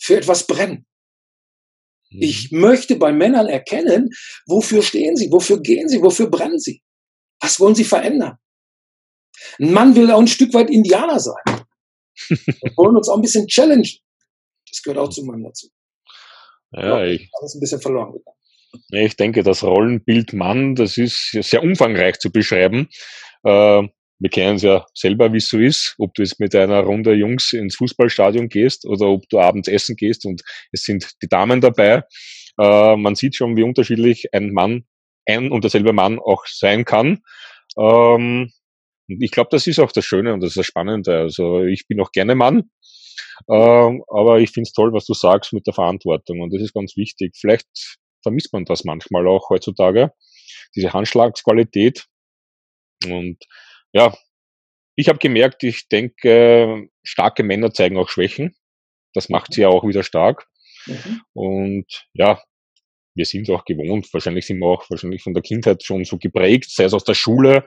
für 0.00 0.16
etwas 0.16 0.46
brennen. 0.46 0.86
Mhm. 2.10 2.22
Ich 2.22 2.52
möchte 2.52 2.94
bei 2.94 3.12
Männern 3.12 3.48
erkennen, 3.48 4.10
wofür 4.46 4.80
stehen 4.80 5.16
sie, 5.16 5.28
wofür 5.32 5.60
gehen 5.60 5.88
sie, 5.88 6.00
wofür 6.02 6.30
brennen 6.30 6.60
sie. 6.60 6.84
Was 7.40 7.58
wollen 7.58 7.74
sie 7.74 7.82
verändern? 7.82 8.38
Ein 9.58 9.72
Mann 9.72 9.96
will 9.96 10.08
auch 10.12 10.20
ein 10.20 10.28
Stück 10.28 10.54
weit 10.54 10.70
Indianer 10.70 11.18
sein. 11.18 11.64
Wir 12.28 12.76
wollen 12.76 12.96
uns 12.96 13.08
auch 13.08 13.16
ein 13.16 13.22
bisschen 13.22 13.48
challengen. 13.48 14.05
Das 14.68 14.82
gehört 14.82 14.98
auch 14.98 15.08
zum 15.08 15.26
Mann 15.26 15.42
dazu. 15.42 15.68
Ja, 16.72 17.04
ich, 17.04 17.30
das 17.40 17.50
ist 17.50 17.56
ein 17.56 17.60
bisschen 17.60 17.80
verloren 17.80 18.12
gegangen. 18.12 18.36
Ich 18.90 19.16
denke, 19.16 19.42
das 19.42 19.62
Rollenbild 19.64 20.32
Mann, 20.32 20.74
das 20.74 20.98
ist 20.98 21.30
sehr 21.30 21.62
umfangreich 21.62 22.18
zu 22.18 22.30
beschreiben. 22.30 22.88
Äh, 23.44 23.82
wir 24.18 24.30
kennen 24.30 24.56
es 24.56 24.62
ja 24.62 24.86
selber, 24.94 25.32
wie 25.32 25.38
es 25.38 25.48
so 25.48 25.58
ist, 25.58 25.94
ob 25.98 26.14
du 26.14 26.22
jetzt 26.22 26.40
mit 26.40 26.54
einer 26.54 26.80
Runde 26.80 27.12
Jungs 27.14 27.52
ins 27.52 27.76
Fußballstadion 27.76 28.48
gehst 28.48 28.86
oder 28.86 29.06
ob 29.06 29.28
du 29.28 29.38
abends 29.38 29.68
essen 29.68 29.96
gehst 29.96 30.26
und 30.26 30.42
es 30.72 30.82
sind 30.84 31.10
die 31.22 31.28
Damen 31.28 31.60
dabei. 31.60 32.02
Äh, 32.60 32.96
man 32.96 33.14
sieht 33.14 33.36
schon, 33.36 33.56
wie 33.56 33.62
unterschiedlich 33.62 34.32
ein 34.32 34.52
Mann, 34.52 34.86
ein 35.26 35.50
und 35.52 35.64
derselbe 35.64 35.92
Mann 35.92 36.18
auch 36.18 36.44
sein 36.46 36.84
kann. 36.84 37.22
Ähm, 37.78 38.52
Und 39.08 39.22
ich 39.22 39.30
glaube, 39.30 39.48
das 39.52 39.66
ist 39.66 39.78
auch 39.78 39.92
das 39.92 40.04
Schöne 40.04 40.34
und 40.34 40.40
das 40.40 40.50
ist 40.50 40.56
das 40.56 40.66
Spannende. 40.66 41.18
Also 41.18 41.62
ich 41.64 41.86
bin 41.86 42.00
auch 42.00 42.10
gerne 42.10 42.34
Mann, 42.34 42.70
ähm, 43.48 44.02
aber 44.08 44.40
ich 44.40 44.50
finde 44.50 44.68
es 44.68 44.72
toll, 44.72 44.92
was 44.92 45.06
du 45.06 45.14
sagst 45.14 45.52
mit 45.52 45.66
der 45.66 45.74
Verantwortung 45.74 46.40
und 46.40 46.52
das 46.52 46.62
ist 46.62 46.74
ganz 46.74 46.96
wichtig. 46.96 47.36
Vielleicht 47.36 47.66
vermisst 48.22 48.52
man 48.52 48.64
das 48.64 48.84
manchmal 48.84 49.26
auch 49.28 49.50
heutzutage, 49.50 50.12
diese 50.74 50.92
Handschlagsqualität. 50.92 52.06
Und 53.04 53.38
ja, 53.92 54.16
ich 54.96 55.08
habe 55.08 55.18
gemerkt, 55.18 55.62
ich 55.62 55.88
denke, 55.88 56.88
starke 57.04 57.42
Männer 57.42 57.72
zeigen 57.72 57.98
auch 57.98 58.08
Schwächen. 58.08 58.56
Das 59.14 59.28
macht 59.28 59.52
sie 59.52 59.62
ja 59.62 59.68
auch 59.68 59.86
wieder 59.86 60.02
stark. 60.02 60.46
Mhm. 60.86 61.20
Und 61.34 62.06
ja, 62.14 62.42
wir 63.14 63.24
sind 63.24 63.48
auch 63.50 63.64
gewohnt. 63.64 64.12
Wahrscheinlich 64.12 64.46
sind 64.46 64.58
wir 64.58 64.66
auch 64.66 64.88
wahrscheinlich 64.90 65.22
von 65.22 65.34
der 65.34 65.42
Kindheit 65.42 65.82
schon 65.82 66.04
so 66.04 66.18
geprägt, 66.18 66.70
sei 66.70 66.84
es 66.84 66.94
aus 66.94 67.04
der 67.04 67.14
Schule, 67.14 67.64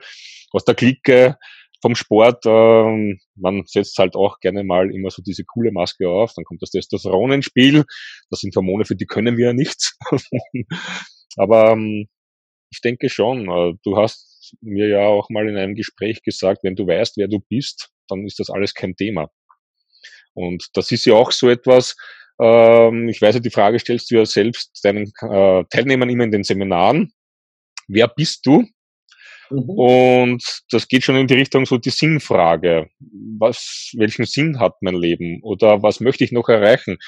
aus 0.52 0.64
der 0.64 0.74
Clique, 0.74 1.36
vom 1.80 1.94
Sport. 1.94 2.44
Ähm, 2.46 3.18
man 3.36 3.62
setzt 3.66 3.98
halt 3.98 4.14
auch 4.16 4.40
gerne 4.40 4.64
mal 4.64 4.94
immer 4.94 5.10
so 5.10 5.22
diese 5.22 5.44
coole 5.44 5.72
Maske 5.72 6.08
auf. 6.08 6.32
Dann 6.34 6.44
kommt 6.44 6.62
das 6.62 6.70
Testosteron 6.70 7.32
ins 7.32 7.46
Spiel. 7.46 7.84
Das 8.30 8.40
sind 8.40 8.54
Hormone, 8.56 8.84
für 8.84 8.96
die 8.96 9.06
können 9.06 9.36
wir 9.36 9.46
ja 9.46 9.52
nichts. 9.52 9.96
Aber 11.36 11.72
ähm, 11.72 12.08
ich 12.70 12.80
denke 12.80 13.08
schon, 13.08 13.48
äh, 13.48 13.74
du 13.82 13.96
hast 13.96 14.54
mir 14.60 14.88
ja 14.88 15.06
auch 15.06 15.28
mal 15.30 15.48
in 15.48 15.56
einem 15.56 15.74
Gespräch 15.74 16.22
gesagt, 16.22 16.60
wenn 16.62 16.76
du 16.76 16.86
weißt, 16.86 17.16
wer 17.16 17.28
du 17.28 17.40
bist, 17.48 17.90
dann 18.08 18.24
ist 18.26 18.38
das 18.38 18.50
alles 18.50 18.74
kein 18.74 18.96
Thema. 18.96 19.28
Und 20.34 20.68
das 20.74 20.90
ist 20.92 21.04
ja 21.06 21.14
auch 21.14 21.32
so 21.32 21.48
etwas, 21.48 21.96
ähm, 22.40 23.08
ich 23.08 23.20
weiß 23.20 23.36
ja, 23.36 23.40
die 23.40 23.50
Frage 23.50 23.78
stellst 23.78 24.10
du 24.10 24.16
ja 24.16 24.26
selbst 24.26 24.80
deinen 24.82 25.12
äh, 25.20 25.64
Teilnehmern 25.70 26.08
immer 26.08 26.24
in 26.24 26.30
den 26.30 26.44
Seminaren. 26.44 27.12
Wer 27.88 28.08
bist 28.08 28.46
du? 28.46 28.64
Mhm. 29.50 29.70
Und 29.70 30.62
das 30.70 30.88
geht 30.88 31.04
schon 31.04 31.16
in 31.16 31.26
die 31.26 31.34
Richtung 31.34 31.66
so 31.66 31.78
die 31.78 31.90
Sinnfrage. 31.90 32.88
Was, 33.38 33.92
welchen 33.96 34.24
Sinn 34.24 34.60
hat 34.60 34.74
mein 34.80 34.94
Leben? 34.94 35.40
Oder 35.42 35.82
was 35.82 36.00
möchte 36.00 36.24
ich 36.24 36.32
noch 36.32 36.48
erreichen? 36.48 36.98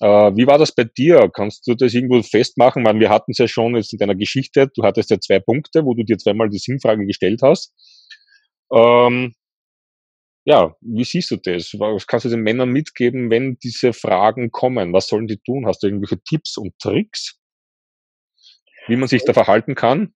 Äh, 0.00 0.06
wie 0.34 0.46
war 0.46 0.58
das 0.58 0.74
bei 0.74 0.84
dir? 0.84 1.30
Kannst 1.32 1.66
du 1.66 1.74
das 1.74 1.92
irgendwo 1.92 2.22
festmachen? 2.22 2.84
Weil 2.84 2.98
wir 3.00 3.10
hatten 3.10 3.32
es 3.32 3.38
ja 3.38 3.48
schon 3.48 3.76
jetzt 3.76 3.92
in 3.92 3.98
deiner 3.98 4.14
Geschichte. 4.14 4.68
Du 4.74 4.82
hattest 4.82 5.10
ja 5.10 5.20
zwei 5.20 5.40
Punkte, 5.40 5.84
wo 5.84 5.94
du 5.94 6.04
dir 6.04 6.16
zweimal 6.18 6.48
die 6.48 6.58
Sinnfrage 6.58 7.04
gestellt 7.06 7.40
hast. 7.42 7.74
Ähm, 8.72 9.34
ja, 10.44 10.74
wie 10.80 11.04
siehst 11.04 11.30
du 11.30 11.36
das? 11.36 11.74
Was 11.78 12.06
kannst 12.06 12.24
du 12.24 12.30
den 12.30 12.40
Männern 12.40 12.70
mitgeben, 12.70 13.30
wenn 13.30 13.58
diese 13.62 13.92
Fragen 13.92 14.50
kommen? 14.50 14.92
Was 14.92 15.08
sollen 15.08 15.26
die 15.26 15.38
tun? 15.38 15.66
Hast 15.66 15.82
du 15.82 15.88
irgendwelche 15.88 16.22
Tipps 16.22 16.56
und 16.56 16.78
Tricks, 16.78 17.38
wie 18.86 18.96
man 18.96 19.08
sich 19.08 19.24
da 19.24 19.34
verhalten 19.34 19.74
kann? 19.74 20.14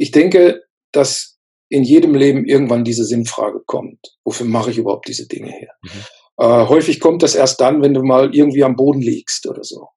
Ich 0.00 0.12
denke, 0.12 0.62
dass 0.92 1.38
in 1.68 1.84
jedem 1.84 2.14
Leben 2.14 2.46
irgendwann 2.46 2.84
diese 2.84 3.04
Sinnfrage 3.04 3.60
kommt. 3.66 4.00
Wofür 4.24 4.46
mache 4.46 4.70
ich 4.70 4.78
überhaupt 4.78 5.06
diese 5.06 5.28
Dinge 5.28 5.50
her? 5.50 5.72
Mhm. 5.82 5.90
Äh, 6.38 6.68
häufig 6.68 7.00
kommt 7.00 7.22
das 7.22 7.34
erst 7.34 7.60
dann, 7.60 7.82
wenn 7.82 7.92
du 7.92 8.02
mal 8.02 8.34
irgendwie 8.34 8.64
am 8.64 8.76
Boden 8.76 9.02
liegst 9.02 9.46
oder 9.46 9.62
so. 9.62 9.88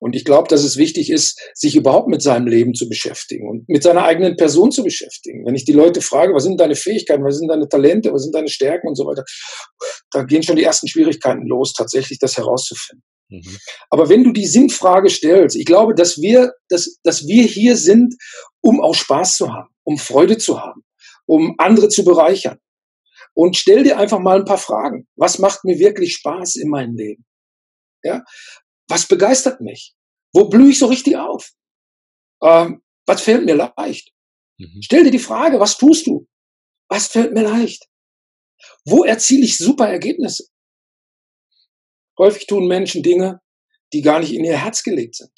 Und 0.00 0.16
ich 0.16 0.24
glaube, 0.24 0.48
dass 0.48 0.64
es 0.64 0.76
wichtig 0.76 1.10
ist, 1.10 1.40
sich 1.54 1.76
überhaupt 1.76 2.08
mit 2.08 2.22
seinem 2.22 2.48
Leben 2.48 2.74
zu 2.74 2.88
beschäftigen 2.88 3.48
und 3.48 3.68
mit 3.68 3.84
seiner 3.84 4.04
eigenen 4.04 4.36
Person 4.36 4.72
zu 4.72 4.82
beschäftigen. 4.82 5.46
Wenn 5.46 5.54
ich 5.54 5.64
die 5.64 5.72
Leute 5.72 6.00
frage, 6.00 6.34
was 6.34 6.42
sind 6.42 6.60
deine 6.60 6.74
Fähigkeiten, 6.74 7.24
was 7.24 7.38
sind 7.38 7.48
deine 7.48 7.68
Talente, 7.68 8.12
was 8.12 8.22
sind 8.22 8.34
deine 8.34 8.48
Stärken 8.48 8.88
und 8.88 8.96
so 8.96 9.06
weiter, 9.06 9.24
da 10.10 10.24
gehen 10.24 10.42
schon 10.42 10.56
die 10.56 10.64
ersten 10.64 10.88
Schwierigkeiten 10.88 11.46
los, 11.46 11.72
tatsächlich 11.72 12.18
das 12.18 12.36
herauszufinden. 12.36 13.04
Mhm. 13.28 13.58
Aber 13.90 14.08
wenn 14.08 14.24
du 14.24 14.32
die 14.32 14.46
Sinnfrage 14.46 15.10
stellst, 15.10 15.56
ich 15.56 15.66
glaube, 15.66 15.94
dass 15.94 16.20
wir, 16.20 16.52
dass, 16.68 16.98
dass 17.02 17.26
wir 17.26 17.44
hier 17.44 17.76
sind, 17.76 18.14
um 18.66 18.80
auch 18.80 18.94
Spaß 18.94 19.36
zu 19.36 19.52
haben, 19.52 19.72
um 19.84 19.96
Freude 19.96 20.38
zu 20.38 20.60
haben, 20.60 20.82
um 21.24 21.54
andere 21.58 21.88
zu 21.88 22.04
bereichern. 22.04 22.58
Und 23.32 23.56
stell 23.56 23.84
dir 23.84 23.98
einfach 23.98 24.18
mal 24.18 24.38
ein 24.38 24.44
paar 24.44 24.58
Fragen. 24.58 25.06
Was 25.14 25.38
macht 25.38 25.64
mir 25.64 25.78
wirklich 25.78 26.14
Spaß 26.14 26.56
in 26.56 26.68
meinem 26.68 26.96
Leben? 26.96 27.24
Ja, 28.02 28.24
was 28.88 29.06
begeistert 29.06 29.60
mich? 29.60 29.94
Wo 30.32 30.48
blühe 30.48 30.70
ich 30.70 30.78
so 30.78 30.86
richtig 30.86 31.16
auf? 31.16 31.52
Ähm, 32.42 32.82
was 33.06 33.22
fällt 33.22 33.44
mir 33.44 33.54
leicht? 33.54 34.12
Mhm. 34.58 34.80
Stell 34.82 35.04
dir 35.04 35.10
die 35.10 35.18
Frage, 35.18 35.60
was 35.60 35.78
tust 35.78 36.06
du? 36.06 36.26
Was 36.88 37.06
fällt 37.06 37.32
mir 37.32 37.42
leicht? 37.42 37.86
Wo 38.84 39.04
erziele 39.04 39.44
ich 39.44 39.58
super 39.58 39.88
Ergebnisse? 39.88 40.48
Häufig 42.18 42.46
tun 42.46 42.66
Menschen 42.66 43.02
Dinge, 43.02 43.40
die 43.92 44.02
gar 44.02 44.20
nicht 44.20 44.32
in 44.32 44.44
ihr 44.44 44.56
Herz 44.56 44.82
gelegt 44.82 45.16
sind. 45.16 45.30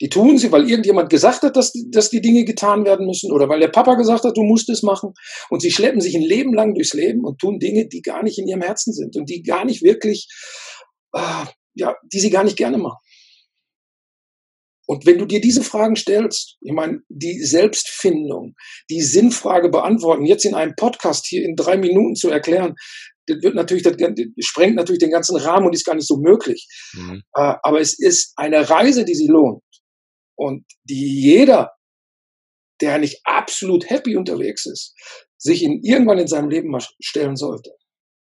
Die 0.00 0.08
tun 0.08 0.38
sie, 0.38 0.50
weil 0.50 0.68
irgendjemand 0.68 1.10
gesagt 1.10 1.42
hat, 1.42 1.56
dass, 1.56 1.72
dass 1.90 2.10
die 2.10 2.20
Dinge 2.20 2.44
getan 2.44 2.84
werden 2.84 3.06
müssen 3.06 3.32
oder 3.32 3.48
weil 3.48 3.60
der 3.60 3.68
Papa 3.68 3.94
gesagt 3.94 4.24
hat, 4.24 4.36
du 4.36 4.42
musst 4.42 4.68
es 4.70 4.82
machen. 4.82 5.12
Und 5.50 5.60
sie 5.60 5.70
schleppen 5.70 6.00
sich 6.00 6.14
ein 6.14 6.22
Leben 6.22 6.54
lang 6.54 6.74
durchs 6.74 6.94
Leben 6.94 7.24
und 7.24 7.38
tun 7.38 7.58
Dinge, 7.58 7.86
die 7.86 8.00
gar 8.00 8.22
nicht 8.22 8.38
in 8.38 8.48
ihrem 8.48 8.62
Herzen 8.62 8.92
sind 8.92 9.16
und 9.16 9.28
die 9.28 9.42
gar 9.42 9.64
nicht 9.64 9.82
wirklich 9.82 10.26
äh, 11.12 11.44
ja, 11.74 11.94
die 12.12 12.20
sie 12.20 12.30
gar 12.30 12.44
nicht 12.44 12.56
gerne 12.56 12.78
machen. 12.78 12.98
Und 14.86 15.06
wenn 15.06 15.18
du 15.18 15.24
dir 15.24 15.40
diese 15.40 15.62
Fragen 15.62 15.94
stellst, 15.94 16.56
ich 16.60 16.72
meine, 16.72 16.98
die 17.08 17.44
Selbstfindung, 17.44 18.54
die 18.90 19.02
Sinnfrage 19.02 19.68
beantworten, 19.68 20.26
jetzt 20.26 20.44
in 20.44 20.54
einem 20.54 20.74
Podcast 20.76 21.26
hier 21.26 21.44
in 21.44 21.54
drei 21.54 21.76
Minuten 21.76 22.16
zu 22.16 22.28
erklären, 22.28 22.74
das 23.26 23.40
wird 23.40 23.54
natürlich, 23.54 23.84
das 23.84 23.94
sprengt 24.40 24.74
natürlich 24.74 24.98
den 24.98 25.12
ganzen 25.12 25.36
Rahmen 25.36 25.66
und 25.66 25.74
ist 25.74 25.84
gar 25.84 25.94
nicht 25.94 26.08
so 26.08 26.16
möglich. 26.16 26.66
Mhm. 26.94 27.22
Äh, 27.36 27.54
aber 27.62 27.80
es 27.80 27.96
ist 27.96 28.32
eine 28.36 28.68
Reise, 28.68 29.04
die 29.04 29.14
sich 29.14 29.28
lohnt 29.28 29.62
und 30.40 30.64
die 30.84 31.20
jeder, 31.20 31.72
der 32.80 32.98
nicht 32.98 33.20
absolut 33.24 33.90
happy 33.90 34.16
unterwegs 34.16 34.64
ist, 34.64 34.94
sich 35.36 35.62
in, 35.62 35.82
irgendwann 35.82 36.18
in 36.18 36.28
seinem 36.28 36.48
Leben 36.48 36.70
mal 36.70 36.82
stellen 36.98 37.36
sollte. 37.36 37.70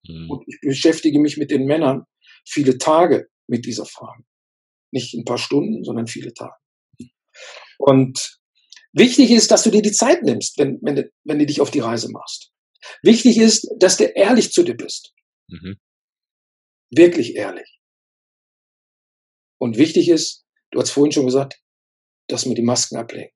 Mhm. 0.05 0.29
Und 0.29 0.43
ich 0.45 0.59
beschäftige 0.59 1.17
mich 1.19 1.37
mit 1.37 1.49
den 1.49 1.65
Männern, 1.65 2.03
viele 2.45 2.77
Tage 2.77 3.29
mit 3.47 3.65
dieser 3.65 3.85
Frage. 3.85 4.23
Nicht 4.91 5.13
ein 5.13 5.23
paar 5.23 5.37
Stunden, 5.37 5.85
sondern 5.85 6.07
viele 6.07 6.33
Tage. 6.33 6.55
Und 7.77 8.37
wichtig 8.91 9.31
ist, 9.31 9.49
dass 9.51 9.63
du 9.63 9.71
dir 9.71 9.81
die 9.81 9.93
Zeit 9.93 10.23
nimmst, 10.23 10.57
wenn, 10.57 10.79
wenn, 10.81 10.97
du, 10.97 11.09
wenn 11.23 11.39
du 11.39 11.45
dich 11.45 11.61
auf 11.61 11.71
die 11.71 11.79
Reise 11.79 12.11
machst. 12.11 12.51
Wichtig 13.01 13.37
ist, 13.37 13.65
dass 13.79 13.95
du 13.95 14.03
ehrlich 14.03 14.51
zu 14.51 14.63
dir 14.63 14.75
bist. 14.75 15.13
Mhm. 15.47 15.77
Wirklich 16.91 17.37
ehrlich. 17.37 17.79
Und 19.57 19.77
wichtig 19.77 20.09
ist, 20.09 20.45
du 20.71 20.81
hast 20.81 20.91
vorhin 20.91 21.13
schon 21.13 21.25
gesagt, 21.25 21.62
dass 22.27 22.45
wir 22.45 22.55
die 22.55 22.62
Masken 22.62 22.97
ablegen. 22.97 23.33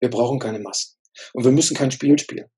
Wir 0.00 0.10
brauchen 0.10 0.38
keine 0.38 0.58
Masken. 0.58 0.98
Und 1.32 1.44
wir 1.44 1.52
müssen 1.52 1.76
kein 1.76 1.90
Spiel 1.90 2.18
spielen. 2.18 2.50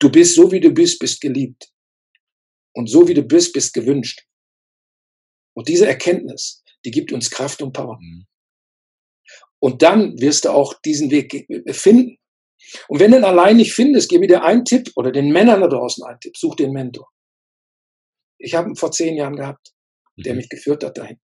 Du 0.00 0.10
bist 0.10 0.34
so, 0.34 0.52
wie 0.52 0.60
du 0.60 0.70
bist, 0.70 0.98
bist 0.98 1.20
geliebt. 1.20 1.72
Und 2.74 2.88
so 2.88 3.08
wie 3.08 3.14
du 3.14 3.22
bist, 3.22 3.52
bist 3.52 3.74
gewünscht. 3.74 4.26
Und 5.56 5.68
diese 5.68 5.88
Erkenntnis, 5.88 6.62
die 6.84 6.90
gibt 6.90 7.12
uns 7.12 7.30
Kraft 7.30 7.62
und 7.62 7.72
Power. 7.72 7.98
Mhm. 8.00 8.26
Und 9.60 9.82
dann 9.82 10.20
wirst 10.20 10.44
du 10.44 10.50
auch 10.50 10.74
diesen 10.84 11.10
Weg 11.10 11.48
finden. 11.74 12.18
Und 12.86 13.00
wenn 13.00 13.10
du 13.10 13.16
ihn 13.16 13.24
allein 13.24 13.56
nicht 13.56 13.74
findest, 13.74 14.08
gebe 14.08 14.26
dir 14.26 14.44
einen 14.44 14.64
Tipp 14.64 14.92
oder 14.94 15.10
den 15.10 15.30
Männern 15.32 15.60
da 15.60 15.68
draußen 15.68 16.04
einen 16.04 16.20
Tipp. 16.20 16.36
Such 16.36 16.54
den 16.54 16.72
Mentor. 16.72 17.10
Ich 18.38 18.54
habe 18.54 18.68
ihn 18.68 18.76
vor 18.76 18.92
zehn 18.92 19.16
Jahren 19.16 19.34
gehabt, 19.34 19.72
der 20.16 20.34
mhm. 20.34 20.38
mich 20.38 20.48
geführt 20.48 20.84
hat 20.84 20.96
dahin. 20.96 21.18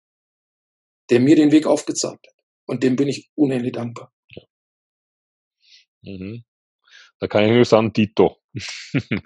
Der 1.10 1.20
mir 1.20 1.36
den 1.36 1.52
Weg 1.52 1.66
aufgezeigt 1.66 2.26
hat. 2.26 2.33
Und 2.66 2.82
dem 2.82 2.96
bin 2.96 3.08
ich 3.08 3.30
unendlich 3.34 3.72
dankbar. 3.72 4.12
Mhm. 6.02 6.44
Da 7.18 7.26
kann 7.28 7.44
ich 7.44 7.50
nur 7.52 7.64
sagen, 7.64 7.92
Tito. 7.92 8.38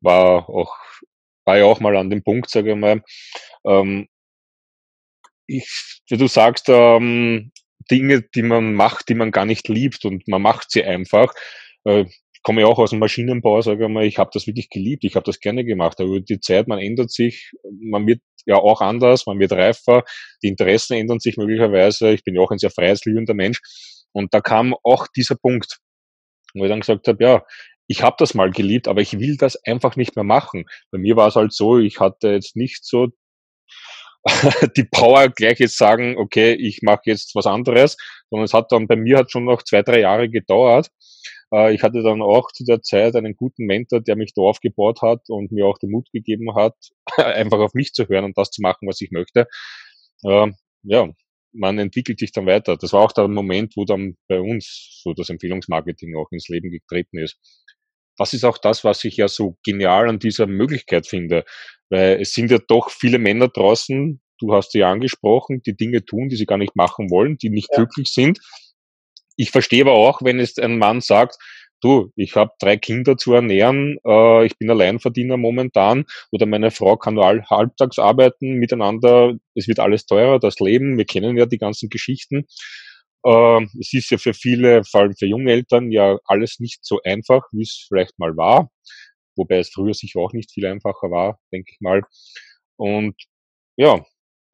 War 0.00 0.48
auch 0.50 0.76
war 1.44 1.58
ja 1.58 1.64
auch 1.64 1.80
mal 1.80 1.96
an 1.96 2.10
dem 2.10 2.22
Punkt, 2.22 2.50
sage 2.50 2.72
ich 2.72 2.76
mal, 2.76 3.02
ähm, 3.66 4.08
ich, 5.46 6.00
wie 6.08 6.16
du 6.16 6.26
sagst, 6.26 6.68
ähm, 6.68 7.52
Dinge, 7.90 8.22
die 8.22 8.42
man 8.42 8.74
macht, 8.74 9.08
die 9.08 9.14
man 9.14 9.30
gar 9.30 9.44
nicht 9.44 9.68
liebt 9.68 10.04
und 10.06 10.26
man 10.26 10.40
macht 10.40 10.70
sie 10.70 10.84
einfach. 10.84 11.34
Äh, 11.84 12.06
komme 12.44 12.60
ja 12.60 12.68
auch 12.68 12.78
aus 12.78 12.90
dem 12.90 13.00
Maschinenbau, 13.00 13.60
sage 13.62 13.88
mal, 13.88 14.04
ich 14.04 14.18
habe 14.18 14.30
das 14.32 14.46
wirklich 14.46 14.70
geliebt, 14.70 15.02
ich 15.02 15.16
habe 15.16 15.24
das 15.24 15.40
gerne 15.40 15.64
gemacht. 15.64 16.00
Aber 16.00 16.20
die 16.20 16.38
Zeit, 16.38 16.68
man 16.68 16.78
ändert 16.78 17.10
sich, 17.10 17.50
man 17.80 18.06
wird 18.06 18.20
ja 18.46 18.56
auch 18.56 18.80
anders, 18.80 19.26
man 19.26 19.40
wird 19.40 19.52
reifer, 19.52 20.04
die 20.42 20.48
Interessen 20.48 20.94
ändern 20.94 21.18
sich 21.18 21.36
möglicherweise. 21.36 22.12
Ich 22.12 22.22
bin 22.22 22.36
ja 22.36 22.42
auch 22.42 22.50
ein 22.50 22.58
sehr 22.58 22.70
freiheitsliebender 22.70 23.34
Mensch. 23.34 23.60
Und 24.12 24.32
da 24.32 24.40
kam 24.40 24.76
auch 24.84 25.08
dieser 25.08 25.34
Punkt, 25.34 25.78
wo 26.54 26.64
ich 26.64 26.70
dann 26.70 26.80
gesagt 26.80 27.08
habe, 27.08 27.24
ja, 27.24 27.42
ich 27.86 28.02
habe 28.02 28.16
das 28.18 28.34
mal 28.34 28.50
geliebt, 28.50 28.88
aber 28.88 29.00
ich 29.00 29.18
will 29.18 29.36
das 29.36 29.56
einfach 29.64 29.96
nicht 29.96 30.14
mehr 30.14 30.24
machen. 30.24 30.66
Bei 30.90 30.98
mir 30.98 31.16
war 31.16 31.28
es 31.28 31.36
halt 31.36 31.52
so, 31.52 31.78
ich 31.78 31.98
hatte 31.98 32.28
jetzt 32.28 32.56
nicht 32.56 32.84
so 32.84 33.08
die 34.76 34.84
Power 34.84 35.28
gleich 35.28 35.58
jetzt 35.58 35.76
sagen, 35.76 36.16
okay, 36.18 36.54
ich 36.54 36.80
mache 36.82 37.02
jetzt 37.04 37.34
was 37.34 37.46
anderes, 37.46 37.96
sondern 38.30 38.44
es 38.44 38.54
hat 38.54 38.72
dann 38.72 38.86
bei 38.86 38.96
mir 38.96 39.18
hat 39.18 39.30
schon 39.30 39.44
noch 39.44 39.62
zwei, 39.62 39.82
drei 39.82 40.00
Jahre 40.00 40.30
gedauert. 40.30 40.88
Äh, 41.54 41.74
ich 41.74 41.82
hatte 41.82 42.02
dann 42.02 42.22
auch 42.22 42.50
zu 42.52 42.64
der 42.64 42.82
Zeit 42.82 43.14
einen 43.16 43.36
guten 43.36 43.64
Mentor, 43.64 44.00
der 44.00 44.16
mich 44.16 44.34
da 44.34 44.42
aufgebaut 44.42 45.02
hat 45.02 45.28
und 45.28 45.52
mir 45.52 45.66
auch 45.66 45.78
den 45.78 45.90
Mut 45.90 46.10
gegeben 46.12 46.54
hat, 46.54 46.74
einfach 47.16 47.58
auf 47.58 47.74
mich 47.74 47.92
zu 47.92 48.08
hören 48.08 48.24
und 48.24 48.36
das 48.36 48.50
zu 48.50 48.62
machen, 48.62 48.88
was 48.88 49.00
ich 49.00 49.10
möchte. 49.10 49.46
Ähm, 50.24 50.56
ja, 50.82 51.08
man 51.52 51.78
entwickelt 51.78 52.18
sich 52.18 52.32
dann 52.32 52.46
weiter. 52.46 52.76
Das 52.76 52.92
war 52.92 53.02
auch 53.02 53.12
der 53.12 53.28
Moment, 53.28 53.76
wo 53.76 53.84
dann 53.84 54.16
bei 54.28 54.40
uns 54.40 55.00
so 55.02 55.14
das 55.14 55.30
Empfehlungsmarketing 55.30 56.16
auch 56.16 56.30
ins 56.32 56.48
Leben 56.48 56.70
getreten 56.70 57.18
ist. 57.18 57.38
Das 58.16 58.32
ist 58.32 58.44
auch 58.44 58.58
das, 58.58 58.84
was 58.84 59.04
ich 59.04 59.16
ja 59.16 59.28
so 59.28 59.56
genial 59.64 60.08
an 60.08 60.18
dieser 60.18 60.46
Möglichkeit 60.46 61.06
finde, 61.06 61.44
weil 61.90 62.20
es 62.20 62.32
sind 62.32 62.50
ja 62.50 62.58
doch 62.58 62.90
viele 62.90 63.18
Männer 63.18 63.48
draußen, 63.48 64.20
du 64.38 64.54
hast 64.54 64.72
sie 64.72 64.80
ja 64.80 64.90
angesprochen, 64.90 65.62
die 65.62 65.76
Dinge 65.76 66.04
tun, 66.04 66.28
die 66.28 66.36
sie 66.36 66.46
gar 66.46 66.58
nicht 66.58 66.76
machen 66.76 67.10
wollen, 67.10 67.38
die 67.38 67.50
nicht 67.50 67.70
ja. 67.72 67.78
glücklich 67.78 68.12
sind. 68.12 68.38
Ich 69.36 69.50
verstehe 69.50 69.82
aber 69.82 69.92
auch, 69.92 70.22
wenn 70.22 70.38
es 70.40 70.58
ein 70.58 70.78
Mann 70.78 71.00
sagt, 71.00 71.36
du, 71.80 72.10
ich 72.16 72.34
habe 72.36 72.52
drei 72.58 72.76
Kinder 72.76 73.16
zu 73.16 73.34
ernähren, 73.34 73.98
äh, 74.06 74.46
ich 74.46 74.56
bin 74.58 74.70
Alleinverdiener 74.70 75.36
momentan 75.36 76.04
oder 76.32 76.46
meine 76.46 76.70
Frau 76.70 76.96
kann 76.96 77.14
nur 77.14 77.26
halbtags 77.26 77.98
arbeiten 77.98 78.54
miteinander, 78.54 79.34
es 79.54 79.68
wird 79.68 79.80
alles 79.80 80.06
teurer, 80.06 80.38
das 80.38 80.60
Leben, 80.60 80.96
wir 80.96 81.04
kennen 81.04 81.36
ja 81.36 81.46
die 81.46 81.58
ganzen 81.58 81.90
Geschichten. 81.90 82.46
Äh, 83.24 83.62
es 83.80 83.92
ist 83.92 84.10
ja 84.10 84.18
für 84.18 84.34
viele, 84.34 84.84
vor 84.84 85.02
allem 85.02 85.14
für 85.16 85.26
junge 85.26 85.52
Eltern, 85.52 85.90
ja 85.92 86.18
alles 86.26 86.60
nicht 86.60 86.84
so 86.84 87.00
einfach, 87.04 87.42
wie 87.52 87.62
es 87.62 87.86
vielleicht 87.88 88.18
mal 88.18 88.36
war, 88.36 88.70
wobei 89.36 89.58
es 89.58 89.70
früher 89.70 89.94
sicher 89.94 90.20
auch 90.20 90.32
nicht 90.32 90.52
viel 90.52 90.66
einfacher 90.66 91.10
war, 91.10 91.38
denke 91.52 91.72
ich 91.72 91.80
mal. 91.80 92.02
Und 92.76 93.14
ja, 93.76 94.04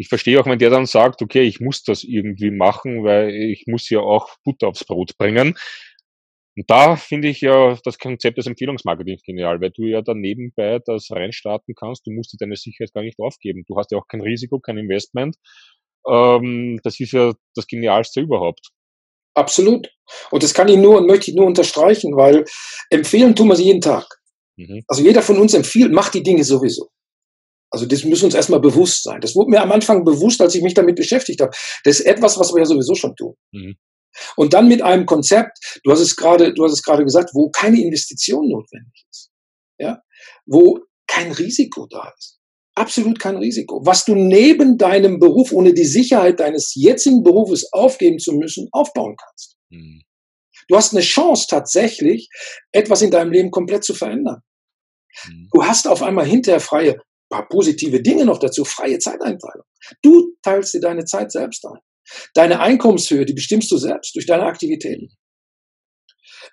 ich 0.00 0.08
verstehe 0.08 0.40
auch, 0.40 0.46
wenn 0.46 0.58
der 0.58 0.70
dann 0.70 0.86
sagt, 0.86 1.20
okay, 1.20 1.42
ich 1.42 1.60
muss 1.60 1.82
das 1.82 2.04
irgendwie 2.04 2.50
machen, 2.50 3.04
weil 3.04 3.34
ich 3.34 3.64
muss 3.66 3.90
ja 3.90 4.00
auch 4.00 4.30
Butter 4.44 4.68
aufs 4.68 4.84
Brot 4.84 5.16
bringen. 5.18 5.54
Und 6.56 6.70
da 6.70 6.96
finde 6.96 7.28
ich 7.28 7.42
ja 7.42 7.78
das 7.84 7.98
Konzept 7.98 8.38
des 8.38 8.46
Empfehlungsmarketings 8.46 9.22
genial, 9.22 9.60
weil 9.60 9.70
du 9.70 9.84
ja 9.84 10.00
dann 10.00 10.20
nebenbei 10.20 10.78
das 10.86 11.08
reinstarten 11.10 11.74
kannst. 11.74 12.06
Du 12.06 12.12
musst 12.12 12.32
dir 12.32 12.38
deine 12.38 12.56
Sicherheit 12.56 12.94
gar 12.94 13.02
nicht 13.02 13.18
aufgeben. 13.18 13.64
Du 13.68 13.76
hast 13.76 13.92
ja 13.92 13.98
auch 13.98 14.06
kein 14.08 14.22
Risiko, 14.22 14.58
kein 14.58 14.78
Investment. 14.78 15.36
Ähm, 16.08 16.80
das 16.82 16.98
ist 16.98 17.12
ja 17.12 17.34
das 17.54 17.66
Genialste 17.66 18.22
überhaupt. 18.22 18.70
Absolut. 19.34 19.90
Und 20.30 20.42
das 20.42 20.54
kann 20.54 20.68
ich 20.68 20.78
nur 20.78 20.96
und 20.96 21.06
möchte 21.06 21.30
ich 21.30 21.36
nur 21.36 21.46
unterstreichen, 21.46 22.16
weil 22.16 22.46
empfehlen 22.88 23.36
tun 23.36 23.48
wir 23.48 23.56
sie 23.56 23.64
jeden 23.64 23.82
Tag. 23.82 24.06
Mhm. 24.56 24.82
Also 24.88 25.02
jeder 25.02 25.20
von 25.20 25.38
uns 25.38 25.52
empfiehlt, 25.52 25.92
macht 25.92 26.14
die 26.14 26.22
Dinge 26.22 26.42
sowieso. 26.42 26.88
Also 27.70 27.86
das 27.86 28.04
muss 28.04 28.22
uns 28.22 28.34
erstmal 28.34 28.60
bewusst 28.60 29.04
sein. 29.04 29.20
Das 29.20 29.34
wurde 29.36 29.50
mir 29.50 29.62
am 29.62 29.72
Anfang 29.72 30.04
bewusst, 30.04 30.40
als 30.40 30.54
ich 30.54 30.62
mich 30.62 30.74
damit 30.74 30.96
beschäftigt 30.96 31.40
habe. 31.40 31.52
Das 31.84 32.00
ist 32.00 32.06
etwas, 32.06 32.38
was 32.38 32.52
wir 32.52 32.60
ja 32.60 32.66
sowieso 32.66 32.94
schon 32.94 33.14
tun. 33.16 33.34
Mhm. 33.52 33.76
Und 34.36 34.54
dann 34.54 34.68
mit 34.68 34.82
einem 34.82 35.06
Konzept, 35.06 35.58
du 35.84 35.92
hast 35.92 36.00
es 36.00 36.16
gerade, 36.16 36.52
du 36.52 36.64
hast 36.64 36.72
es 36.72 36.82
gerade 36.82 37.04
gesagt, 37.04 37.30
wo 37.32 37.48
keine 37.50 37.80
Investition 37.80 38.48
notwendig 38.48 39.04
ist. 39.10 39.30
Ja? 39.78 40.02
Wo 40.46 40.80
kein 41.06 41.30
Risiko 41.32 41.86
da 41.88 42.12
ist. 42.18 42.38
Absolut 42.74 43.18
kein 43.18 43.36
Risiko. 43.36 43.80
Was 43.84 44.04
du 44.04 44.14
neben 44.14 44.78
deinem 44.78 45.18
Beruf, 45.18 45.52
ohne 45.52 45.74
die 45.74 45.84
Sicherheit 45.84 46.40
deines 46.40 46.72
jetzigen 46.74 47.22
Berufes 47.22 47.72
aufgeben 47.72 48.18
zu 48.18 48.32
müssen, 48.32 48.68
aufbauen 48.72 49.16
kannst. 49.16 49.56
Mhm. 49.70 50.02
Du 50.68 50.76
hast 50.76 50.92
eine 50.92 51.02
Chance 51.02 51.46
tatsächlich, 51.48 52.28
etwas 52.72 53.02
in 53.02 53.10
deinem 53.10 53.32
Leben 53.32 53.50
komplett 53.50 53.84
zu 53.84 53.94
verändern. 53.94 54.40
Mhm. 55.26 55.48
Du 55.52 55.64
hast 55.64 55.88
auf 55.88 56.02
einmal 56.02 56.26
hinterher 56.26 56.60
freie, 56.60 56.96
paar 57.30 57.48
positive 57.48 58.02
Dinge 58.02 58.26
noch 58.26 58.38
dazu, 58.38 58.64
freie 58.64 58.98
Zeiteinteilung. 58.98 59.64
Du 60.02 60.36
teilst 60.42 60.74
dir 60.74 60.80
deine 60.80 61.04
Zeit 61.04 61.32
selbst 61.32 61.64
ein. 61.66 61.78
Deine 62.34 62.60
Einkommenshöhe, 62.60 63.24
die 63.24 63.32
bestimmst 63.32 63.70
du 63.70 63.78
selbst 63.78 64.14
durch 64.14 64.26
deine 64.26 64.44
Aktivitäten. 64.44 65.08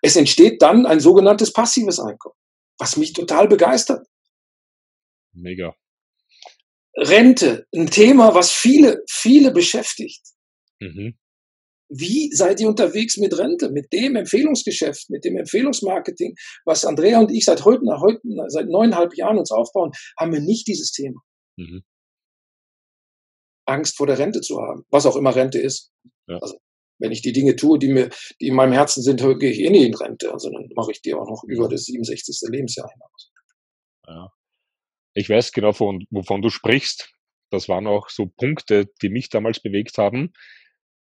Es 0.01 0.15
entsteht 0.15 0.61
dann 0.61 0.85
ein 0.85 0.99
sogenanntes 0.99 1.51
passives 1.51 1.99
Einkommen, 1.99 2.35
was 2.77 2.97
mich 2.97 3.13
total 3.13 3.47
begeistert. 3.47 4.05
Mega. 5.33 5.75
Rente, 6.95 7.67
ein 7.75 7.89
Thema, 7.89 8.33
was 8.33 8.51
viele, 8.51 9.03
viele 9.09 9.51
beschäftigt. 9.51 10.21
Mhm. 10.79 11.17
Wie 11.89 12.31
seid 12.33 12.59
ihr 12.59 12.67
unterwegs 12.67 13.17
mit 13.17 13.37
Rente, 13.37 13.69
mit 13.71 13.93
dem 13.93 14.15
Empfehlungsgeschäft, 14.15 15.09
mit 15.09 15.23
dem 15.23 15.37
Empfehlungsmarketing, 15.37 16.35
was 16.65 16.85
Andrea 16.85 17.19
und 17.19 17.31
ich 17.31 17.45
seit 17.45 17.63
heute, 17.63 17.85
heute 17.99 18.19
seit 18.47 18.67
neuneinhalb 18.67 19.15
Jahren 19.15 19.37
uns 19.37 19.51
aufbauen, 19.51 19.91
haben 20.19 20.33
wir 20.33 20.41
nicht 20.41 20.67
dieses 20.67 20.91
Thema. 20.91 21.21
Mhm. 21.57 21.83
Angst 23.65 23.97
vor 23.97 24.07
der 24.07 24.17
Rente 24.17 24.41
zu 24.41 24.59
haben, 24.59 24.83
was 24.89 25.05
auch 25.05 25.15
immer 25.15 25.35
Rente 25.35 25.59
ist. 25.59 25.91
Ja. 26.27 26.37
Also, 26.39 26.57
wenn 26.99 27.11
ich 27.11 27.21
die 27.21 27.33
Dinge 27.33 27.55
tue, 27.55 27.77
die 27.77 27.89
mir, 27.89 28.09
die 28.41 28.47
in 28.47 28.55
meinem 28.55 28.73
Herzen 28.73 29.03
sind, 29.03 29.21
gehe 29.21 29.51
ich 29.51 29.59
eh 29.59 29.69
nie 29.69 29.85
in 29.85 29.93
Rente. 29.93 30.31
Also 30.31 30.49
dann 30.49 30.67
mache 30.75 30.91
ich 30.91 31.01
die 31.01 31.13
auch 31.13 31.27
noch 31.27 31.43
über 31.47 31.69
das 31.69 31.83
67. 31.83 32.49
Lebensjahr 32.49 32.89
hinaus. 32.89 33.31
Ja. 34.07 34.31
Ich 35.13 35.29
weiß 35.29 35.51
genau, 35.51 35.73
von, 35.73 36.05
wovon 36.09 36.41
du 36.41 36.49
sprichst. 36.49 37.13
Das 37.51 37.69
waren 37.69 37.87
auch 37.87 38.09
so 38.09 38.25
Punkte, 38.25 38.87
die 39.01 39.09
mich 39.09 39.29
damals 39.29 39.59
bewegt 39.59 39.97
haben. 39.97 40.33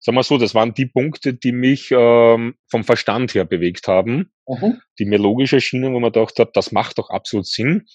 Sagen 0.05 0.17
wir 0.17 0.25
so, 0.25 0.37
das 0.37 0.55
waren 0.55 0.75
die 0.75 0.87
Punkte, 0.87 1.33
die 1.33 1.53
mich 1.53 1.91
ähm, 1.93 2.57
vom 2.69 2.83
Verstand 2.83 3.35
her 3.35 3.45
bewegt 3.45 3.87
haben, 3.87 4.33
mhm. 4.49 4.81
die 4.99 5.05
mir 5.05 5.19
logisch 5.19 5.53
erschienen, 5.53 5.95
wo 5.95 6.01
man 6.01 6.13
gedacht 6.13 6.39
hat, 6.41 6.57
das 6.57 6.73
macht 6.73 6.99
doch 6.99 7.09
absolut 7.09 7.47
Sinn. 7.47 7.87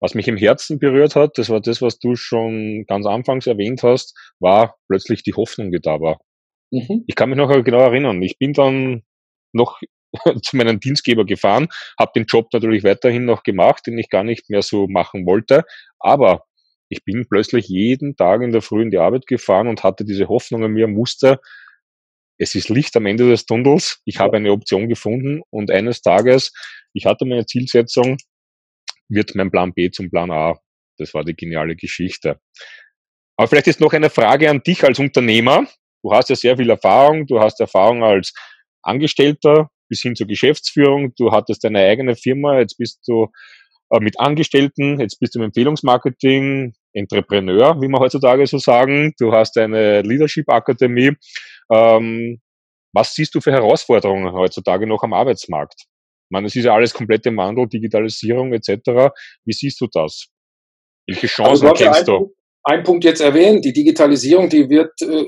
Was 0.00 0.14
mich 0.14 0.26
im 0.28 0.38
Herzen 0.38 0.78
berührt 0.78 1.14
hat, 1.14 1.36
das 1.36 1.50
war 1.50 1.60
das, 1.60 1.82
was 1.82 1.98
du 1.98 2.16
schon 2.16 2.86
ganz 2.88 3.06
anfangs 3.06 3.46
erwähnt 3.46 3.82
hast, 3.82 4.16
war 4.40 4.76
plötzlich 4.88 5.22
die 5.22 5.34
Hoffnung, 5.34 5.70
die 5.70 5.80
da 5.80 6.00
war. 6.00 6.20
Mhm. 6.70 7.04
Ich 7.06 7.14
kann 7.14 7.28
mich 7.28 7.36
noch 7.36 7.52
genau 7.62 7.80
erinnern. 7.80 8.22
Ich 8.22 8.38
bin 8.38 8.54
dann 8.54 9.02
noch 9.52 9.78
zu 10.42 10.56
meinem 10.56 10.80
Dienstgeber 10.80 11.26
gefahren, 11.26 11.68
habe 11.98 12.12
den 12.16 12.24
Job 12.24 12.48
natürlich 12.54 12.82
weiterhin 12.82 13.26
noch 13.26 13.42
gemacht, 13.42 13.86
den 13.86 13.98
ich 13.98 14.08
gar 14.08 14.24
nicht 14.24 14.48
mehr 14.48 14.62
so 14.62 14.88
machen 14.88 15.26
wollte, 15.26 15.64
aber 15.98 16.46
ich 16.92 17.04
bin 17.04 17.26
plötzlich 17.26 17.68
jeden 17.68 18.16
Tag 18.16 18.42
in 18.42 18.52
der 18.52 18.60
Früh 18.60 18.82
in 18.82 18.90
die 18.90 18.98
Arbeit 18.98 19.26
gefahren 19.26 19.66
und 19.66 19.82
hatte 19.82 20.04
diese 20.04 20.28
Hoffnung 20.28 20.62
an 20.62 20.72
mir, 20.72 20.86
musste, 20.88 21.40
es 22.38 22.54
ist 22.54 22.68
Licht 22.68 22.94
am 22.96 23.06
Ende 23.06 23.30
des 23.30 23.46
Tunnels, 23.46 24.02
ich 24.04 24.18
habe 24.18 24.36
eine 24.36 24.52
Option 24.52 24.90
gefunden 24.90 25.40
und 25.48 25.70
eines 25.70 26.02
Tages, 26.02 26.52
ich 26.92 27.06
hatte 27.06 27.24
meine 27.24 27.46
Zielsetzung, 27.46 28.18
wird 29.08 29.34
mein 29.34 29.50
Plan 29.50 29.72
B 29.72 29.90
zum 29.90 30.10
Plan 30.10 30.30
A. 30.30 30.58
Das 30.98 31.14
war 31.14 31.24
die 31.24 31.34
geniale 31.34 31.76
Geschichte. 31.76 32.38
Aber 33.38 33.48
vielleicht 33.48 33.68
ist 33.68 33.80
noch 33.80 33.94
eine 33.94 34.10
Frage 34.10 34.50
an 34.50 34.62
dich 34.62 34.84
als 34.84 34.98
Unternehmer. 34.98 35.66
Du 36.02 36.12
hast 36.12 36.28
ja 36.28 36.36
sehr 36.36 36.58
viel 36.58 36.68
Erfahrung. 36.68 37.26
Du 37.26 37.40
hast 37.40 37.58
Erfahrung 37.60 38.04
als 38.04 38.34
Angestellter 38.82 39.70
bis 39.88 40.02
hin 40.02 40.14
zur 40.14 40.26
Geschäftsführung. 40.26 41.14
Du 41.16 41.32
hattest 41.32 41.64
deine 41.64 41.80
eigene 41.80 42.16
Firma. 42.16 42.58
Jetzt 42.58 42.76
bist 42.76 43.00
du 43.06 43.28
mit 44.00 44.18
Angestellten. 44.20 45.00
Jetzt 45.00 45.18
bist 45.20 45.34
du 45.34 45.38
im 45.38 45.46
Empfehlungsmarketing, 45.46 46.74
Entrepreneur, 46.92 47.80
wie 47.80 47.88
man 47.88 48.00
heutzutage 48.00 48.46
so 48.46 48.58
sagen. 48.58 49.14
Du 49.18 49.32
hast 49.32 49.56
eine 49.58 50.02
Leadership 50.02 50.48
Akademie. 50.48 51.12
Ähm, 51.70 52.40
was 52.94 53.14
siehst 53.14 53.34
du 53.34 53.40
für 53.40 53.52
Herausforderungen 53.52 54.32
heutzutage 54.32 54.86
noch 54.86 55.02
am 55.02 55.12
Arbeitsmarkt? 55.12 55.86
meine, 56.32 56.46
es 56.46 56.56
ist 56.56 56.64
ja 56.64 56.74
alles 56.74 56.92
komplett 56.92 57.24
im 57.26 57.36
Wandel, 57.36 57.68
Digitalisierung 57.68 58.52
etc. 58.52 59.12
Wie 59.44 59.52
siehst 59.52 59.80
du 59.80 59.86
das? 59.92 60.26
Welche 61.06 61.26
Chancen 61.26 61.68
also, 61.68 61.84
kennst 61.84 62.08
du? 62.08 62.34
Ein 62.64 62.82
Punkt 62.84 63.04
jetzt 63.04 63.20
erwähnt, 63.20 63.64
die 63.64 63.72
Digitalisierung, 63.72 64.48
die 64.48 64.68
wird 64.68 64.92
äh, 65.02 65.24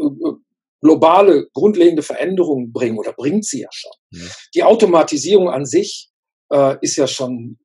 globale, 0.81 1.49
grundlegende 1.53 2.03
Veränderungen 2.03 2.73
bringen 2.73 2.99
oder 2.99 3.13
bringt 3.13 3.45
sie 3.45 3.63
ja 3.63 3.69
schon. 3.71 3.93
Ja. 4.13 4.31
Die 4.55 4.63
Automatisierung 4.63 5.49
an 5.49 5.67
sich 5.67 6.11
äh, 6.55 6.77
ist 6.83 6.97
ja 6.97 7.07
schon, 7.07 7.59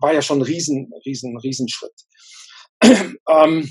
war 0.00 0.12
ja 0.12 0.22
schon 0.22 0.38
ein 0.38 0.42
riesen, 0.42 0.90
riesen, 1.06 1.38
Riesenschritt. 1.38 1.94
ähm, 2.82 3.68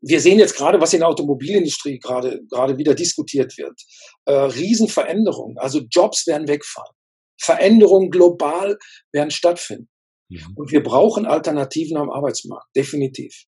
wir 0.00 0.20
sehen 0.20 0.38
jetzt 0.38 0.56
gerade, 0.56 0.80
was 0.80 0.92
in 0.92 1.00
der 1.00 1.08
Automobilindustrie 1.08 1.98
gerade, 1.98 2.40
gerade 2.50 2.78
wieder 2.78 2.94
diskutiert 2.94 3.56
wird. 3.58 3.80
Äh, 4.24 4.32
Riesenveränderungen. 4.32 5.58
Also 5.58 5.80
Jobs 5.90 6.26
werden 6.26 6.48
wegfallen. 6.48 6.94
Veränderungen 7.40 8.10
global 8.10 8.78
werden 9.12 9.30
stattfinden. 9.30 9.88
Mhm. 10.28 10.54
Und 10.56 10.72
wir 10.72 10.82
brauchen 10.82 11.26
Alternativen 11.26 11.96
am 11.96 12.10
Arbeitsmarkt, 12.10 12.68
definitiv. 12.76 13.44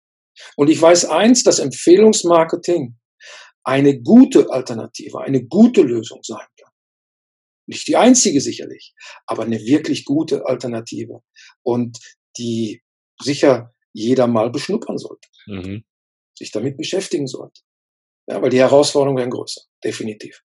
Und 0.56 0.68
ich 0.68 0.80
weiß 0.80 1.06
eins, 1.06 1.44
dass 1.44 1.60
Empfehlungsmarketing 1.60 2.96
eine 3.62 4.00
gute 4.00 4.50
Alternative, 4.50 5.20
eine 5.20 5.44
gute 5.44 5.82
Lösung 5.82 6.20
sein. 6.22 6.46
Nicht 7.66 7.88
die 7.88 7.96
einzige 7.96 8.40
sicherlich, 8.40 8.94
aber 9.26 9.44
eine 9.44 9.60
wirklich 9.60 10.04
gute 10.04 10.46
Alternative. 10.46 11.20
Und 11.62 11.98
die 12.38 12.82
sicher 13.20 13.72
jeder 13.92 14.26
mal 14.26 14.50
beschnuppern 14.50 14.98
sollte. 14.98 15.28
Mhm. 15.46 15.84
Sich 16.36 16.50
damit 16.50 16.76
beschäftigen 16.76 17.26
sollte. 17.26 17.62
Ja, 18.26 18.42
weil 18.42 18.50
die 18.50 18.58
Herausforderungen 18.58 19.18
werden 19.18 19.30
größer, 19.30 19.62
definitiv 19.84 20.42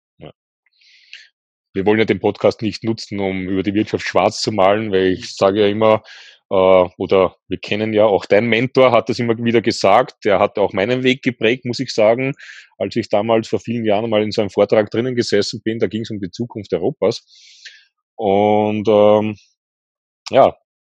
wir 1.73 1.85
wollen 1.85 1.99
ja 1.99 2.05
den 2.05 2.19
Podcast 2.19 2.61
nicht 2.61 2.83
nutzen, 2.83 3.19
um 3.19 3.47
über 3.47 3.63
die 3.63 3.73
Wirtschaft 3.73 4.05
schwarz 4.07 4.41
zu 4.41 4.51
malen, 4.51 4.91
weil 4.91 5.13
ich 5.13 5.35
sage 5.35 5.61
ja 5.61 5.67
immer, 5.67 6.03
oder 6.49 7.35
wir 7.47 7.59
kennen 7.59 7.93
ja 7.93 8.05
auch 8.05 8.25
dein 8.25 8.47
Mentor 8.47 8.91
hat 8.91 9.09
das 9.09 9.19
immer 9.19 9.37
wieder 9.37 9.61
gesagt, 9.61 10.25
der 10.25 10.39
hat 10.39 10.57
auch 10.57 10.73
meinen 10.73 11.03
Weg 11.03 11.21
geprägt, 11.21 11.65
muss 11.65 11.79
ich 11.79 11.93
sagen, 11.93 12.33
als 12.77 12.95
ich 12.95 13.09
damals 13.09 13.47
vor 13.47 13.59
vielen 13.59 13.85
Jahren 13.85 14.09
mal 14.09 14.23
in 14.23 14.31
so 14.31 14.41
einem 14.41 14.49
Vortrag 14.49 14.89
drinnen 14.89 15.15
gesessen 15.15 15.61
bin, 15.63 15.79
da 15.79 15.87
ging 15.87 16.01
es 16.01 16.09
um 16.09 16.19
die 16.19 16.31
Zukunft 16.31 16.73
Europas. 16.73 17.23
Und 18.15 18.87
ähm, 18.87 19.35
ja, 20.31 20.55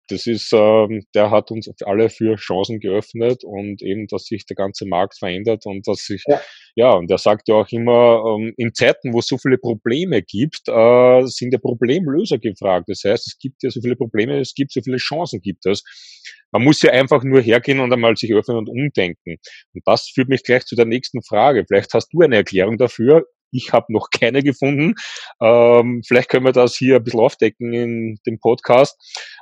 das 0.08 0.26
ist, 0.26 0.52
ähm, 0.52 1.04
der 1.14 1.30
hat 1.30 1.50
uns 1.50 1.68
alle 1.84 2.10
für 2.10 2.36
Chancen 2.36 2.80
geöffnet 2.80 3.44
und 3.44 3.82
eben, 3.82 4.06
dass 4.08 4.24
sich 4.24 4.44
der 4.46 4.56
ganze 4.56 4.86
Markt 4.86 5.18
verändert 5.18 5.64
und 5.66 5.86
dass 5.86 6.04
sich, 6.04 6.22
ja, 6.26 6.40
ja 6.74 6.92
und 6.92 7.10
er 7.10 7.18
sagt 7.18 7.48
ja 7.48 7.56
auch 7.56 7.68
immer, 7.70 8.22
ähm, 8.26 8.52
in 8.56 8.74
Zeiten, 8.74 9.12
wo 9.12 9.20
es 9.20 9.26
so 9.28 9.38
viele 9.38 9.58
Probleme 9.58 10.22
gibt, 10.22 10.68
äh, 10.68 11.22
sind 11.26 11.52
ja 11.52 11.58
Problemlöser 11.58 12.38
gefragt. 12.38 12.88
Das 12.88 13.02
heißt, 13.04 13.26
es 13.26 13.38
gibt 13.38 13.62
ja 13.62 13.70
so 13.70 13.80
viele 13.80 13.96
Probleme, 13.96 14.38
es 14.40 14.54
gibt 14.54 14.72
so 14.72 14.80
viele 14.82 14.98
Chancen, 14.98 15.40
gibt 15.40 15.66
es. 15.66 15.82
Man 16.50 16.64
muss 16.64 16.82
ja 16.82 16.90
einfach 16.90 17.22
nur 17.24 17.40
hergehen 17.40 17.80
und 17.80 17.92
einmal 17.92 18.16
sich 18.16 18.32
öffnen 18.34 18.58
und 18.58 18.68
umdenken. 18.68 19.36
Und 19.72 19.82
das 19.86 20.08
führt 20.08 20.28
mich 20.28 20.42
gleich 20.42 20.66
zu 20.66 20.76
der 20.76 20.84
nächsten 20.84 21.22
Frage. 21.22 21.64
Vielleicht 21.66 21.94
hast 21.94 22.08
du 22.12 22.20
eine 22.20 22.36
Erklärung 22.36 22.76
dafür. 22.76 23.24
Ich 23.52 23.72
habe 23.72 23.92
noch 23.92 24.08
keine 24.18 24.42
gefunden. 24.42 24.94
Ähm, 25.40 26.02
vielleicht 26.06 26.28
können 26.28 26.44
wir 26.44 26.52
das 26.52 26.76
hier 26.76 26.96
ein 26.96 27.04
bisschen 27.04 27.20
aufdecken 27.20 27.72
in 27.72 28.18
dem 28.26 28.40
Podcast. 28.40 28.96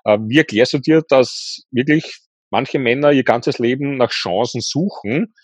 Äh, 0.05 0.19
wie 0.27 0.39
erklärst 0.39 0.75
du 0.75 0.79
dir, 0.79 1.03
dass 1.09 1.63
wirklich 1.71 2.19
manche 2.51 2.79
Männer 2.79 3.13
ihr 3.13 3.25
ganzes 3.25 3.59
Leben 3.59 3.97
nach 3.97 4.11
Chancen 4.11 4.61
suchen, 4.61 5.35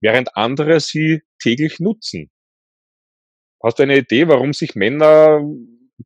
während 0.00 0.36
andere 0.36 0.80
sie 0.80 1.22
täglich 1.40 1.80
nutzen? 1.80 2.30
Hast 3.62 3.78
du 3.78 3.84
eine 3.84 3.96
Idee, 3.96 4.28
warum 4.28 4.52
sich 4.52 4.74
Männer, 4.74 5.40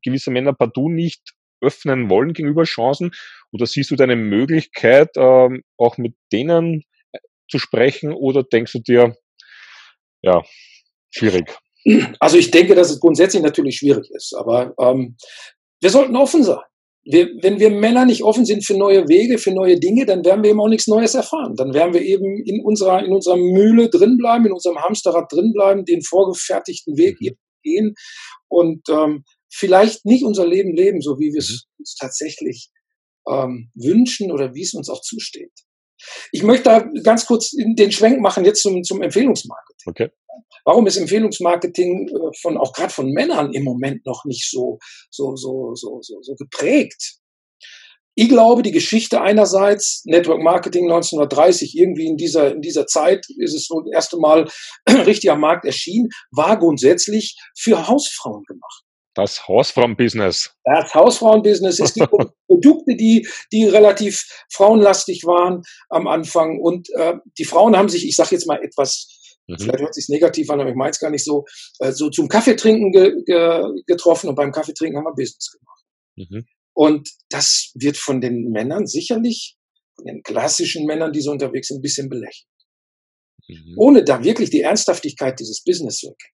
gewisse 0.01 0.31
Männer 0.31 0.53
partout 0.53 0.89
nicht 0.89 1.33
öffnen 1.61 2.09
wollen 2.09 2.33
gegenüber 2.33 2.63
Chancen? 2.63 3.11
Oder 3.51 3.65
siehst 3.65 3.91
du 3.91 3.95
da 3.95 4.05
eine 4.05 4.15
Möglichkeit, 4.15 5.09
ähm, 5.15 5.63
auch 5.77 5.97
mit 5.97 6.15
denen 6.31 6.83
äh, 7.11 7.19
zu 7.49 7.59
sprechen? 7.59 8.13
Oder 8.13 8.43
denkst 8.43 8.71
du 8.73 8.79
dir, 8.79 9.15
ja, 10.21 10.43
schwierig? 11.11 11.57
Also 12.19 12.37
ich 12.37 12.51
denke, 12.51 12.75
dass 12.75 12.91
es 12.91 12.99
grundsätzlich 12.99 13.41
natürlich 13.41 13.77
schwierig 13.77 14.09
ist, 14.11 14.35
aber 14.35 14.73
ähm, 14.79 15.17
wir 15.81 15.89
sollten 15.89 16.15
offen 16.15 16.43
sein. 16.43 16.59
Wir, 17.03 17.29
wenn 17.41 17.59
wir 17.59 17.71
Männer 17.71 18.05
nicht 18.05 18.23
offen 18.23 18.45
sind 18.45 18.63
für 18.63 18.77
neue 18.77 19.07
Wege, 19.07 19.39
für 19.39 19.51
neue 19.51 19.79
Dinge, 19.79 20.05
dann 20.05 20.23
werden 20.23 20.43
wir 20.43 20.51
eben 20.51 20.61
auch 20.61 20.67
nichts 20.67 20.85
Neues 20.85 21.15
erfahren. 21.15 21.55
Dann 21.55 21.73
werden 21.73 21.95
wir 21.95 22.01
eben 22.03 22.43
in 22.45 22.63
unserer, 22.63 23.03
in 23.03 23.11
unserer 23.11 23.37
Mühle 23.37 23.89
drinbleiben, 23.89 24.45
in 24.45 24.53
unserem 24.53 24.77
Hamsterrad 24.77 25.31
drinbleiben, 25.31 25.85
den 25.85 26.03
vorgefertigten 26.03 26.97
Weg 26.97 27.19
mhm. 27.19 27.35
gehen 27.63 27.95
und 28.49 28.87
ähm, 28.89 29.23
vielleicht 29.51 30.05
nicht 30.05 30.23
unser 30.23 30.45
Leben 30.45 30.75
leben, 30.75 31.01
so 31.01 31.17
wie 31.17 31.33
wir 31.33 31.39
es 31.39 31.49
mhm. 31.49 31.79
uns 31.79 31.95
tatsächlich 31.95 32.69
ähm, 33.27 33.71
wünschen 33.73 34.31
oder 34.31 34.53
wie 34.53 34.61
es 34.61 34.75
uns 34.75 34.89
auch 34.89 35.01
zusteht. 35.01 35.51
Ich 36.31 36.43
möchte 36.43 36.63
da 36.63 36.79
ganz 37.03 37.25
kurz 37.25 37.51
den 37.51 37.91
Schwenk 37.91 38.19
machen 38.21 38.45
jetzt 38.45 38.61
zum, 38.61 38.83
zum 38.83 39.01
Empfehlungsmarketing. 39.01 39.85
Okay. 39.85 40.09
Warum 40.65 40.85
ist 40.87 40.97
Empfehlungsmarketing 40.97 42.09
äh, 42.09 42.37
von 42.41 42.57
auch 42.57 42.73
gerade 42.73 42.93
von 42.93 43.11
Männern 43.11 43.53
im 43.53 43.63
Moment 43.63 44.05
noch 44.05 44.25
nicht 44.25 44.49
so 44.49 44.79
so 45.09 45.35
so 45.35 45.73
so 45.75 45.99
so, 46.01 46.21
so 46.21 46.35
geprägt? 46.35 47.21
Ich 48.13 48.27
glaube, 48.27 48.61
die 48.61 48.73
Geschichte 48.73 49.21
einerseits, 49.21 50.03
Network 50.05 50.41
Marketing 50.41 50.83
1930, 50.83 51.77
irgendwie 51.77 52.07
in 52.07 52.17
dieser, 52.17 52.53
in 52.53 52.61
dieser 52.61 52.85
Zeit 52.85 53.25
ist 53.37 53.55
es 53.55 53.67
so 53.67 53.79
das 53.79 53.93
erste 53.93 54.17
Mal 54.17 54.49
richtig 54.89 55.31
am 55.31 55.39
Markt 55.39 55.65
erschienen, 55.65 56.09
war 56.29 56.59
grundsätzlich 56.59 57.37
für 57.57 57.87
Hausfrauen 57.87 58.43
gemacht. 58.43 58.83
Das 59.13 59.47
Hausfrauenbusiness. 59.47 60.55
Das 60.63 60.93
Hausfrauenbusiness. 60.93 61.79
Es 61.79 61.93
gibt 61.95 62.11
Produkte, 62.47 62.95
die, 62.95 63.27
die 63.51 63.65
relativ 63.65 64.25
frauenlastig 64.49 65.25
waren 65.25 65.63
am 65.89 66.07
Anfang. 66.07 66.59
Und 66.59 66.89
äh, 66.95 67.15
die 67.37 67.45
Frauen 67.45 67.75
haben 67.75 67.89
sich, 67.89 68.07
ich 68.07 68.15
sage 68.15 68.29
jetzt 68.31 68.47
mal 68.47 68.61
etwas 68.63 69.17
Mhm. 69.51 69.57
Vielleicht 69.59 69.79
hört 69.81 69.95
sich 69.95 70.09
negativ 70.09 70.49
an, 70.49 70.61
aber 70.61 70.69
ich 70.69 70.75
meine 70.75 70.91
es 70.91 70.99
gar 70.99 71.09
nicht 71.09 71.23
so. 71.23 71.45
Äh, 71.79 71.91
so 71.91 72.09
zum 72.09 72.27
Kaffeetrinken 72.27 72.91
ge, 72.91 73.23
ge, 73.25 73.63
getroffen 73.85 74.29
und 74.29 74.35
beim 74.35 74.51
Kaffeetrinken 74.51 74.97
haben 74.97 75.05
wir 75.05 75.13
Business 75.15 75.51
gemacht. 75.51 75.85
Mhm. 76.15 76.45
Und 76.73 77.09
das 77.29 77.71
wird 77.75 77.97
von 77.97 78.21
den 78.21 78.51
Männern 78.51 78.87
sicherlich, 78.87 79.57
von 79.95 80.05
den 80.05 80.23
klassischen 80.23 80.85
Männern, 80.85 81.11
die 81.11 81.21
so 81.21 81.31
unterwegs 81.31 81.67
sind, 81.67 81.79
ein 81.79 81.81
bisschen 81.81 82.09
belächelt. 82.09 82.47
Mhm. 83.47 83.73
Ohne 83.77 84.03
da 84.03 84.23
wirklich 84.23 84.49
die 84.49 84.61
Ernsthaftigkeit 84.61 85.39
dieses 85.39 85.63
Business 85.63 85.97
zu 85.97 86.07
erkennen. 86.07 86.35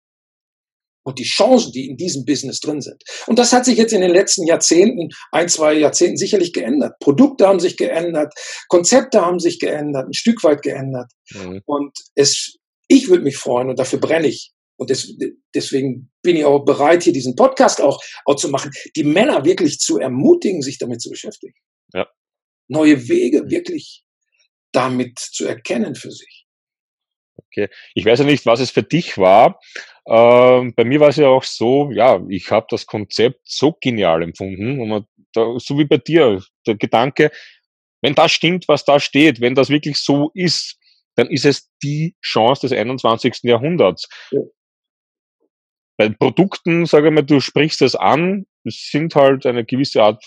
Und 1.05 1.19
die 1.19 1.23
Chancen, 1.23 1.71
die 1.71 1.87
in 1.87 1.97
diesem 1.97 2.25
Business 2.25 2.59
drin 2.59 2.81
sind. 2.81 3.01
Und 3.27 3.39
das 3.39 3.53
hat 3.53 3.63
sich 3.63 3.77
jetzt 3.77 3.93
in 3.93 4.01
den 4.01 4.11
letzten 4.11 4.45
Jahrzehnten, 4.45 5.09
ein, 5.31 5.47
zwei 5.47 5.75
Jahrzehnten 5.75 6.17
sicherlich 6.17 6.51
geändert. 6.51 6.93
Produkte 6.99 7.47
haben 7.47 7.59
sich 7.59 7.77
geändert, 7.77 8.33
Konzepte 8.67 9.21
haben 9.21 9.39
sich 9.39 9.59
geändert, 9.59 10.07
ein 10.07 10.13
Stück 10.13 10.43
weit 10.43 10.63
geändert. 10.63 11.11
Mhm. 11.31 11.61
Und 11.65 11.97
es 12.15 12.57
ich 12.87 13.09
würde 13.09 13.23
mich 13.23 13.37
freuen 13.37 13.69
und 13.69 13.79
dafür 13.79 13.99
brenne 13.99 14.27
ich. 14.27 14.51
Und 14.77 14.89
des, 14.89 15.17
deswegen 15.53 16.11
bin 16.21 16.35
ich 16.35 16.43
auch 16.43 16.65
bereit, 16.65 17.03
hier 17.03 17.13
diesen 17.13 17.35
Podcast 17.35 17.81
auch, 17.81 18.01
auch 18.25 18.35
zu 18.35 18.49
machen, 18.49 18.71
die 18.95 19.05
Männer 19.05 19.45
wirklich 19.45 19.79
zu 19.79 19.99
ermutigen, 19.99 20.61
sich 20.61 20.77
damit 20.77 21.01
zu 21.01 21.09
beschäftigen. 21.09 21.55
Ja. 21.93 22.07
Neue 22.67 23.07
Wege 23.07 23.49
wirklich 23.49 24.03
damit 24.73 25.17
zu 25.17 25.45
erkennen 25.45 25.95
für 25.95 26.11
sich. 26.11 26.45
Okay. 27.37 27.69
Ich 27.93 28.05
weiß 28.05 28.19
ja 28.19 28.25
nicht, 28.25 28.45
was 28.45 28.59
es 28.59 28.69
für 28.69 28.83
dich 28.83 29.17
war. 29.17 29.59
Ähm, 30.07 30.73
bei 30.75 30.83
mir 30.83 30.99
war 30.99 31.09
es 31.09 31.17
ja 31.17 31.27
auch 31.27 31.43
so, 31.43 31.91
ja, 31.91 32.21
ich 32.29 32.51
habe 32.51 32.67
das 32.69 32.85
Konzept 32.85 33.39
so 33.43 33.75
genial 33.81 34.21
empfunden. 34.21 34.79
Und 34.79 34.89
man, 34.89 35.05
da, 35.33 35.57
so 35.57 35.77
wie 35.77 35.85
bei 35.85 35.97
dir, 35.97 36.41
der 36.67 36.75
Gedanke, 36.75 37.31
wenn 38.01 38.13
das 38.13 38.31
stimmt, 38.31 38.67
was 38.67 38.85
da 38.85 38.99
steht, 38.99 39.41
wenn 39.41 39.55
das 39.55 39.69
wirklich 39.69 39.97
so 39.97 40.31
ist, 40.35 40.77
dann 41.15 41.27
ist 41.27 41.45
es 41.45 41.71
die 41.81 42.15
Chance 42.21 42.67
des 42.67 42.77
21. 42.77 43.39
Jahrhunderts. 43.43 44.07
Ja. 44.31 44.41
Bei 45.97 46.09
Produkten, 46.09 46.85
sage 46.85 47.07
ich 47.07 47.13
mal, 47.13 47.23
du 47.23 47.39
sprichst 47.39 47.81
es 47.81 47.95
an, 47.95 48.45
es 48.63 48.89
sind 48.91 49.15
halt 49.15 49.45
eine 49.45 49.65
gewisse 49.65 50.03
Art 50.03 50.23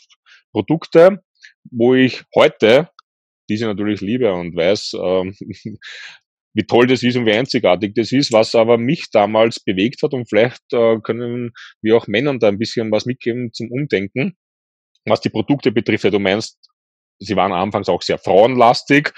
Produkte, 0.50 1.22
wo 1.70 1.94
ich 1.94 2.24
heute 2.34 2.90
diese 3.48 3.66
natürlich 3.66 4.00
liebe 4.00 4.32
und 4.32 4.56
weiß, 4.56 4.94
ähm, 5.00 5.36
wie 6.58 6.66
toll 6.66 6.88
das 6.88 7.04
ist 7.04 7.16
und 7.16 7.24
wie 7.24 7.34
einzigartig 7.34 7.94
das 7.94 8.10
ist, 8.10 8.32
was 8.32 8.56
aber 8.56 8.78
mich 8.78 9.10
damals 9.12 9.60
bewegt 9.60 10.02
hat 10.02 10.12
und 10.12 10.28
vielleicht 10.28 10.60
äh, 10.72 10.98
können 11.04 11.52
wir 11.82 11.96
auch 11.96 12.08
Männern 12.08 12.40
da 12.40 12.48
ein 12.48 12.58
bisschen 12.58 12.90
was 12.90 13.06
mitgeben 13.06 13.52
zum 13.52 13.70
Umdenken, 13.70 14.36
was 15.04 15.20
die 15.20 15.28
Produkte 15.28 15.70
betrifft. 15.70 16.12
Du 16.12 16.18
meinst, 16.18 16.58
sie 17.20 17.36
waren 17.36 17.52
anfangs 17.52 17.88
auch 17.88 18.02
sehr 18.02 18.18
frauenlastig. 18.18 19.12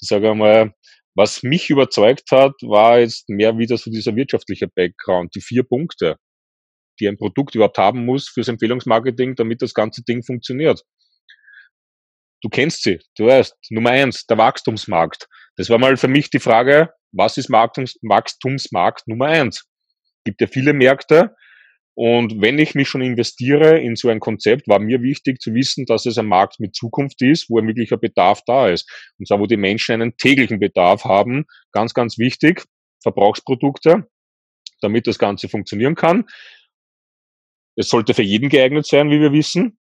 Ich 0.00 0.06
sage 0.06 0.32
mal, 0.36 0.72
was 1.16 1.42
mich 1.42 1.68
überzeugt 1.68 2.30
hat, 2.30 2.52
war 2.62 3.00
jetzt 3.00 3.28
mehr 3.28 3.58
wieder 3.58 3.76
so 3.76 3.90
dieser 3.90 4.14
wirtschaftliche 4.14 4.68
Background, 4.68 5.34
die 5.34 5.40
vier 5.40 5.64
Punkte, 5.64 6.14
die 7.00 7.08
ein 7.08 7.16
Produkt 7.16 7.56
überhaupt 7.56 7.78
haben 7.78 8.04
muss 8.04 8.28
fürs 8.28 8.46
Empfehlungsmarketing, 8.46 9.34
damit 9.34 9.62
das 9.62 9.74
ganze 9.74 10.04
Ding 10.04 10.22
funktioniert. 10.22 10.84
Du 12.44 12.50
kennst 12.50 12.82
sie, 12.82 12.98
du 13.16 13.26
weißt, 13.26 13.56
Nummer 13.70 13.90
eins, 13.90 14.26
der 14.26 14.36
Wachstumsmarkt. 14.36 15.28
Das 15.56 15.70
war 15.70 15.78
mal 15.78 15.96
für 15.96 16.08
mich 16.08 16.28
die 16.28 16.40
Frage, 16.40 16.90
was 17.10 17.38
ist 17.38 17.50
Wachstumsmarkt 17.50 19.08
Nummer 19.08 19.26
eins? 19.26 19.64
Gibt 20.24 20.42
ja 20.42 20.46
viele 20.46 20.74
Märkte, 20.74 21.34
und 21.94 22.42
wenn 22.42 22.58
ich 22.58 22.74
mich 22.74 22.88
schon 22.88 23.02
investiere 23.02 23.78
in 23.78 23.94
so 23.94 24.08
ein 24.08 24.18
Konzept, 24.18 24.66
war 24.66 24.80
mir 24.80 25.00
wichtig 25.02 25.40
zu 25.40 25.54
wissen, 25.54 25.86
dass 25.86 26.06
es 26.06 26.18
ein 26.18 26.26
Markt 26.26 26.58
mit 26.58 26.74
Zukunft 26.74 27.22
ist, 27.22 27.48
wo 27.48 27.58
ein 27.58 27.68
wirklicher 27.68 27.96
Bedarf 27.96 28.42
da 28.46 28.68
ist. 28.68 28.90
Und 29.18 29.28
zwar, 29.28 29.38
wo 29.38 29.46
die 29.46 29.56
Menschen 29.56 29.94
einen 29.94 30.16
täglichen 30.16 30.58
Bedarf 30.58 31.04
haben. 31.04 31.46
Ganz, 31.70 31.94
ganz 31.94 32.18
wichtig. 32.18 32.64
Verbrauchsprodukte, 33.00 34.08
damit 34.80 35.06
das 35.06 35.18
Ganze 35.20 35.48
funktionieren 35.48 35.94
kann. 35.94 36.24
Es 37.76 37.88
sollte 37.88 38.12
für 38.12 38.22
jeden 38.22 38.48
geeignet 38.48 38.86
sein, 38.86 39.10
wie 39.10 39.20
wir 39.20 39.32
wissen. 39.32 39.78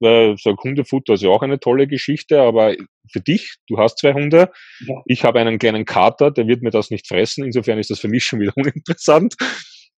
Weil 0.00 0.36
so 0.38 0.50
ein 0.50 0.56
Hundefutter 0.56 1.14
ist 1.14 1.22
ja 1.22 1.28
auch 1.28 1.42
eine 1.42 1.60
tolle 1.60 1.86
Geschichte, 1.86 2.40
aber 2.40 2.74
für 3.12 3.20
dich, 3.20 3.56
du 3.68 3.78
hast 3.78 3.98
zwei 3.98 4.14
Hunde, 4.14 4.50
ja. 4.86 4.94
ich 5.06 5.24
habe 5.24 5.40
einen 5.40 5.58
kleinen 5.58 5.84
Kater, 5.84 6.30
der 6.30 6.46
wird 6.46 6.62
mir 6.62 6.70
das 6.70 6.90
nicht 6.90 7.06
fressen. 7.06 7.44
Insofern 7.44 7.78
ist 7.78 7.90
das 7.90 8.00
für 8.00 8.08
mich 8.08 8.24
schon 8.24 8.40
wieder 8.40 8.52
uninteressant. 8.56 9.34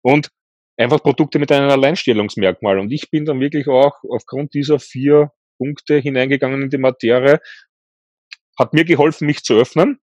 Und 0.01 0.29
einfach 0.77 1.01
Produkte 1.01 1.39
mit 1.39 1.51
einem 1.51 1.69
Alleinstellungsmerkmal. 1.69 2.79
Und 2.79 2.91
ich 2.91 3.09
bin 3.09 3.25
dann 3.25 3.39
wirklich 3.39 3.67
auch 3.67 3.93
aufgrund 4.09 4.53
dieser 4.53 4.79
vier 4.79 5.31
Punkte 5.57 5.97
hineingegangen 5.97 6.63
in 6.63 6.69
die 6.69 6.77
Materie. 6.77 7.39
Hat 8.57 8.73
mir 8.73 8.83
geholfen, 8.83 9.25
mich 9.25 9.43
zu 9.43 9.53
öffnen. 9.55 9.99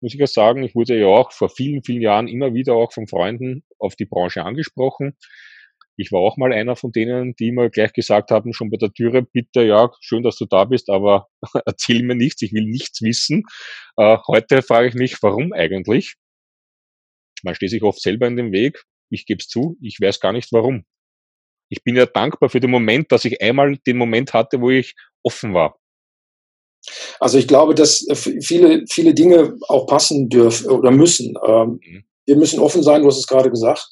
Muss 0.00 0.14
ich 0.14 0.20
ja 0.20 0.26
sagen, 0.26 0.62
ich 0.62 0.74
wurde 0.74 0.98
ja 0.98 1.06
auch 1.06 1.32
vor 1.32 1.48
vielen, 1.48 1.82
vielen 1.84 2.02
Jahren 2.02 2.26
immer 2.26 2.54
wieder 2.54 2.74
auch 2.74 2.92
von 2.92 3.06
Freunden 3.06 3.64
auf 3.78 3.94
die 3.94 4.06
Branche 4.06 4.44
angesprochen. 4.44 5.16
Ich 5.96 6.10
war 6.10 6.20
auch 6.20 6.36
mal 6.36 6.52
einer 6.52 6.74
von 6.76 6.90
denen, 6.92 7.34
die 7.36 7.48
immer 7.48 7.68
gleich 7.68 7.92
gesagt 7.92 8.30
haben, 8.30 8.52
schon 8.52 8.70
bei 8.70 8.78
der 8.78 8.92
Türe, 8.92 9.22
bitte, 9.22 9.62
ja, 9.62 9.90
schön, 10.00 10.22
dass 10.22 10.36
du 10.36 10.46
da 10.46 10.64
bist, 10.64 10.88
aber 10.88 11.28
erzähl 11.66 12.02
mir 12.02 12.14
nichts, 12.14 12.42
ich 12.42 12.52
will 12.52 12.64
nichts 12.64 13.02
wissen. 13.02 13.44
Äh, 13.96 14.18
heute 14.26 14.62
frage 14.62 14.88
ich 14.88 14.94
mich, 14.94 15.22
warum 15.22 15.52
eigentlich? 15.52 16.14
Man 17.42 17.54
steht 17.54 17.70
sich 17.70 17.82
oft 17.82 18.00
selber 18.00 18.26
in 18.26 18.36
den 18.36 18.52
Weg, 18.52 18.84
ich 19.10 19.26
gebe 19.26 19.40
es 19.40 19.48
zu, 19.48 19.76
ich 19.82 19.98
weiß 20.00 20.20
gar 20.20 20.32
nicht 20.32 20.52
warum. 20.52 20.84
Ich 21.68 21.82
bin 21.82 21.96
ja 21.96 22.06
dankbar 22.06 22.50
für 22.50 22.60
den 22.60 22.70
Moment, 22.70 23.12
dass 23.12 23.24
ich 23.24 23.40
einmal 23.42 23.76
den 23.86 23.96
Moment 23.96 24.34
hatte, 24.34 24.60
wo 24.60 24.70
ich 24.70 24.94
offen 25.22 25.54
war. 25.54 25.78
Also 27.20 27.38
ich 27.38 27.46
glaube, 27.46 27.74
dass 27.74 28.06
äh, 28.08 28.14
viele, 28.14 28.84
viele 28.90 29.14
Dinge 29.14 29.56
auch 29.68 29.86
passen 29.86 30.28
dürfen 30.28 30.70
oder 30.70 30.90
müssen. 30.90 31.34
Ähm, 31.46 31.80
mhm. 31.82 32.04
Wir 32.26 32.36
müssen 32.36 32.60
offen 32.60 32.82
sein, 32.82 33.02
du 33.02 33.08
hast 33.08 33.18
es 33.18 33.26
gerade 33.26 33.50
gesagt. 33.50 33.84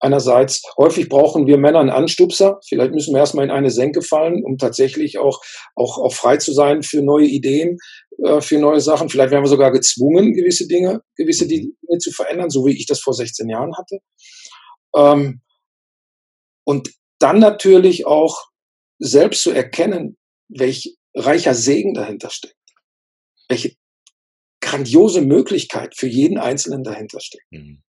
Einerseits, 0.00 0.62
häufig 0.76 1.08
brauchen 1.08 1.46
wir 1.46 1.56
Männer 1.56 1.80
einen 1.80 1.90
Anstupser. 1.90 2.58
Vielleicht 2.66 2.92
müssen 2.92 3.14
wir 3.14 3.20
erstmal 3.20 3.44
in 3.44 3.50
eine 3.50 3.70
Senke 3.70 4.02
fallen, 4.02 4.42
um 4.44 4.58
tatsächlich 4.58 5.18
auch, 5.18 5.40
auch, 5.76 5.98
auch 5.98 6.12
frei 6.12 6.36
zu 6.38 6.52
sein 6.52 6.82
für 6.82 7.02
neue 7.02 7.26
Ideen, 7.26 7.78
äh, 8.24 8.40
für 8.40 8.58
neue 8.58 8.80
Sachen. 8.80 9.08
Vielleicht 9.08 9.30
werden 9.30 9.44
wir 9.44 9.48
sogar 9.48 9.70
gezwungen, 9.70 10.34
gewisse 10.34 10.66
Dinge, 10.66 11.00
gewisse 11.16 11.46
Dinge 11.46 11.70
zu 12.00 12.10
verändern, 12.10 12.50
so 12.50 12.66
wie 12.66 12.76
ich 12.76 12.86
das 12.86 13.00
vor 13.00 13.14
16 13.14 13.48
Jahren 13.48 13.76
hatte. 13.76 13.98
Ähm, 14.96 15.42
und 16.64 16.90
dann 17.20 17.38
natürlich 17.38 18.06
auch 18.06 18.46
selbst 18.98 19.42
zu 19.42 19.52
erkennen, 19.52 20.16
welch 20.48 20.96
reicher 21.14 21.54
Segen 21.54 21.94
dahinter 21.94 22.30
steckt. 22.30 22.56
Welche 23.48 23.76
grandiose 24.66 25.20
Möglichkeit 25.20 25.96
für 25.96 26.08
jeden 26.08 26.38
Einzelnen 26.38 26.82
dahinter 26.82 27.20
steckt. 27.20 27.50
Mhm. 27.50 27.82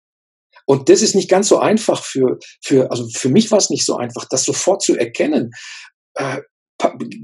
Und 0.67 0.89
das 0.89 1.01
ist 1.01 1.15
nicht 1.15 1.29
ganz 1.29 1.47
so 1.47 1.59
einfach 1.59 2.03
für, 2.03 2.37
für 2.63 2.91
also 2.91 3.07
für 3.09 3.29
mich 3.29 3.51
war 3.51 3.59
es 3.59 3.69
nicht 3.69 3.85
so 3.85 3.95
einfach, 3.97 4.25
das 4.29 4.43
sofort 4.43 4.81
zu 4.81 4.95
erkennen. 4.95 5.51
Äh, 6.15 6.41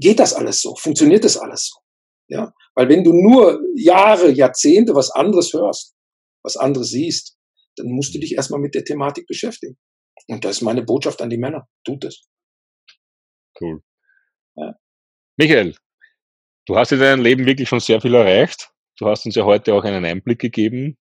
geht 0.00 0.20
das 0.20 0.32
alles 0.34 0.62
so? 0.62 0.74
Funktioniert 0.76 1.24
das 1.24 1.36
alles 1.36 1.70
so? 1.72 1.80
Ja, 2.28 2.52
weil 2.74 2.88
wenn 2.88 3.04
du 3.04 3.12
nur 3.12 3.60
Jahre, 3.76 4.30
Jahrzehnte 4.30 4.94
was 4.94 5.10
anderes 5.10 5.52
hörst, 5.52 5.94
was 6.42 6.56
anderes 6.56 6.90
siehst, 6.90 7.36
dann 7.76 7.88
musst 7.88 8.14
du 8.14 8.18
dich 8.18 8.34
erstmal 8.34 8.60
mit 8.60 8.74
der 8.74 8.84
Thematik 8.84 9.26
beschäftigen. 9.26 9.76
Und 10.28 10.44
das 10.44 10.56
ist 10.56 10.62
meine 10.62 10.82
Botschaft 10.82 11.20
an 11.20 11.30
die 11.30 11.36
Männer. 11.36 11.68
Tut 11.84 12.04
es. 12.04 12.26
Cool. 13.60 13.82
Ja. 14.56 14.74
Michael, 15.36 15.74
du 16.66 16.76
hast 16.76 16.92
in 16.92 17.00
deinem 17.00 17.22
Leben 17.22 17.44
wirklich 17.44 17.68
schon 17.68 17.80
sehr 17.80 18.00
viel 18.00 18.14
erreicht. 18.14 18.71
Du 19.02 19.08
hast 19.08 19.26
uns 19.26 19.34
ja 19.34 19.44
heute 19.44 19.74
auch 19.74 19.82
einen 19.82 20.04
Einblick 20.04 20.38
gegeben 20.38 20.96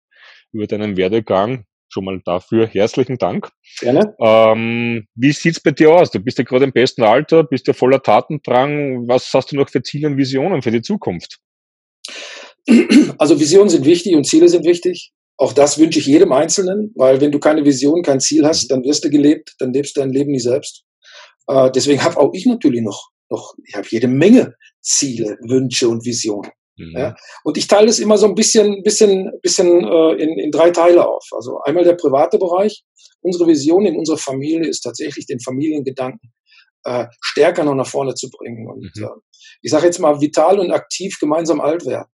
über 0.54 0.68
deinen 0.68 0.96
Werdegang. 0.96 1.66
Schon 1.90 2.06
mal 2.06 2.22
dafür 2.24 2.66
herzlichen 2.66 3.18
Dank. 3.18 3.50
Gerne. 3.82 4.16
Ähm, 4.22 5.06
wie 5.16 5.34
sieht's 5.34 5.60
bei 5.60 5.72
dir 5.72 5.92
aus? 5.92 6.10
Du 6.10 6.22
bist 6.22 6.38
ja 6.38 6.46
gerade 6.46 6.64
im 6.64 6.72
besten 6.72 7.04
Alter, 7.04 7.44
bist 7.44 7.68
ja 7.68 7.74
voller 7.74 8.02
Tatendrang. 8.02 9.10
Was 9.10 9.34
hast 9.34 9.52
du 9.52 9.58
noch 9.58 9.70
für 9.70 9.82
Ziele 9.82 10.08
und 10.08 10.16
Visionen 10.16 10.62
für 10.62 10.72
die 10.72 10.82
Zukunft? 10.82 11.40
Also 13.18 13.38
Visionen 13.38 13.68
sind 13.68 13.84
wichtig 13.84 14.16
und 14.16 14.26
Ziele 14.26 14.48
sind 14.48 14.66
wichtig. 14.66 15.12
Auch 15.36 15.52
das 15.52 15.78
wünsche 15.78 16.00
ich 16.00 16.06
jedem 16.06 16.32
Einzelnen, 16.32 16.94
weil 16.96 17.20
wenn 17.20 17.34
du 17.34 17.40
keine 17.40 17.66
Vision, 17.66 18.02
kein 18.02 18.22
Ziel 18.22 18.46
hast, 18.46 18.72
dann 18.72 18.84
wirst 18.86 19.04
du 19.04 19.10
gelebt, 19.10 19.56
dann 19.60 19.74
lebst 19.74 19.98
du 19.98 20.00
dein 20.00 20.14
Leben 20.14 20.32
nie 20.32 20.40
selbst. 20.40 20.84
Äh, 21.48 21.70
deswegen 21.76 22.02
habe 22.02 22.16
auch 22.16 22.34
ich 22.34 22.46
natürlich 22.46 22.82
noch, 22.82 23.10
noch 23.30 23.56
ich 23.66 23.76
habe 23.76 23.88
jede 23.90 24.08
Menge 24.08 24.56
Ziele, 24.82 25.38
Wünsche 25.42 25.90
und 25.90 26.06
Visionen. 26.06 26.52
Mhm. 26.80 26.98
Ja? 26.98 27.16
Und 27.44 27.58
ich 27.58 27.68
teile 27.68 27.88
es 27.90 28.00
immer 28.00 28.18
so 28.18 28.26
ein 28.26 28.36
bisschen, 28.36 28.82
bisschen, 28.84 29.32
bisschen 29.42 29.84
äh, 29.84 30.14
in, 30.14 30.40
in 30.40 30.52
drei 30.52 30.72
Teile 30.72 31.08
auf. 31.08 31.26
Also 31.32 31.60
einmal 31.64 31.84
der 31.84 31.96
private 31.96 32.38
Bereich. 32.38 32.84
Unsere 33.22 33.48
Vision 33.48 33.86
in 33.86 33.98
unserer 33.98 34.18
Familie 34.18 34.68
ist 34.68 34.82
tatsächlich 34.82 35.26
den 35.26 35.42
Familiengedanken 35.42 36.32
äh, 36.86 37.08
stärker 37.22 37.66
noch 37.66 37.76
nach 37.76 37.88
vorne 37.88 38.16
zu 38.16 38.30
bringen. 38.30 38.68
Und 38.70 38.90
mhm. 38.96 39.04
äh, 39.04 39.10
ich 39.62 39.72
sage 39.72 39.86
jetzt 39.86 40.00
mal, 40.00 40.22
vital 40.22 40.60
und 40.60 40.72
aktiv 40.72 41.18
gemeinsam 41.20 41.60
alt 41.60 41.86
werden. 41.86 42.10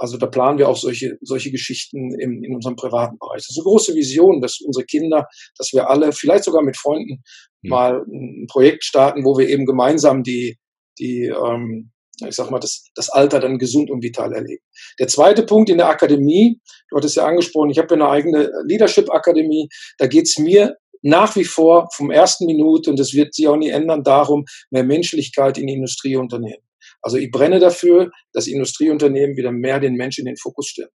Also 0.00 0.16
da 0.16 0.26
planen 0.26 0.58
wir 0.58 0.68
auch 0.68 0.76
solche, 0.76 1.18
solche 1.22 1.50
Geschichten 1.50 2.18
im, 2.20 2.44
in 2.44 2.54
unserem 2.54 2.76
privaten 2.76 3.18
Bereich. 3.18 3.38
Das 3.38 3.50
ist 3.50 3.58
eine 3.58 3.64
große 3.64 3.94
Vision, 3.94 4.40
dass 4.40 4.60
unsere 4.60 4.84
Kinder, 4.84 5.26
dass 5.56 5.72
wir 5.72 5.90
alle, 5.90 6.12
vielleicht 6.12 6.44
sogar 6.44 6.62
mit 6.62 6.76
Freunden, 6.76 7.22
mhm. 7.62 7.70
mal 7.70 8.04
ein 8.06 8.46
Projekt 8.48 8.84
starten, 8.84 9.24
wo 9.24 9.36
wir 9.36 9.48
eben 9.48 9.66
gemeinsam 9.66 10.22
die, 10.22 10.56
die 10.98 11.24
ähm, 11.24 11.90
ich 12.26 12.34
sag 12.34 12.50
mal, 12.50 12.58
das, 12.58 12.86
das 12.94 13.10
Alter 13.10 13.40
dann 13.40 13.58
gesund 13.58 13.90
und 13.90 14.02
vital 14.02 14.32
erleben. 14.32 14.62
Der 14.98 15.08
zweite 15.08 15.44
Punkt 15.44 15.70
in 15.70 15.78
der 15.78 15.88
Akademie, 15.88 16.60
du 16.90 16.96
hattest 16.96 17.16
ja 17.16 17.26
angesprochen, 17.26 17.70
ich 17.70 17.78
habe 17.78 17.94
eine 17.94 18.08
eigene 18.08 18.50
Leadership-Akademie, 18.64 19.68
da 19.98 20.06
geht's 20.06 20.38
mir 20.38 20.76
nach 21.02 21.36
wie 21.36 21.44
vor 21.44 21.88
vom 21.94 22.10
ersten 22.10 22.46
Minute, 22.46 22.90
und 22.90 22.98
das 22.98 23.14
wird 23.14 23.34
sich 23.34 23.46
auch 23.46 23.56
nie 23.56 23.68
ändern, 23.68 24.02
darum, 24.02 24.44
mehr 24.70 24.84
Menschlichkeit 24.84 25.58
in 25.58 25.68
Industrieunternehmen. 25.68 26.66
Also 27.02 27.16
ich 27.16 27.30
brenne 27.30 27.60
dafür, 27.60 28.10
dass 28.32 28.46
Industrieunternehmen 28.46 29.36
wieder 29.36 29.52
mehr 29.52 29.78
den 29.78 29.94
Menschen 29.94 30.22
in 30.22 30.34
den 30.34 30.36
Fokus 30.36 30.66
stellen. 30.66 30.90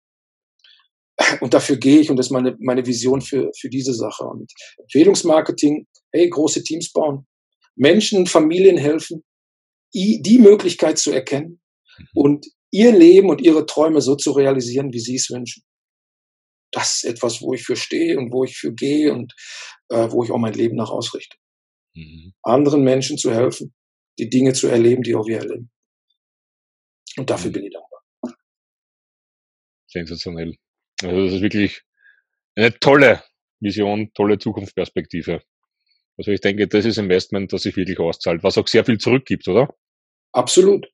Und 1.41 1.53
dafür 1.53 1.77
gehe 1.77 1.99
ich 1.99 2.11
und 2.11 2.17
das 2.17 2.27
ist 2.27 2.33
meine, 2.33 2.57
meine 2.61 2.87
Vision 2.87 3.21
für, 3.21 3.51
für 3.59 3.69
diese 3.69 3.93
Sache. 3.93 4.25
Und 4.25 4.53
Empfehlungsmarketing, 4.79 5.87
hey, 6.13 6.29
große 6.29 6.63
Teams 6.63 6.93
bauen, 6.93 7.27
Menschen, 7.75 8.27
Familien 8.27 8.77
helfen, 8.77 9.25
die 9.93 10.39
Möglichkeit 10.39 10.99
zu 10.99 11.11
erkennen 11.11 11.61
mhm. 11.99 12.07
und 12.15 12.47
ihr 12.71 12.93
Leben 12.93 13.31
und 13.31 13.41
ihre 13.41 13.67
Träume 13.67 14.01
so 14.01 14.15
zu 14.17 14.33
realisieren, 14.33 14.93
wie 14.93 15.01
sie 15.01 15.17
es 15.17 15.31
wünschen. 15.31 15.63
Das 16.71 16.97
ist 16.97 17.05
etwas, 17.05 17.41
wo 17.41 17.55
ich 17.55 17.63
für 17.63 17.77
stehe 17.77 18.19
und 18.19 18.33
wo 18.33 18.45
ich 18.45 18.57
für 18.57 18.75
gehe 18.75 19.13
und 19.13 19.35
äh, 19.89 20.11
wo 20.11 20.23
ich 20.23 20.31
auch 20.31 20.39
mein 20.39 20.53
Leben 20.53 20.77
nach 20.77 20.91
ausrichte. 20.91 21.37
Mhm. 21.95 22.35
Anderen 22.43 22.83
Menschen 22.83 23.17
zu 23.17 23.33
helfen, 23.33 23.75
die 24.19 24.29
Dinge 24.29 24.53
zu 24.53 24.69
erleben, 24.69 25.03
die 25.03 25.15
auch 25.15 25.27
wir 25.27 25.39
erleben. 25.39 25.71
Und 27.17 27.31
dafür 27.31 27.49
mhm. 27.49 27.55
bin 27.55 27.65
ich 27.65 27.73
dankbar. 27.73 28.03
Sensationell. 29.87 30.55
Also 31.03 31.25
das 31.25 31.35
ist 31.35 31.41
wirklich 31.41 31.83
eine 32.55 32.79
tolle 32.79 33.23
Vision, 33.61 34.13
tolle 34.15 34.39
Zukunftsperspektive. 34.39 35.43
Also 36.19 36.33
ich 36.33 36.41
denke, 36.41 36.67
das 36.67 36.85
ist 36.85 36.99
Investment, 36.99 37.53
das 37.53 37.63
sich 37.63 37.77
wirklich 37.77 38.01
auszahlt, 38.01 38.43
was 38.43 38.59
auch 38.59 38.67
sehr 38.67 38.85
viel 38.85 38.99
zurückgibt, 38.99 39.47
oder? 39.47 39.73
Absolut. 40.33 40.87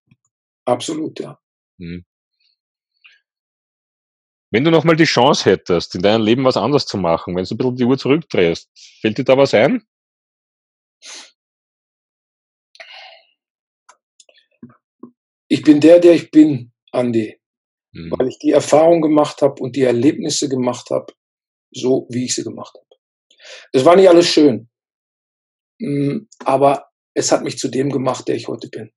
Absolut, 0.66 1.18
ja. 1.18 1.38
Hm. 1.78 2.04
Wenn 4.50 4.64
du 4.64 4.70
nochmal 4.70 4.96
die 4.96 5.04
Chance 5.04 5.50
hättest, 5.50 5.94
in 5.94 6.02
deinem 6.02 6.22
Leben 6.22 6.44
was 6.44 6.56
anderes 6.56 6.86
zu 6.86 6.98
machen, 6.98 7.34
wenn 7.34 7.44
du 7.44 7.54
ein 7.54 7.56
bisschen 7.56 7.76
die 7.76 7.84
Uhr 7.84 7.98
zurückdrehst, 7.98 8.70
fällt 9.00 9.18
dir 9.18 9.24
da 9.24 9.36
was 9.36 9.54
ein? 9.54 9.82
Ich 15.48 15.62
bin 15.62 15.80
der, 15.80 16.00
der 16.00 16.12
ich 16.12 16.30
bin, 16.30 16.72
Andi, 16.92 17.40
hm. 17.94 18.12
weil 18.12 18.28
ich 18.28 18.38
die 18.38 18.52
Erfahrung 18.52 19.00
gemacht 19.00 19.40
habe 19.42 19.62
und 19.62 19.74
die 19.74 19.82
Erlebnisse 19.82 20.48
gemacht 20.48 20.90
habe, 20.90 21.12
so 21.72 22.06
wie 22.10 22.26
ich 22.26 22.34
sie 22.34 22.44
gemacht 22.44 22.74
habe. 22.74 23.00
Es 23.72 23.84
war 23.84 23.96
nicht 23.96 24.08
alles 24.08 24.28
schön. 24.28 24.68
Mm, 25.80 26.26
aber 26.44 26.86
es 27.14 27.32
hat 27.32 27.44
mich 27.44 27.58
zu 27.58 27.68
dem 27.68 27.90
gemacht, 27.90 28.28
der 28.28 28.36
ich 28.36 28.48
heute 28.48 28.68
bin. 28.68 28.90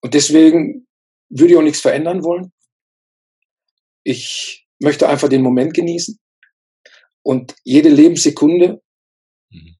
Und 0.00 0.14
deswegen 0.14 0.86
würde 1.28 1.52
ich 1.52 1.58
auch 1.58 1.62
nichts 1.62 1.80
verändern 1.80 2.24
wollen. 2.24 2.52
Ich 4.04 4.66
möchte 4.80 5.08
einfach 5.08 5.28
den 5.28 5.42
Moment 5.42 5.74
genießen 5.74 6.18
und 7.24 7.56
jede 7.64 7.88
Lebenssekunde 7.88 8.80
mhm. 9.50 9.76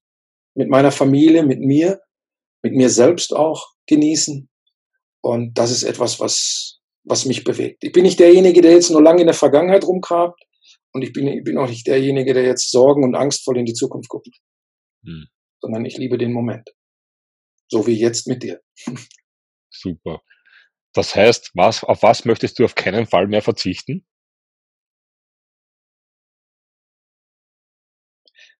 mit 0.55 0.69
meiner 0.69 0.91
Familie, 0.91 1.43
mit 1.43 1.59
mir, 1.59 2.01
mit 2.61 2.73
mir 2.73 2.89
selbst 2.89 3.33
auch 3.33 3.73
genießen. 3.87 4.49
Und 5.21 5.57
das 5.57 5.71
ist 5.71 5.83
etwas, 5.83 6.19
was, 6.19 6.79
was 7.03 7.25
mich 7.25 7.43
bewegt. 7.45 7.83
Ich 7.83 7.93
bin 7.93 8.03
nicht 8.03 8.19
derjenige, 8.19 8.61
der 8.61 8.71
jetzt 8.71 8.91
nur 8.91 9.01
lange 9.01 9.21
in 9.21 9.27
der 9.27 9.33
Vergangenheit 9.33 9.85
rumkrabt 9.85 10.41
und 10.93 11.03
ich 11.03 11.13
bin, 11.13 11.27
ich 11.27 11.43
bin 11.43 11.57
auch 11.57 11.69
nicht 11.69 11.87
derjenige, 11.87 12.33
der 12.33 12.43
jetzt 12.43 12.69
sorgen 12.69 13.03
und 13.03 13.15
angstvoll 13.15 13.57
in 13.57 13.65
die 13.65 13.73
Zukunft 13.73 14.09
guckt. 14.09 14.27
Mhm 15.03 15.27
sondern 15.61 15.85
ich 15.85 15.97
liebe 15.97 16.17
den 16.17 16.33
Moment. 16.33 16.69
So 17.69 17.85
wie 17.87 17.99
jetzt 17.99 18.27
mit 18.27 18.43
dir. 18.43 18.61
Super. 19.69 20.21
Das 20.93 21.15
heißt, 21.15 21.51
was, 21.53 21.83
auf 21.83 22.01
was 22.01 22.25
möchtest 22.25 22.59
du 22.59 22.65
auf 22.65 22.75
keinen 22.75 23.05
Fall 23.05 23.27
mehr 23.27 23.41
verzichten? 23.41 24.07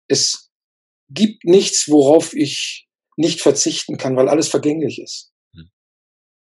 Es 0.09 0.51
gibt 1.09 1.43
nichts, 1.45 1.89
worauf 1.89 2.33
ich 2.33 2.87
nicht 3.17 3.41
verzichten 3.41 3.97
kann, 3.97 4.15
weil 4.15 4.29
alles 4.29 4.47
vergänglich 4.49 4.99
ist. 5.01 5.33
Hm. 5.53 5.71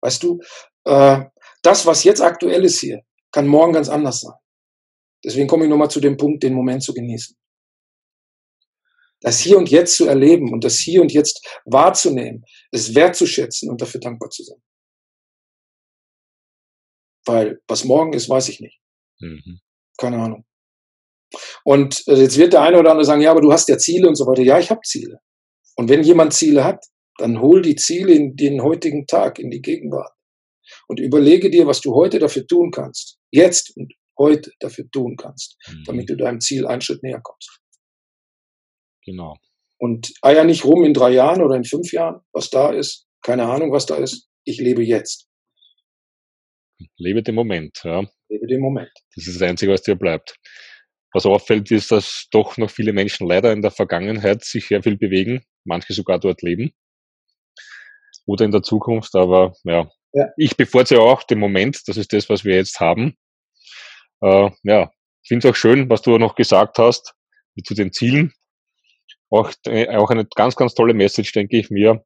Weißt 0.03 0.23
du, 0.23 0.41
äh, 0.85 1.25
das, 1.63 1.87
was 1.87 2.05
jetzt 2.05 2.21
aktuell 2.21 2.65
ist 2.65 2.81
hier, 2.81 3.03
kann 3.33 3.47
morgen 3.47 3.73
ganz 3.73 3.89
anders 3.89 4.21
sein. 4.21 4.35
Deswegen 5.25 5.49
komme 5.49 5.65
ich 5.65 5.71
nochmal 5.71 5.91
zu 5.91 6.01
dem 6.01 6.17
Punkt, 6.17 6.43
den 6.43 6.55
Moment 6.55 6.83
zu 6.83 6.93
genießen 6.95 7.37
das 9.21 9.39
Hier 9.41 9.59
und 9.59 9.71
Jetzt 9.71 9.97
zu 9.97 10.07
erleben 10.07 10.53
und 10.53 10.65
das 10.65 10.79
Hier 10.79 11.03
und 11.03 11.13
Jetzt 11.13 11.47
wahrzunehmen, 11.65 12.45
es 12.73 12.95
wertzuschätzen 12.95 13.71
und 13.71 13.81
dafür 13.81 14.01
dankbar 14.01 14.31
zu 14.31 14.45
sein. 14.45 14.63
Weil 17.27 17.61
was 17.69 17.85
morgen 17.85 18.13
ist, 18.13 18.29
weiß 18.29 18.49
ich 18.49 18.61
nicht. 18.61 18.81
Mhm. 19.21 19.61
Keine 19.99 20.19
Ahnung. 20.19 20.45
Und 21.65 22.03
äh, 22.09 22.15
jetzt 22.15 22.39
wird 22.39 22.55
der 22.55 22.63
eine 22.63 22.79
oder 22.79 22.91
andere 22.91 23.05
sagen, 23.05 23.23
ja, 23.23 23.31
aber 23.31 23.43
du 23.43 23.53
hast 23.53 23.69
ja 23.69 23.79
Ziele 23.79 24.09
und 24.09 24.17
so 24.17 24.27
weiter. 24.27 24.43
Ja, 24.43 24.59
ich 24.59 24.71
habe 24.71 24.81
Ziele. 24.83 25.21
Und 25.77 25.89
wenn 25.89 26.03
jemand 26.03 26.33
Ziele 26.33 26.65
hat, 26.65 26.85
dann 27.19 27.41
hol 27.41 27.63
die 27.63 27.77
Ziele 27.77 28.13
in 28.13 28.37
den 28.37 28.63
heutigen 28.63 29.07
Tag, 29.07 29.39
in 29.39 29.51
die 29.51 29.61
Gegenwart. 29.61 30.13
Und 30.89 31.01
überlege 31.01 31.51
dir, 31.51 31.67
was 31.67 31.81
du 31.81 31.95
heute 31.95 32.19
dafür 32.19 32.47
tun 32.47 32.71
kannst. 32.71 33.19
Jetzt 33.31 33.77
und 33.77 33.93
heute 34.19 34.51
dafür 34.61 34.91
tun 34.91 35.17
kannst, 35.17 35.57
mhm. 35.69 35.85
damit 35.87 36.11
du 36.11 36.17
deinem 36.17 36.41
Ziel 36.41 36.67
einen 36.67 36.81
Schritt 36.81 37.03
näher 37.03 37.21
kommst. 37.23 37.61
Genau. 39.11 39.37
Und 39.79 40.13
eier 40.23 40.45
nicht 40.45 40.65
rum 40.65 40.85
in 40.85 40.95
drei 40.95 41.11
Jahren 41.11 41.43
oder 41.43 41.57
in 41.57 41.65
fünf 41.65 41.93
Jahren, 41.93 42.21
was 42.33 42.49
da 42.51 42.71
ist. 42.71 43.07
Keine 43.23 43.47
Ahnung, 43.47 43.73
was 43.73 43.87
da 43.87 43.97
ist. 43.97 44.29
Ich 44.45 44.59
lebe 44.59 44.83
jetzt. 44.83 45.27
Lebe 46.97 47.23
den 47.23 47.35
Moment, 47.35 47.81
ja. 47.83 48.05
Lebe 48.29 48.47
den 48.47 48.61
Moment. 48.61 48.93
Das 49.17 49.27
ist 49.27 49.41
das 49.41 49.49
Einzige, 49.49 49.73
was 49.73 49.83
dir 49.83 49.97
bleibt. 49.97 50.37
Was 51.13 51.27
auffällt, 51.27 51.71
ist, 51.73 51.91
dass 51.91 52.29
doch 52.31 52.57
noch 52.57 52.71
viele 52.71 52.93
Menschen 52.93 53.27
leider 53.27 53.53
in 53.53 53.63
der 53.63 53.73
Vergangenheit 53.73 54.45
sich 54.45 54.69
sehr 54.69 54.83
viel 54.83 54.97
bewegen, 54.97 55.43
manche 55.65 55.93
sogar 55.93 56.21
dort 56.21 56.43
leben 56.43 56.73
oder 58.27 58.45
in 58.45 58.53
der 58.53 58.63
Zukunft. 58.63 59.17
Aber 59.17 59.55
ja, 59.65 59.91
ja. 60.13 60.29
ich 60.37 60.57
bevorzuge 60.57 61.03
auch 61.03 61.25
den 61.25 61.41
Moment, 61.41 61.89
das 61.89 61.97
ist 61.97 62.13
das, 62.13 62.29
was 62.29 62.45
wir 62.45 62.55
jetzt 62.55 62.79
haben. 62.79 63.17
Äh, 64.21 64.51
ja, 64.63 64.93
ich 65.23 65.29
finde 65.29 65.49
es 65.49 65.53
auch 65.53 65.57
schön, 65.57 65.91
was 65.91 66.03
du 66.03 66.17
noch 66.17 66.37
gesagt 66.37 66.79
hast, 66.79 67.15
zu 67.65 67.75
den 67.75 67.93
Zielen. 67.93 68.33
Auch, 69.31 69.53
äh, 69.67 69.89
auch 69.97 70.11
eine 70.11 70.27
ganz, 70.27 70.57
ganz 70.57 70.75
tolle 70.75 70.95
Message, 70.95 71.33
denke 71.33 71.57
ich 71.59 71.71
mir. 71.71 72.05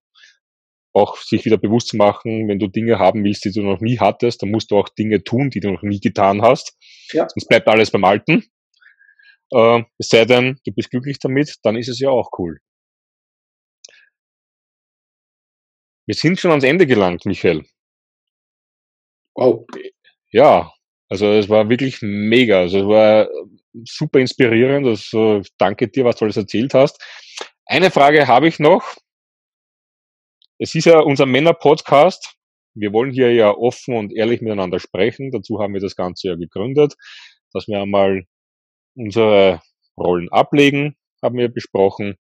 Auch 0.92 1.16
sich 1.16 1.44
wieder 1.44 1.56
bewusst 1.56 1.88
zu 1.88 1.96
machen, 1.96 2.48
wenn 2.48 2.58
du 2.58 2.68
Dinge 2.68 2.98
haben 2.98 3.24
willst, 3.24 3.44
die 3.44 3.50
du 3.50 3.62
noch 3.62 3.80
nie 3.80 3.98
hattest, 3.98 4.42
dann 4.42 4.50
musst 4.50 4.70
du 4.70 4.78
auch 4.78 4.88
Dinge 4.90 5.24
tun, 5.24 5.50
die 5.50 5.60
du 5.60 5.72
noch 5.72 5.82
nie 5.82 6.00
getan 6.00 6.42
hast. 6.42 6.76
Ja. 7.12 7.26
Sonst 7.28 7.48
bleibt 7.48 7.66
alles 7.66 7.90
beim 7.90 8.04
Alten. 8.04 8.44
Äh, 9.50 9.82
es 9.98 10.08
sei 10.08 10.24
denn, 10.24 10.60
du 10.64 10.72
bist 10.72 10.90
glücklich 10.90 11.18
damit, 11.18 11.56
dann 11.62 11.76
ist 11.76 11.88
es 11.88 11.98
ja 11.98 12.10
auch 12.10 12.30
cool. 12.38 12.60
Wir 16.06 16.14
sind 16.14 16.38
schon 16.38 16.50
ans 16.50 16.64
Ende 16.64 16.86
gelangt, 16.86 17.24
Michael. 17.24 17.64
Wow. 19.34 19.66
Ja, 20.30 20.72
also 21.08 21.26
es 21.32 21.48
war 21.48 21.68
wirklich 21.68 22.02
mega. 22.02 22.60
Also 22.60 22.80
es 22.80 22.86
war 22.86 23.28
super 23.84 24.20
inspirierend. 24.20 24.86
Also 24.86 25.42
danke 25.58 25.88
dir, 25.88 26.04
was 26.04 26.16
du 26.16 26.24
alles 26.24 26.36
erzählt 26.36 26.74
hast. 26.74 27.02
Eine 27.66 27.90
Frage 27.90 28.26
habe 28.26 28.48
ich 28.48 28.58
noch. 28.58 28.94
Es 30.58 30.74
ist 30.74 30.84
ja 30.84 31.00
unser 31.00 31.26
Männer-Podcast. 31.26 32.36
Wir 32.74 32.92
wollen 32.92 33.12
hier 33.12 33.32
ja 33.32 33.50
offen 33.50 33.96
und 33.96 34.12
ehrlich 34.12 34.40
miteinander 34.40 34.78
sprechen. 34.78 35.30
Dazu 35.30 35.60
haben 35.60 35.74
wir 35.74 35.80
das 35.80 35.96
Ganze 35.96 36.28
ja 36.28 36.34
gegründet, 36.36 36.94
dass 37.52 37.68
wir 37.68 37.80
einmal 37.80 38.24
unsere 38.96 39.60
Rollen 39.96 40.28
ablegen, 40.30 40.96
haben 41.22 41.38
wir 41.38 41.48
besprochen. 41.48 42.16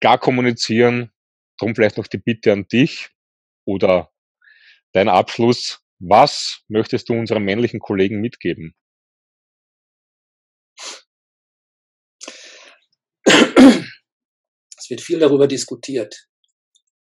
Gar 0.00 0.18
kommunizieren. 0.18 1.12
Drum 1.58 1.74
vielleicht 1.74 1.98
noch 1.98 2.06
die 2.06 2.18
Bitte 2.18 2.52
an 2.52 2.66
dich 2.66 3.10
oder 3.64 4.10
dein 4.92 5.08
Abschluss. 5.08 5.80
Was 5.98 6.64
möchtest 6.68 7.08
du 7.08 7.14
unseren 7.14 7.44
männlichen 7.44 7.80
Kollegen 7.80 8.20
mitgeben? 8.20 8.74
Es 14.84 14.90
wird 14.90 15.00
viel 15.00 15.18
darüber 15.18 15.46
diskutiert, 15.46 16.28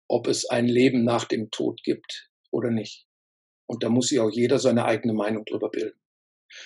ob 0.06 0.26
es 0.26 0.44
ein 0.44 0.66
Leben 0.66 1.02
nach 1.02 1.24
dem 1.24 1.50
Tod 1.50 1.82
gibt 1.82 2.28
oder 2.50 2.70
nicht. 2.70 3.06
Und 3.66 3.82
da 3.82 3.88
muss 3.88 4.08
sich 4.08 4.20
auch 4.20 4.30
jeder 4.30 4.58
seine 4.58 4.84
eigene 4.84 5.14
Meinung 5.14 5.46
darüber 5.46 5.70
bilden. 5.70 5.98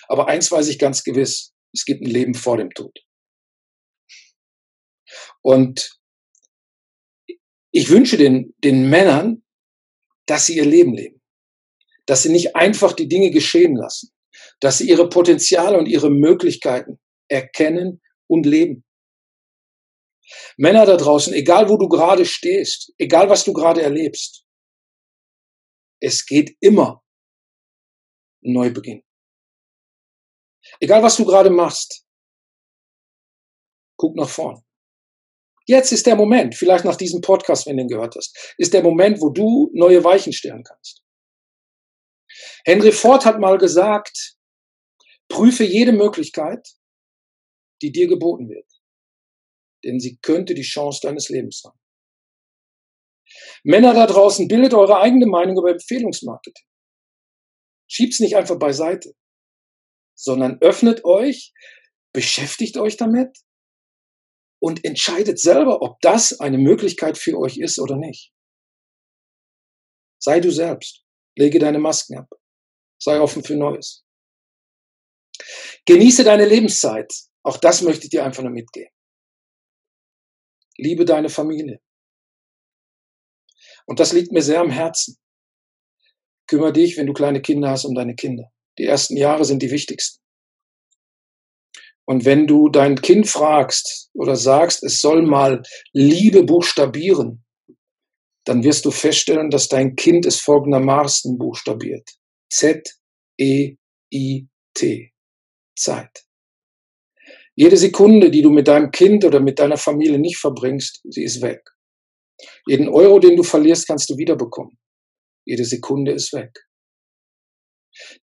Aber 0.09 0.27
eins 0.27 0.51
weiß 0.51 0.67
ich 0.67 0.77
ganz 0.77 1.05
gewiss, 1.05 1.53
es 1.71 1.85
gibt 1.85 2.01
ein 2.01 2.09
Leben 2.09 2.33
vor 2.33 2.57
dem 2.57 2.69
Tod. 2.71 2.99
Und 5.41 5.97
ich 7.71 7.89
wünsche 7.89 8.17
den, 8.17 8.53
den 8.57 8.89
Männern, 8.89 9.41
dass 10.25 10.47
sie 10.47 10.57
ihr 10.57 10.65
Leben 10.65 10.93
leben. 10.93 11.21
Dass 12.07 12.23
sie 12.23 12.29
nicht 12.29 12.57
einfach 12.57 12.91
die 12.91 13.07
Dinge 13.07 13.31
geschehen 13.31 13.77
lassen. 13.77 14.11
Dass 14.59 14.79
sie 14.79 14.89
ihre 14.89 15.07
Potenziale 15.07 15.77
und 15.77 15.85
ihre 15.85 16.09
Möglichkeiten 16.09 16.99
erkennen 17.29 18.01
und 18.27 18.45
leben. 18.45 18.84
Männer 20.57 20.85
da 20.85 20.97
draußen, 20.97 21.33
egal 21.33 21.69
wo 21.69 21.77
du 21.77 21.87
gerade 21.87 22.25
stehst, 22.25 22.93
egal 22.97 23.29
was 23.29 23.43
du 23.43 23.53
gerade 23.53 23.81
erlebst, 23.81 24.45
es 26.01 26.25
geht 26.25 26.55
immer 26.59 27.03
ein 28.43 28.53
Neubeginn. 28.53 29.03
Egal 30.79 31.03
was 31.03 31.17
du 31.17 31.25
gerade 31.25 31.49
machst, 31.49 32.05
guck 33.97 34.15
nach 34.15 34.29
vorn. 34.29 34.63
Jetzt 35.67 35.91
ist 35.91 36.05
der 36.05 36.15
Moment, 36.15 36.55
vielleicht 36.55 36.85
nach 36.85 36.95
diesem 36.95 37.21
Podcast, 37.21 37.65
wenn 37.65 37.77
du 37.77 37.83
ihn 37.83 37.87
gehört 37.87 38.15
hast, 38.15 38.53
ist 38.57 38.73
der 38.73 38.83
Moment, 38.83 39.19
wo 39.21 39.29
du 39.29 39.71
neue 39.73 40.03
Weichen 40.03 40.33
stellen 40.33 40.63
kannst. 40.63 41.03
Henry 42.65 42.91
Ford 42.91 43.25
hat 43.25 43.39
mal 43.39 43.57
gesagt, 43.57 44.37
prüfe 45.27 45.63
jede 45.63 45.91
Möglichkeit, 45.91 46.67
die 47.81 47.91
dir 47.91 48.07
geboten 48.07 48.49
wird 48.49 48.74
denn 49.85 49.99
sie 49.99 50.17
könnte 50.17 50.53
die 50.53 50.63
Chance 50.63 50.99
deines 51.03 51.29
Lebens 51.29 51.61
sein. 51.61 51.73
Männer 53.63 53.93
da 53.93 54.05
draußen, 54.07 54.47
bildet 54.47 54.73
eure 54.73 54.99
eigene 54.99 55.25
Meinung 55.25 55.57
über 55.57 55.71
Empfehlungsmarketing. 55.71 56.65
Schiebt's 57.87 58.19
nicht 58.19 58.35
einfach 58.35 58.57
beiseite, 58.57 59.13
sondern 60.15 60.59
öffnet 60.61 61.05
euch, 61.05 61.53
beschäftigt 62.13 62.77
euch 62.77 62.97
damit 62.97 63.37
und 64.59 64.83
entscheidet 64.85 65.39
selber, 65.39 65.81
ob 65.81 65.99
das 66.01 66.39
eine 66.39 66.57
Möglichkeit 66.57 67.17
für 67.17 67.37
euch 67.37 67.57
ist 67.57 67.79
oder 67.79 67.97
nicht. 67.97 68.31
Sei 70.19 70.39
du 70.39 70.51
selbst. 70.51 71.03
Lege 71.37 71.59
deine 71.59 71.79
Masken 71.79 72.17
ab. 72.17 72.29
Sei 72.97 73.19
offen 73.19 73.43
für 73.43 73.55
Neues. 73.55 74.05
Genieße 75.85 76.23
deine 76.23 76.45
Lebenszeit. 76.45 77.13
Auch 77.43 77.57
das 77.57 77.81
möchte 77.81 78.05
ich 78.05 78.09
dir 78.09 78.23
einfach 78.23 78.41
nur 78.41 78.53
mitgeben. 78.53 78.94
Liebe 80.77 81.05
deine 81.05 81.29
Familie. 81.29 81.79
Und 83.85 83.99
das 83.99 84.13
liegt 84.13 84.31
mir 84.31 84.41
sehr 84.41 84.61
am 84.61 84.71
Herzen. 84.71 85.17
Kümmer 86.47 86.71
dich, 86.71 86.97
wenn 86.97 87.07
du 87.07 87.13
kleine 87.13 87.41
Kinder 87.41 87.69
hast, 87.69 87.85
um 87.85 87.95
deine 87.95 88.15
Kinder. 88.15 88.51
Die 88.77 88.85
ersten 88.85 89.17
Jahre 89.17 89.45
sind 89.45 89.61
die 89.61 89.71
wichtigsten. 89.71 90.21
Und 92.07 92.25
wenn 92.25 92.45
du 92.45 92.69
dein 92.69 93.01
Kind 93.01 93.27
fragst 93.27 94.11
oder 94.13 94.35
sagst, 94.35 94.83
es 94.83 95.01
soll 95.01 95.23
mal 95.23 95.63
Liebe 95.91 96.43
buchstabieren, 96.43 97.43
dann 98.45 98.63
wirst 98.63 98.85
du 98.85 98.91
feststellen, 98.91 99.49
dass 99.49 99.67
dein 99.67 99.95
Kind 99.95 100.27
es 100.27 100.39
folgendermaßen 100.39 101.37
buchstabiert. 101.37 102.07
Z-E-I-T. 102.51 103.79
Zeit. 105.75 106.25
Jede 107.55 107.77
Sekunde, 107.77 108.29
die 108.31 108.41
du 108.41 108.49
mit 108.49 108.67
deinem 108.67 108.91
Kind 108.91 109.23
oder 109.23 109.39
mit 109.39 109.59
deiner 109.59 109.77
Familie 109.77 110.19
nicht 110.19 110.37
verbringst, 110.37 111.01
sie 111.09 111.23
ist 111.23 111.41
weg. 111.41 111.61
Jeden 112.67 112.89
Euro, 112.89 113.19
den 113.19 113.37
du 113.37 113.43
verlierst, 113.43 113.87
kannst 113.87 114.09
du 114.09 114.17
wiederbekommen. 114.17 114.77
Jede 115.45 115.63
Sekunde 115.63 116.11
ist 116.11 116.33
weg. 116.33 116.51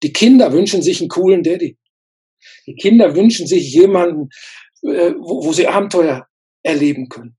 Die 0.03 0.13
Kinder 0.13 0.53
wünschen 0.53 0.83
sich 0.83 1.01
einen 1.01 1.09
coolen 1.09 1.43
Daddy. 1.43 1.79
Die 2.67 2.75
Kinder 2.75 3.15
wünschen 3.15 3.47
sich 3.47 3.73
jemanden, 3.73 4.29
äh, 4.83 5.15
wo, 5.19 5.47
wo 5.47 5.53
sie 5.53 5.67
Abenteuer 5.67 6.29
erleben 6.63 7.09
können. 7.09 7.39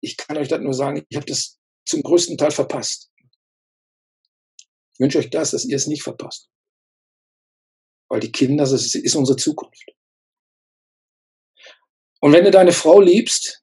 Ich 0.00 0.16
kann 0.16 0.36
euch 0.36 0.48
das 0.48 0.60
nur 0.60 0.74
sagen, 0.74 1.04
ich 1.08 1.16
habe 1.16 1.26
das 1.26 1.58
zum 1.86 2.02
größten 2.02 2.36
Teil 2.36 2.52
verpasst. 2.52 3.10
Ich 4.92 5.00
wünsche 5.00 5.18
euch 5.18 5.30
das, 5.30 5.50
dass 5.52 5.64
ihr 5.64 5.76
es 5.76 5.86
nicht 5.86 6.02
verpasst. 6.02 6.48
Weil 8.08 8.20
die 8.20 8.32
Kinder, 8.32 8.64
das 8.64 8.72
ist, 8.72 8.94
ist 8.94 9.16
unsere 9.16 9.36
Zukunft. 9.36 9.84
Und 12.20 12.32
wenn 12.32 12.44
du 12.44 12.50
deine 12.50 12.72
Frau 12.72 13.00
liebst, 13.00 13.62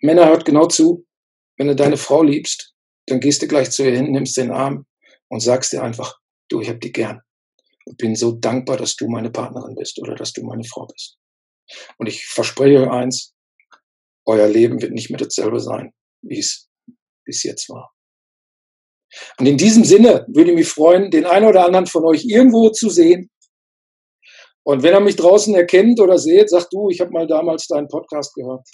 Männer 0.00 0.26
hört 0.26 0.44
genau 0.44 0.66
zu, 0.66 1.06
wenn 1.56 1.68
du 1.68 1.76
deine 1.76 1.96
Frau 1.96 2.22
liebst, 2.22 2.74
dann 3.06 3.20
gehst 3.20 3.42
du 3.42 3.48
gleich 3.48 3.70
zu 3.70 3.84
ihr 3.84 3.94
hin, 3.94 4.12
nimmst 4.12 4.36
den 4.36 4.50
Arm 4.50 4.86
und 5.28 5.40
sagst 5.40 5.72
dir 5.72 5.82
einfach, 5.82 6.18
du, 6.48 6.60
ich 6.60 6.68
hab 6.68 6.80
dich 6.80 6.92
gern 6.92 7.20
und 7.84 7.98
bin 7.98 8.14
so 8.14 8.32
dankbar, 8.32 8.76
dass 8.76 8.96
du 8.96 9.08
meine 9.08 9.30
Partnerin 9.30 9.74
bist 9.74 10.00
oder 10.00 10.14
dass 10.14 10.32
du 10.32 10.42
meine 10.44 10.64
Frau 10.64 10.86
bist. 10.86 11.18
Und 11.98 12.06
ich 12.06 12.26
verspreche 12.26 12.82
euch 12.82 12.90
eins, 12.90 13.34
euer 14.24 14.48
Leben 14.48 14.80
wird 14.80 14.92
nicht 14.92 15.10
mehr 15.10 15.18
dasselbe 15.18 15.60
sein, 15.60 15.92
wie 16.22 16.38
es 16.38 16.68
bis 17.24 17.42
jetzt 17.42 17.68
war. 17.68 17.92
Und 19.38 19.46
in 19.46 19.58
diesem 19.58 19.84
Sinne 19.84 20.24
würde 20.28 20.50
ich 20.50 20.56
mich 20.56 20.68
freuen, 20.68 21.10
den 21.10 21.26
einen 21.26 21.46
oder 21.46 21.66
anderen 21.66 21.86
von 21.86 22.04
euch 22.04 22.24
irgendwo 22.24 22.70
zu 22.70 22.88
sehen, 22.88 23.30
und 24.64 24.82
wenn 24.82 24.94
er 24.94 25.00
mich 25.00 25.16
draußen 25.16 25.54
erkennt 25.54 26.00
oder 26.00 26.18
seht, 26.18 26.48
sagt 26.48 26.72
du, 26.72 26.88
ich 26.88 27.00
habe 27.00 27.10
mal 27.10 27.26
damals 27.26 27.66
deinen 27.66 27.88
Podcast 27.88 28.34
gehört. 28.34 28.66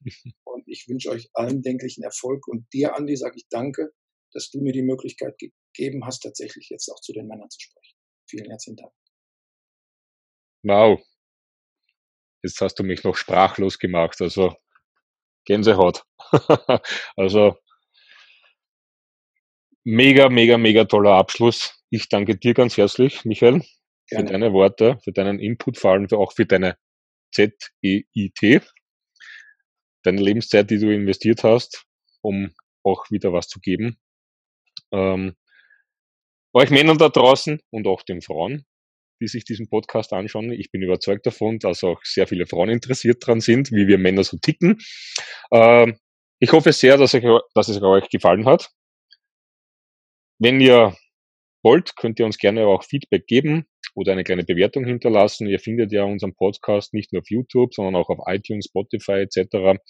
Und 0.44 0.64
ich 0.66 0.86
wünsche 0.88 1.10
euch 1.10 1.28
allen 1.34 1.62
denklichen 1.62 2.02
Erfolg. 2.02 2.48
Und 2.48 2.66
dir, 2.72 2.96
Andi, 2.96 3.16
sage 3.16 3.36
ich 3.36 3.46
danke, 3.48 3.92
dass 4.32 4.50
du 4.50 4.60
mir 4.60 4.72
die 4.72 4.82
Möglichkeit 4.82 5.36
gegeben 5.38 6.04
hast, 6.04 6.20
tatsächlich 6.20 6.68
jetzt 6.70 6.88
auch 6.88 7.00
zu 7.00 7.12
den 7.12 7.28
Männern 7.28 7.48
zu 7.48 7.60
sprechen. 7.60 7.96
Vielen 8.28 8.50
herzlichen 8.50 8.76
Dank. 8.76 8.92
Wow. 10.64 11.00
Jetzt 12.42 12.60
hast 12.60 12.74
du 12.78 12.82
mich 12.82 13.04
noch 13.04 13.16
sprachlos 13.16 13.78
gemacht. 13.78 14.20
Also 14.20 14.56
Gänsehaut. 15.44 16.02
also 17.16 17.56
mega, 19.84 20.28
mega, 20.28 20.58
mega 20.58 20.84
toller 20.86 21.12
Abschluss. 21.12 21.80
Ich 21.90 22.08
danke 22.08 22.36
dir 22.36 22.52
ganz 22.52 22.76
herzlich, 22.76 23.24
Michael. 23.24 23.62
Für 24.08 24.22
deine 24.22 24.52
Worte, 24.52 24.98
für 25.02 25.12
deinen 25.12 25.40
Input, 25.40 25.78
vor 25.78 25.92
allem 25.92 26.06
auch 26.12 26.32
für 26.32 26.46
deine 26.46 26.76
Z-E-I-T, 27.32 28.60
deine 30.04 30.20
Lebenszeit, 30.20 30.70
die 30.70 30.78
du 30.78 30.92
investiert 30.94 31.42
hast, 31.42 31.84
um 32.22 32.54
auch 32.84 33.10
wieder 33.10 33.32
was 33.32 33.48
zu 33.48 33.58
geben. 33.60 33.98
Ähm, 34.92 35.34
euch 36.52 36.70
Männern 36.70 36.98
da 36.98 37.08
draußen 37.08 37.60
und 37.70 37.86
auch 37.86 38.02
den 38.02 38.22
Frauen, 38.22 38.64
die 39.20 39.26
sich 39.26 39.44
diesen 39.44 39.68
Podcast 39.68 40.12
anschauen. 40.12 40.52
Ich 40.52 40.70
bin 40.70 40.82
überzeugt 40.82 41.26
davon, 41.26 41.58
dass 41.58 41.82
auch 41.84 42.00
sehr 42.04 42.26
viele 42.26 42.46
Frauen 42.46 42.68
interessiert 42.68 43.26
dran 43.26 43.40
sind, 43.40 43.72
wie 43.72 43.88
wir 43.88 43.98
Männer 43.98 44.24
so 44.24 44.38
ticken. 44.38 44.78
Ähm, 45.52 45.98
ich 46.38 46.52
hoffe 46.52 46.72
sehr, 46.72 46.96
dass, 46.96 47.14
ich, 47.14 47.24
dass 47.54 47.68
es 47.68 47.82
euch 47.82 48.08
gefallen 48.08 48.46
hat. 48.46 48.70
Wenn 50.38 50.60
ihr 50.60 50.94
wollt, 51.62 51.96
könnt 51.96 52.18
ihr 52.18 52.26
uns 52.26 52.38
gerne 52.38 52.66
auch 52.66 52.84
Feedback 52.84 53.26
geben 53.26 53.66
oder 53.94 54.12
eine 54.12 54.24
kleine 54.24 54.44
Bewertung 54.44 54.84
hinterlassen. 54.84 55.46
Ihr 55.46 55.58
findet 55.58 55.92
ja 55.92 56.04
unseren 56.04 56.34
Podcast 56.34 56.94
nicht 56.94 57.12
nur 57.12 57.22
auf 57.22 57.30
YouTube, 57.30 57.74
sondern 57.74 57.96
auch 57.96 58.08
auf 58.08 58.18
iTunes, 58.26 58.66
Spotify 58.66 59.26
etc. 59.26 59.80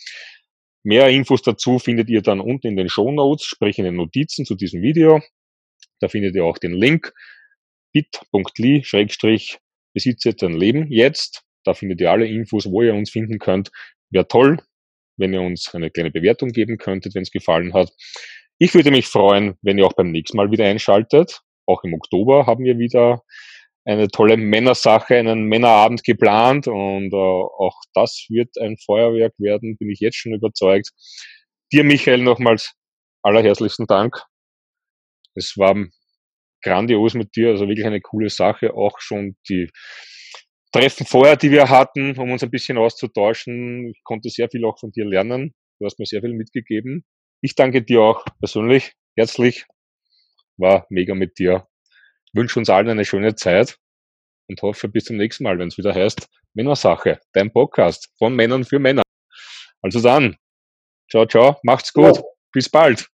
Mehr 0.84 1.08
Infos 1.08 1.42
dazu 1.42 1.78
findet 1.78 2.08
ihr 2.08 2.22
dann 2.22 2.40
unten 2.40 2.68
in 2.68 2.76
den 2.76 2.88
Show 2.88 3.10
Notes, 3.10 3.44
sprich 3.44 3.78
in 3.78 3.84
den 3.84 3.96
Notizen 3.96 4.44
zu 4.44 4.54
diesem 4.54 4.82
Video. 4.82 5.20
Da 6.00 6.08
findet 6.08 6.36
ihr 6.36 6.44
auch 6.44 6.58
den 6.58 6.72
Link 6.72 7.12
bit.ly 7.92 8.84
schrägstrich 8.84 9.58
besitze 9.94 10.34
dein 10.34 10.52
Leben 10.52 10.92
jetzt. 10.92 11.42
Da 11.64 11.74
findet 11.74 12.00
ihr 12.00 12.10
alle 12.10 12.26
Infos, 12.26 12.70
wo 12.70 12.82
ihr 12.82 12.94
uns 12.94 13.10
finden 13.10 13.38
könnt. 13.38 13.70
Wäre 14.10 14.28
toll, 14.28 14.58
wenn 15.16 15.32
ihr 15.32 15.40
uns 15.40 15.74
eine 15.74 15.90
kleine 15.90 16.10
Bewertung 16.10 16.50
geben 16.50 16.78
könntet, 16.78 17.14
wenn 17.14 17.22
es 17.22 17.30
gefallen 17.30 17.72
hat. 17.72 17.90
Ich 18.58 18.74
würde 18.74 18.90
mich 18.90 19.06
freuen, 19.06 19.56
wenn 19.62 19.78
ihr 19.78 19.86
auch 19.86 19.94
beim 19.94 20.12
nächsten 20.12 20.36
Mal 20.36 20.50
wieder 20.50 20.66
einschaltet. 20.66 21.40
Auch 21.66 21.82
im 21.84 21.94
Oktober 21.94 22.46
haben 22.46 22.64
wir 22.64 22.78
wieder 22.78 23.22
eine 23.84 24.08
tolle 24.08 24.36
Männersache, 24.36 25.16
einen 25.16 25.44
Männerabend 25.44 26.02
geplant 26.02 26.66
und 26.66 27.12
äh, 27.12 27.16
auch 27.16 27.80
das 27.94 28.26
wird 28.28 28.58
ein 28.58 28.76
Feuerwerk 28.78 29.34
werden, 29.38 29.76
bin 29.78 29.90
ich 29.90 30.00
jetzt 30.00 30.16
schon 30.16 30.34
überzeugt. 30.34 30.90
Dir, 31.72 31.84
Michael, 31.84 32.22
nochmals 32.22 32.74
allerherzlichsten 33.22 33.86
Dank. 33.86 34.22
Es 35.34 35.56
war 35.56 35.76
grandios 36.62 37.14
mit 37.14 37.36
dir, 37.36 37.50
also 37.50 37.68
wirklich 37.68 37.86
eine 37.86 38.00
coole 38.00 38.28
Sache. 38.28 38.74
Auch 38.74 38.98
schon 39.00 39.36
die 39.48 39.70
Treffen 40.72 41.06
vorher, 41.06 41.36
die 41.36 41.50
wir 41.50 41.68
hatten, 41.68 42.18
um 42.18 42.30
uns 42.32 42.42
ein 42.42 42.50
bisschen 42.50 42.78
auszutauschen. 42.78 43.88
Ich 43.90 44.02
konnte 44.04 44.30
sehr 44.30 44.48
viel 44.50 44.64
auch 44.64 44.78
von 44.78 44.90
dir 44.90 45.04
lernen. 45.04 45.54
Du 45.78 45.86
hast 45.86 45.98
mir 45.98 46.06
sehr 46.06 46.22
viel 46.22 46.34
mitgegeben. 46.34 47.04
Ich 47.40 47.54
danke 47.54 47.82
dir 47.82 48.00
auch 48.00 48.24
persönlich 48.40 48.92
herzlich. 49.16 49.66
War 50.56 50.86
mega 50.90 51.14
mit 51.14 51.38
dir. 51.38 51.66
wünsche 52.32 52.58
uns 52.58 52.70
allen 52.70 52.88
eine 52.88 53.04
schöne 53.04 53.34
Zeit 53.34 53.78
und 54.48 54.60
hoffe 54.62 54.88
bis 54.88 55.04
zum 55.04 55.16
nächsten 55.16 55.44
Mal, 55.44 55.58
wenn 55.58 55.68
es 55.68 55.78
wieder 55.78 55.94
heißt 55.94 56.28
Männersache, 56.54 57.20
dein 57.32 57.52
Podcast 57.52 58.12
von 58.18 58.34
Männern 58.34 58.64
für 58.64 58.78
Männer. 58.78 59.02
Also 59.82 60.00
dann, 60.00 60.36
ciao, 61.10 61.26
ciao, 61.26 61.58
macht's 61.62 61.92
gut, 61.92 62.16
ja. 62.16 62.22
bis 62.52 62.68
bald. 62.68 63.08